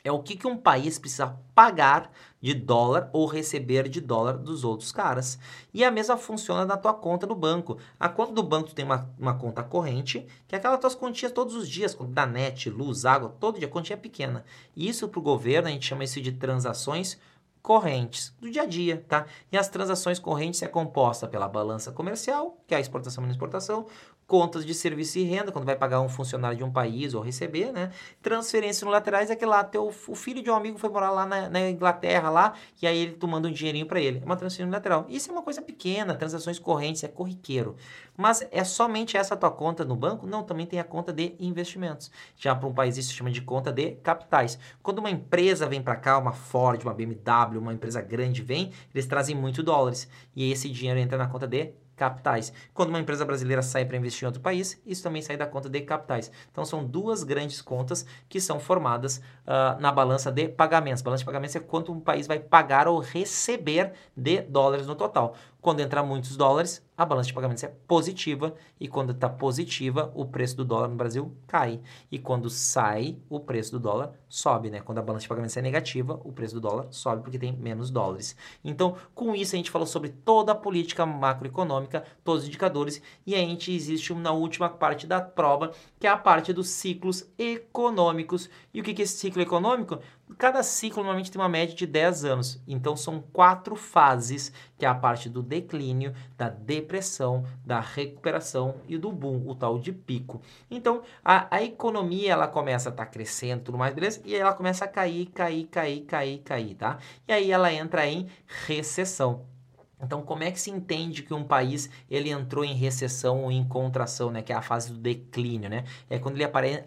é 0.06 0.12
o 0.12 0.22
que, 0.22 0.38
que 0.38 0.46
um 0.46 0.56
país 0.56 1.00
precisa 1.00 1.36
pagar 1.56 2.12
de 2.40 2.54
dólar 2.54 3.10
ou 3.12 3.26
receber 3.26 3.90
de 3.90 4.00
dólar 4.00 4.38
dos 4.38 4.64
outros 4.64 4.92
caras. 4.92 5.40
E 5.74 5.84
a 5.84 5.90
mesma 5.90 6.16
funciona 6.16 6.64
na 6.64 6.78
tua 6.78 6.94
conta 6.94 7.26
do 7.26 7.34
banco. 7.34 7.80
A 8.00 8.08
conta 8.08 8.32
do 8.32 8.44
banco 8.44 8.70
tu 8.70 8.76
tem 8.76 8.86
uma, 8.86 9.10
uma 9.18 9.34
conta 9.34 9.64
corrente, 9.64 10.24
que 10.48 10.54
é 10.54 10.60
aquela 10.60 10.78
tuas 10.78 10.94
continhas 10.94 11.34
todos 11.34 11.56
os 11.56 11.68
dias, 11.68 11.98
da 12.10 12.28
net, 12.28 12.70
luz, 12.70 13.04
água, 13.04 13.36
todo 13.40 13.58
dia, 13.58 13.68
continha 13.68 13.98
pequena. 13.98 14.46
Isso 14.78 15.08
para 15.08 15.20
o 15.20 15.24
governo, 15.24 15.70
a 15.70 15.72
gente 15.72 15.88
chama 15.88 16.04
isso 16.04 16.22
de 16.22 16.34
transações 16.34 17.20
correntes 17.64 18.32
do 18.40 18.52
dia 18.52 18.62
a 18.62 18.66
dia, 18.68 19.04
tá? 19.08 19.26
E 19.52 19.58
as 19.58 19.68
transações 19.68 20.20
correntes 20.20 20.62
é 20.62 20.68
composta 20.68 21.28
pela 21.28 21.48
balança 21.48 21.92
comercial, 21.92 22.64
que 22.68 22.76
é 22.76 22.78
a 22.78 22.80
exportação 22.80 23.26
e 23.26 23.32
exportação, 23.32 23.88
contas 24.28 24.66
de 24.66 24.74
serviço 24.74 25.20
e 25.20 25.24
renda, 25.24 25.52
quando 25.52 25.66
vai 25.66 25.76
pagar 25.76 26.02
um 26.02 26.10
funcionário 26.10 26.58
de 26.58 26.64
um 26.64 26.72
país 26.72 27.14
ou 27.14 27.22
receber, 27.22 27.72
né? 27.72 27.92
Transferências 28.22 28.82
unilaterais 28.82 29.30
é 29.30 29.36
que 29.36 29.46
lá 29.46 29.64
teu, 29.64 29.88
o 29.88 30.16
filho 30.16 30.42
de 30.42 30.50
um 30.50 30.56
amigo 30.56 30.78
foi 30.78 30.90
morar 30.90 31.12
lá 31.12 31.26
na, 31.26 31.50
na 31.50 31.70
Inglaterra 31.70 32.30
lá 32.30 32.54
e 32.82 32.88
aí 32.88 32.98
ele 32.98 33.14
tu 33.14 33.28
manda 33.28 33.48
um 33.48 33.52
dinheirinho 33.52 33.86
para 33.86 34.00
ele. 34.00 34.20
É 34.20 34.26
uma 34.26 34.36
transferência 34.36 34.66
unilateral. 34.66 35.06
Isso 35.08 35.30
é 35.30 35.34
uma 35.34 35.44
coisa 35.44 35.62
pequena, 35.62 36.16
transações 36.16 36.58
correntes, 36.58 37.04
é 37.04 37.08
corriqueiro. 37.08 37.76
Mas 38.18 38.48
é 38.52 38.64
somente 38.64 39.16
essa 39.16 39.36
tua 39.36 39.52
conta 39.52 39.86
no 39.86 39.96
banco? 39.96 40.26
Não, 40.26 40.44
também 40.44 40.66
tem 40.66 40.80
a 40.80 40.84
conta 40.84 41.14
de 41.14 41.36
investimentos. 41.40 42.10
Já 42.36 42.56
para 42.56 42.68
um 42.68 42.74
país 42.74 42.98
isso 42.98 43.10
se 43.10 43.16
chama 43.16 43.30
de 43.30 43.42
conta 43.42 43.72
de 43.72 43.92
capitais. 43.96 44.58
Quando 44.82 45.00
uma 45.00 45.12
empresa 45.12 45.68
vem 45.68 45.82
para 45.82 45.96
cá, 45.96 46.18
uma 46.18 46.32
Ford, 46.32 46.82
uma 46.84 46.94
BMW, 46.94 47.60
uma 47.60 47.74
empresa 47.74 48.02
grande 48.02 48.42
vem, 48.42 48.72
eles 48.94 49.06
trazem 49.06 49.36
muito 49.36 49.62
dólares 49.62 50.10
e 50.36 50.52
esse 50.52 50.70
dinheiro 50.70 51.00
entra 51.00 51.18
na 51.18 51.28
conta 51.28 51.48
de 51.48 51.74
capitais. 51.96 52.52
Quando 52.74 52.90
uma 52.90 53.00
empresa 53.00 53.26
brasileira 53.26 53.62
sai 53.62 53.86
para 53.86 53.98
investir 53.98 54.24
em 54.24 54.28
outro 54.28 54.42
país, 54.42 54.82
isso 54.86 55.02
também 55.02 55.22
sai 55.22 55.38
da 55.38 55.46
conta 55.46 55.70
de 55.70 55.82
capitais. 55.82 56.32
Então 56.52 56.66
são 56.66 56.84
duas 56.84 57.24
grandes 57.24 57.62
contas 57.62 58.06
que 58.28 58.40
são 58.40 58.60
formadas 58.60 59.18
uh, 59.18 59.80
na 59.80 59.92
balança 59.92 60.32
de 60.32 60.48
pagamentos. 60.48 61.02
Balança 61.02 61.22
de 61.22 61.26
pagamentos 61.26 61.56
é 61.56 61.60
quanto 61.60 61.92
um 61.92 62.00
país 62.00 62.28
vai 62.28 62.40
pagar 62.40 62.88
ou 62.88 63.00
receber 63.00 63.94
de 64.16 64.42
dólares 64.42 64.88
no 64.88 64.96
total. 64.96 65.36
Quando 65.62 65.80
entrar 65.80 66.04
muitos 66.04 66.38
dólares, 66.38 66.84
a 66.98 67.06
balança 67.06 67.28
de 67.28 67.34
pagamentos 67.34 67.64
é 67.64 67.68
positiva 67.88 68.56
e 68.80 68.88
quando 68.88 69.12
está 69.12 69.28
positiva, 69.28 70.12
o 70.16 70.26
preço 70.26 70.56
do 70.56 70.64
dólar 70.64 70.88
no 70.88 70.96
Brasil 70.96 71.36
cai. 71.48 71.82
E 72.12 72.18
quando 72.18 72.50
sai, 72.50 73.18
o 73.30 73.40
preço 73.40 73.72
do 73.72 73.80
dólar 73.80 74.14
sobe, 74.30 74.70
né? 74.70 74.80
Quando 74.80 75.00
a 75.00 75.02
balança 75.02 75.24
de 75.24 75.30
pagamentos 75.30 75.58
é 75.58 75.62
negativa, 75.62 76.20
o 76.24 76.32
preço 76.32 76.56
do 76.56 76.62
dólar 76.62 76.88
sobe 76.92 77.22
porque 77.22 77.38
tem 77.38 77.52
menos 77.54 77.90
dólares. 77.90 78.36
Então, 78.64 78.96
com 79.14 79.36
isso 79.36 79.56
a 79.56 79.58
gente 79.58 79.72
falou 79.72 79.88
sobre 79.88 80.10
toda 80.10 80.54
a 80.54 80.56
política 80.56 81.06
macroeconômica, 81.06 82.04
todos 82.24 82.44
os 82.44 82.48
indicadores 82.48 83.02
e 83.26 83.36
a 83.36 83.40
gente 83.40 83.74
existe 83.74 84.14
na 84.14 84.32
última 84.32 84.70
parte 84.70 85.06
da 85.06 85.20
prova, 85.20 85.72
que 86.00 86.08
é 86.08 86.10
a 86.10 86.18
parte 86.18 86.54
dos 86.54 86.70
ciclos 86.70 87.26
econômicos. 87.38 88.50
E 88.74 88.80
o 88.80 88.84
que 88.84 88.92
é 89.02 89.04
esse 89.04 89.18
ciclo 89.18 89.42
econômico? 89.42 90.00
Cada 90.38 90.64
ciclo 90.64 91.04
normalmente 91.04 91.32
tem 91.32 91.40
uma 91.40 91.48
média 91.48 91.76
de 91.76 91.86
10 91.86 92.26
anos, 92.26 92.62
então 92.68 92.98
são 92.98 93.22
quatro 93.22 93.76
fases, 93.76 94.52
que 94.78 94.84
é 94.84 94.88
a 94.88 94.96
parte 94.96 95.30
do 95.30 95.42
declínio, 95.42 96.14
da 96.36 96.50
depressão, 96.50 97.46
da 97.64 97.80
recuperação 97.80 98.82
e 98.88 98.98
do 98.98 99.12
boom, 99.12 99.48
o 99.48 99.54
tal 99.54 99.78
de 99.78 99.94
pico. 99.94 100.42
Então, 100.70 101.04
a, 101.24 101.56
a 101.56 101.64
economia 101.64 102.34
ela 102.34 102.48
começa 102.48 102.90
a 102.90 102.92
estar 102.92 103.06
tá 103.06 103.12
crescendo, 103.12 103.64
tudo 103.64 103.78
mais, 103.78 103.94
beleza? 103.94 104.22
E 104.26 104.34
aí 104.34 104.42
ela 104.42 104.54
começa 104.54 104.84
a 104.84 104.88
cair, 104.88 105.28
cair, 105.28 105.68
cair, 105.68 106.02
cair, 106.02 106.40
cair, 106.40 106.76
tá? 106.76 106.98
E 107.28 107.32
aí 107.32 107.52
ela 107.52 107.72
entra 107.72 108.08
em 108.08 108.28
recessão. 108.66 109.55
Então, 110.02 110.22
como 110.22 110.44
é 110.44 110.52
que 110.52 110.60
se 110.60 110.70
entende 110.70 111.24
que 111.24 111.34
um 111.34 111.44
país 111.44 111.90
ele 112.10 112.30
entrou 112.30 112.66
em 112.66 112.74
recessão 112.74 113.44
ou 113.44 113.52
em 113.52 113.64
contração, 113.64 114.30
né, 114.30 114.42
que 114.42 114.52
é 114.52 114.56
a 114.56 114.62
fase 114.62 114.92
do 114.92 115.00
declínio, 115.00 115.70
né? 115.70 115.86
É 116.10 116.20
quando 116.20 116.36
ele, 116.36 116.44
apare, 116.44 116.84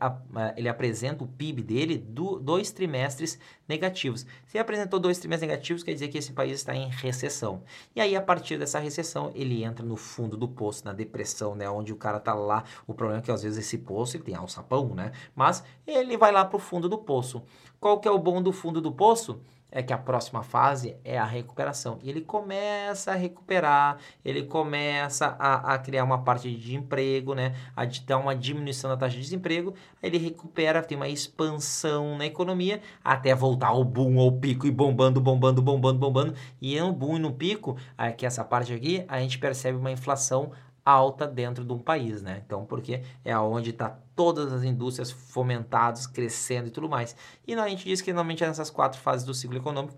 ele 0.56 0.68
apresenta 0.68 1.24
o 1.24 1.26
PIB 1.26 1.62
dele 1.62 1.98
do, 1.98 2.38
dois 2.38 2.70
trimestres 2.70 3.38
negativos. 3.66 4.26
Se 4.46 4.56
ele 4.56 4.62
apresentou 4.62 5.00
dois 5.00 5.18
trimestres 5.18 5.48
negativos, 5.48 5.82
quer 5.82 5.92
dizer 5.92 6.08
que 6.08 6.18
esse 6.18 6.32
país 6.32 6.52
está 6.52 6.74
em 6.74 6.88
recessão. 6.88 7.62
E 7.96 8.00
aí, 8.00 8.14
a 8.14 8.22
partir 8.22 8.58
dessa 8.58 8.78
recessão, 8.78 9.32
ele 9.34 9.64
entra 9.64 9.84
no 9.84 9.96
fundo 9.96 10.36
do 10.36 10.48
poço, 10.48 10.84
na 10.84 10.92
depressão, 10.92 11.54
né, 11.54 11.68
onde 11.68 11.92
o 11.92 11.96
cara 11.96 12.20
tá 12.20 12.34
lá. 12.34 12.64
O 12.86 12.92
problema 12.92 13.20
é 13.20 13.24
que 13.24 13.30
às 13.30 13.42
vezes 13.42 13.58
esse 13.58 13.78
poço 13.78 14.16
ele 14.16 14.24
tem 14.24 14.34
alçapão, 14.34 14.94
né? 14.94 15.12
Mas 15.34 15.64
ele 15.86 16.16
vai 16.16 16.30
lá 16.30 16.44
para 16.44 16.56
o 16.56 16.60
fundo 16.60 16.88
do 16.88 16.98
poço. 16.98 17.42
Qual 17.80 17.98
que 18.00 18.08
é 18.08 18.10
o 18.10 18.18
bom 18.18 18.42
do 18.42 18.52
fundo 18.52 18.80
do 18.80 18.92
poço? 18.92 19.40
É 19.70 19.82
que 19.82 19.92
a 19.92 19.98
próxima 19.98 20.42
fase 20.42 20.96
é 21.04 21.18
a 21.18 21.24
recuperação. 21.24 21.98
E 22.02 22.08
ele 22.08 22.20
começa 22.20 23.12
a 23.12 23.14
recuperar, 23.14 23.98
ele 24.24 24.44
começa 24.44 25.36
a, 25.38 25.74
a 25.74 25.78
criar 25.78 26.04
uma 26.04 26.18
parte 26.18 26.54
de 26.54 26.74
emprego, 26.74 27.34
né? 27.34 27.54
A 27.76 27.84
dar 28.06 28.18
uma 28.18 28.34
diminuição 28.34 28.88
da 28.90 28.96
taxa 28.96 29.16
de 29.16 29.22
desemprego, 29.22 29.74
ele 30.02 30.18
recupera, 30.18 30.82
tem 30.82 30.96
uma 30.96 31.08
expansão 31.08 32.16
na 32.16 32.26
economia, 32.26 32.80
até 33.04 33.34
voltar 33.34 33.68
ao 33.68 33.84
boom, 33.84 34.18
ao 34.18 34.32
pico, 34.32 34.66
e 34.66 34.70
bombando, 34.70 35.20
bombando, 35.20 35.60
bombando, 35.60 35.98
bombando. 35.98 36.34
E 36.60 36.78
no 36.80 36.92
boom 36.92 37.16
e 37.16 37.20
no 37.20 37.32
pico, 37.32 37.76
aqui 37.96 38.24
essa 38.24 38.44
parte 38.44 38.72
aqui, 38.72 39.04
a 39.08 39.20
gente 39.20 39.38
percebe 39.38 39.78
uma 39.78 39.90
inflação 39.90 40.52
alta 40.90 41.26
dentro 41.26 41.64
de 41.64 41.72
um 41.72 41.78
país, 41.78 42.22
né? 42.22 42.42
Então, 42.44 42.64
porque 42.64 43.02
é 43.24 43.36
onde 43.38 43.70
está 43.70 43.98
todas 44.16 44.52
as 44.52 44.62
indústrias 44.62 45.10
fomentadas, 45.10 46.06
crescendo 46.06 46.68
e 46.68 46.70
tudo 46.70 46.88
mais. 46.88 47.14
E 47.46 47.54
a 47.54 47.68
gente 47.68 47.84
diz 47.84 48.00
que 48.00 48.12
normalmente 48.12 48.44
nessas 48.44 48.70
quatro 48.70 48.98
fases 48.98 49.26
do 49.26 49.34
ciclo 49.34 49.58
econômico, 49.58 49.96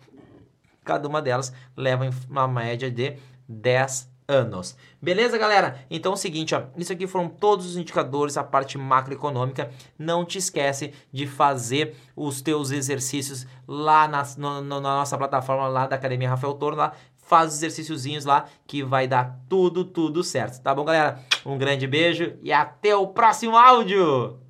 cada 0.85 1.07
uma 1.07 1.22
delas 1.22 1.53
leva 1.76 2.11
uma 2.29 2.48
média 2.48 2.90
de 2.90 3.16
10 3.48 4.11
anos. 4.31 4.76
Beleza, 5.03 5.37
galera? 5.37 5.85
Então 5.90 6.12
é 6.12 6.14
o 6.14 6.18
seguinte, 6.18 6.55
ó, 6.55 6.62
isso 6.76 6.92
aqui 6.92 7.07
foram 7.07 7.29
todos 7.29 7.66
os 7.66 7.76
indicadores, 7.76 8.37
a 8.37 8.44
parte 8.44 8.79
macroeconômica. 8.79 9.70
Não 9.98 10.24
te 10.24 10.38
esquece 10.38 10.92
de 11.12 11.26
fazer 11.26 11.96
os 12.14 12.40
teus 12.40 12.70
exercícios 12.70 13.46
lá 13.66 14.07
na, 14.07 14.22
no, 14.37 14.61
na 14.62 14.81
nossa 14.81 15.18
plataforma 15.18 15.66
lá 15.66 15.87
da 15.87 15.96
Academia 15.96 16.31
Rafael 16.31 16.55
Toro, 16.55 16.76
lá 16.76 16.92
faz 17.31 17.53
os 17.53 17.59
exercíciozinhos 17.59 18.25
lá 18.25 18.47
que 18.66 18.83
vai 18.83 19.07
dar 19.07 19.38
tudo, 19.49 19.85
tudo 19.85 20.25
certo. 20.25 20.61
Tá 20.61 20.75
bom, 20.75 20.85
galera? 20.85 21.21
Um 21.47 21.57
grande 21.57 21.87
beijo 21.87 22.35
e 22.43 22.53
até 22.53 22.97
o 22.97 23.07
próximo 23.07 23.57
áudio! 23.57 24.50